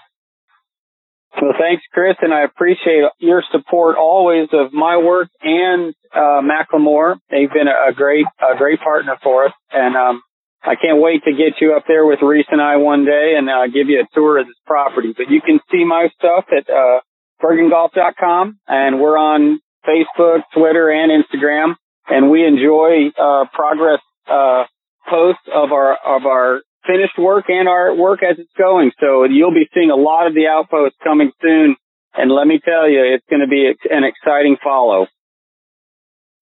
[1.41, 7.17] Well, thanks, Chris, and I appreciate your support always of my work and uh, McLemore.
[7.31, 10.23] They've been a great, a great partner for us, and um,
[10.63, 13.49] I can't wait to get you up there with Rees and I one day and
[13.49, 15.15] uh, give you a tour of this property.
[15.17, 17.01] But you can see my stuff at uh,
[17.43, 21.75] bergingolf.com, and we're on Facebook, Twitter, and Instagram,
[22.09, 24.65] and we enjoy uh, progress uh,
[25.09, 28.93] posts of our of our finished work and our work as it's going.
[29.01, 31.77] So you'll be seeing a lot of the outposts coming soon.
[32.15, 35.07] And let me tell you, it's going to be an exciting follow.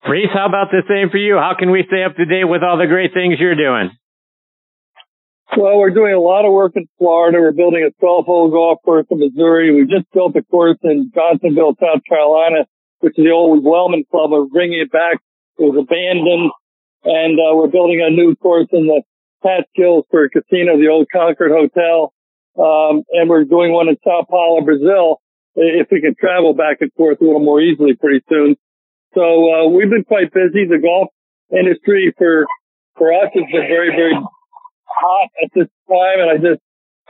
[0.09, 1.36] Rees, how about the same for you?
[1.36, 3.90] How can we stay up to date with all the great things you're doing?
[5.56, 7.38] Well, we're doing a lot of work in Florida.
[7.38, 9.74] We're building a 12 hole golf course in Missouri.
[9.74, 12.66] We just built a course in Johnsonville, South Carolina,
[13.01, 14.30] which is the old Wellman Club.
[14.30, 15.18] We're bringing it back.
[15.59, 16.51] It was abandoned.
[17.05, 19.02] And uh, we're building a new course in the
[19.43, 22.12] Catskills for a casino, the old Concord Hotel.
[22.59, 25.20] Um, and we're doing one in Sao Paulo, Brazil,
[25.55, 28.56] if we can travel back and forth a little more easily pretty soon.
[29.14, 30.64] So, uh, we've been quite busy.
[30.64, 31.09] The golf
[31.51, 32.47] industry for,
[32.97, 34.14] for us has been very, very
[34.85, 36.20] hot at this time.
[36.20, 36.62] And I just,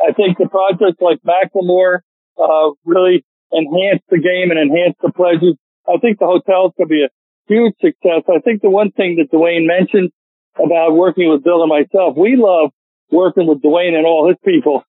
[0.03, 2.01] I think the projects like McLemore,
[2.39, 5.57] uh, really enhance the game and enhance the pleasures.
[5.89, 7.09] I think the hotel's to be a
[7.49, 8.23] huge success.
[8.29, 10.11] I think the one thing that Duane mentioned
[10.57, 12.71] about working with Bill and myself, we love
[13.11, 14.83] working with Duane and all his people.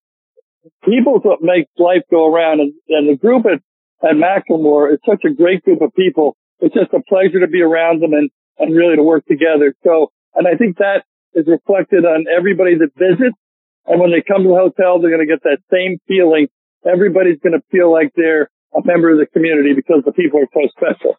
[0.84, 3.62] People's what makes life go around and, and the group at,
[4.08, 7.62] at McLemore is such a great group of people it's just a pleasure to be
[7.62, 9.76] around them and, and really to work together.
[9.84, 11.04] So, and I think that
[11.34, 13.38] is reflected on everybody that visits.
[13.86, 16.48] And when they come to the hotel, they're going to get that same feeling.
[16.86, 20.52] Everybody's going to feel like they're a member of the community because the people are
[20.54, 21.16] so special.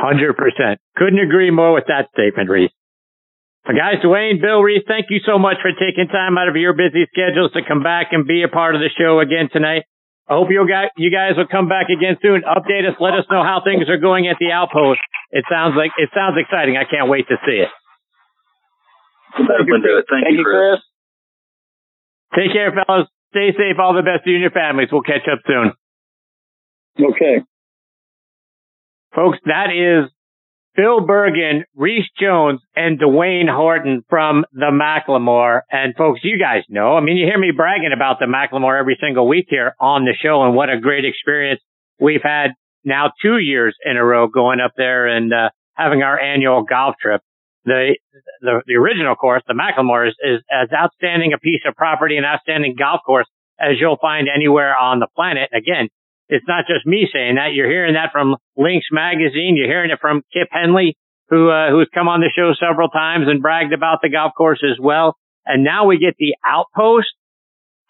[0.00, 0.80] Hundred percent.
[0.96, 2.72] Couldn't agree more with that statement, Rees.
[3.68, 6.72] So guys, Duane, Bill, Rees, thank you so much for taking time out of your
[6.72, 9.84] busy schedules to come back and be a part of the show again tonight.
[10.24, 12.40] I hope you guys, you guys will come back again soon.
[12.48, 12.96] Update us.
[12.96, 15.00] Let us know how things are going at the outpost.
[15.30, 16.80] It sounds like it sounds exciting.
[16.80, 17.68] I can't wait to see it.
[19.36, 20.04] Thank you, Chris.
[20.08, 20.80] Thank, Thank you, Chris.
[22.32, 23.08] Take care, fellas.
[23.30, 23.76] Stay safe.
[23.78, 24.88] All the best to you and your families.
[24.90, 25.74] We'll catch up soon.
[26.98, 27.44] Okay.
[29.14, 30.10] Folks, that is
[30.76, 35.62] Bill Bergin, Rees Jones, and Duane Horton from the McLemore.
[35.70, 38.96] And folks, you guys know, I mean, you hear me bragging about the McLemore every
[39.00, 41.60] single week here on the show and what a great experience
[41.98, 42.52] we've had
[42.84, 46.94] now two years in a row going up there and uh, having our annual golf
[47.00, 47.20] trip.
[47.64, 47.96] The,
[48.40, 52.24] the, the original course, the McLemore is, is as outstanding a piece of property and
[52.24, 53.26] outstanding golf course
[53.58, 55.50] as you'll find anywhere on the planet.
[55.52, 55.88] Again,
[56.30, 57.52] it's not just me saying that.
[57.52, 59.56] You're hearing that from Links Magazine.
[59.56, 60.96] You're hearing it from Kip Henley,
[61.28, 64.62] who uh, who's come on the show several times and bragged about the golf course
[64.62, 65.16] as well.
[65.44, 67.10] And now we get the outpost,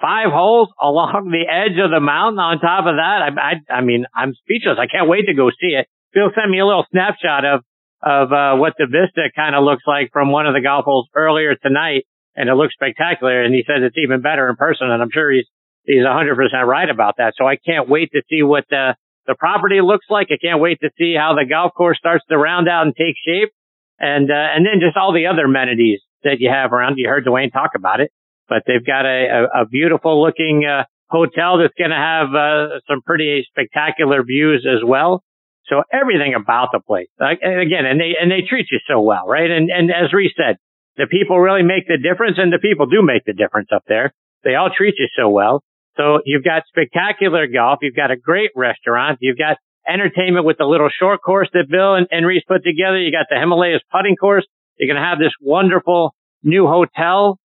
[0.01, 2.41] five holes along the edge of the mountain.
[2.41, 4.81] On top of that, I, I, I mean, I'm speechless.
[4.81, 5.87] I can't wait to go see it.
[6.15, 7.61] Bill sent me a little snapshot of
[8.03, 11.09] of uh, what the vista kind of looks like from one of the golf holes
[11.15, 13.45] earlier tonight, and it looks spectacular.
[13.45, 15.45] And he says it's even better in person, and I'm sure he's
[15.91, 17.35] he's 100% right about that.
[17.37, 18.95] So I can't wait to see what the,
[19.27, 20.29] the property looks like.
[20.31, 23.17] I can't wait to see how the golf course starts to round out and take
[23.25, 23.51] shape.
[23.99, 26.95] And, uh, and then just all the other amenities that you have around.
[26.97, 28.11] You heard Duane talk about it,
[28.49, 32.81] but they've got a, a, a beautiful looking, uh, hotel that's going to have, uh,
[32.89, 35.23] some pretty spectacular views as well.
[35.67, 39.27] So everything about the place, like, again, and they, and they treat you so well,
[39.27, 39.51] right?
[39.51, 40.57] And, and as Rees said,
[40.97, 44.13] the people really make the difference and the people do make the difference up there.
[44.45, 45.63] They all treat you so well.
[45.97, 47.81] So you've got spectacular golf.
[47.83, 49.19] You've got a great restaurant.
[49.21, 49.57] You've got
[49.89, 52.99] entertainment with the little short course that Bill and, and Rees put together.
[52.99, 54.47] You got the Himalayas putting course.
[54.79, 57.39] You're going to have this wonderful new hotel.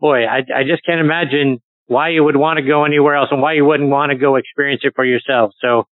[0.00, 3.42] Boy, I, I just can't imagine why you would want to go anywhere else and
[3.42, 5.52] why you wouldn't want to go experience it for yourself.
[5.60, 5.84] So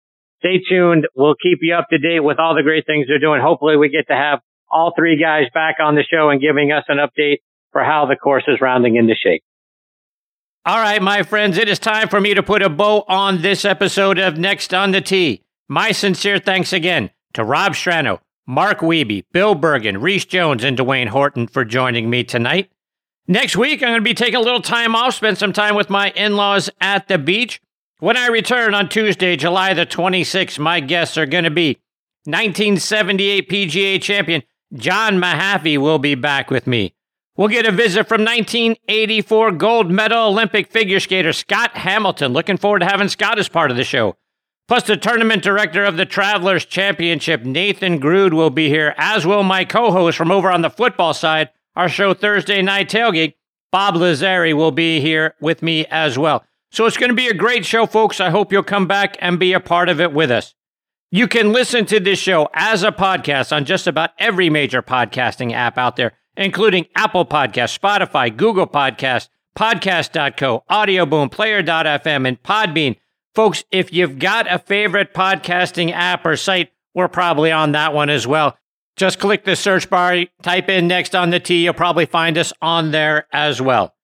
[0.40, 1.06] stay tuned.
[1.16, 3.40] We'll keep you up to date with all the great things they're doing.
[3.40, 4.40] Hopefully we get to have
[4.70, 7.38] all three guys back on the show and giving us an update
[7.72, 9.42] for how the course is rounding into shape.
[10.66, 13.66] All right, my friends, it is time for me to put a bow on this
[13.66, 15.44] episode of Next on the Tee.
[15.68, 21.08] My sincere thanks again to Rob Strano, Mark Wiebe, Bill Bergin, Rees Jones, and Duane
[21.08, 22.70] Horton for joining me tonight.
[23.28, 25.90] Next week, I'm going to be taking a little time off, spend some time with
[25.90, 27.60] my in laws at the beach.
[27.98, 31.78] When I return on Tuesday, July the 26th, my guests are going to be
[32.24, 34.42] 1978 PGA champion
[34.72, 36.94] John Mahaffey will be back with me.
[37.36, 42.32] We'll get a visit from 1984 gold medal Olympic figure skater Scott Hamilton.
[42.32, 44.16] Looking forward to having Scott as part of the show.
[44.68, 49.42] Plus, the tournament director of the Travelers Championship, Nathan Grube, will be here, as will
[49.42, 53.34] my co host from over on the football side, our show Thursday Night Tailgate.
[53.72, 56.44] Bob Lazari will be here with me as well.
[56.70, 58.20] So it's going to be a great show, folks.
[58.20, 60.54] I hope you'll come back and be a part of it with us.
[61.10, 65.52] You can listen to this show as a podcast on just about every major podcasting
[65.52, 72.96] app out there including Apple Podcasts, Spotify, Google Podcasts, Podcast.co, Audioboom, Player.fm, and Podbean.
[73.34, 78.10] Folks, if you've got a favorite podcasting app or site, we're probably on that one
[78.10, 78.56] as well.
[78.96, 81.64] Just click the search bar, type in next on the Tee.
[81.64, 83.94] You'll probably find us on there as well.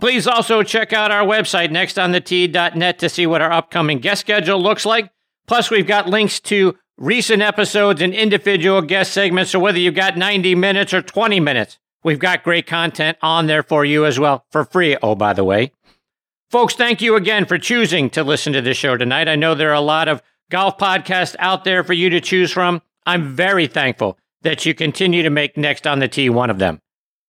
[0.00, 4.86] Please also check out our website, nextonthetee.net, to see what our upcoming guest schedule looks
[4.86, 5.10] like.
[5.48, 9.52] Plus, we've got links to recent episodes and individual guest segments.
[9.52, 13.62] So whether you've got 90 minutes or 20 minutes, we've got great content on there
[13.62, 14.96] for you as well for free.
[15.02, 15.72] Oh, by the way.
[16.50, 19.28] Folks, thank you again for choosing to listen to this show tonight.
[19.28, 22.50] I know there are a lot of golf podcasts out there for you to choose
[22.50, 22.82] from.
[23.06, 26.80] I'm very thankful that you continue to make Next on the Tee one of them.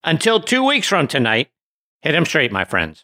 [0.03, 1.49] Until two weeks from tonight,
[2.01, 3.03] hit hit 'em straight, my friends.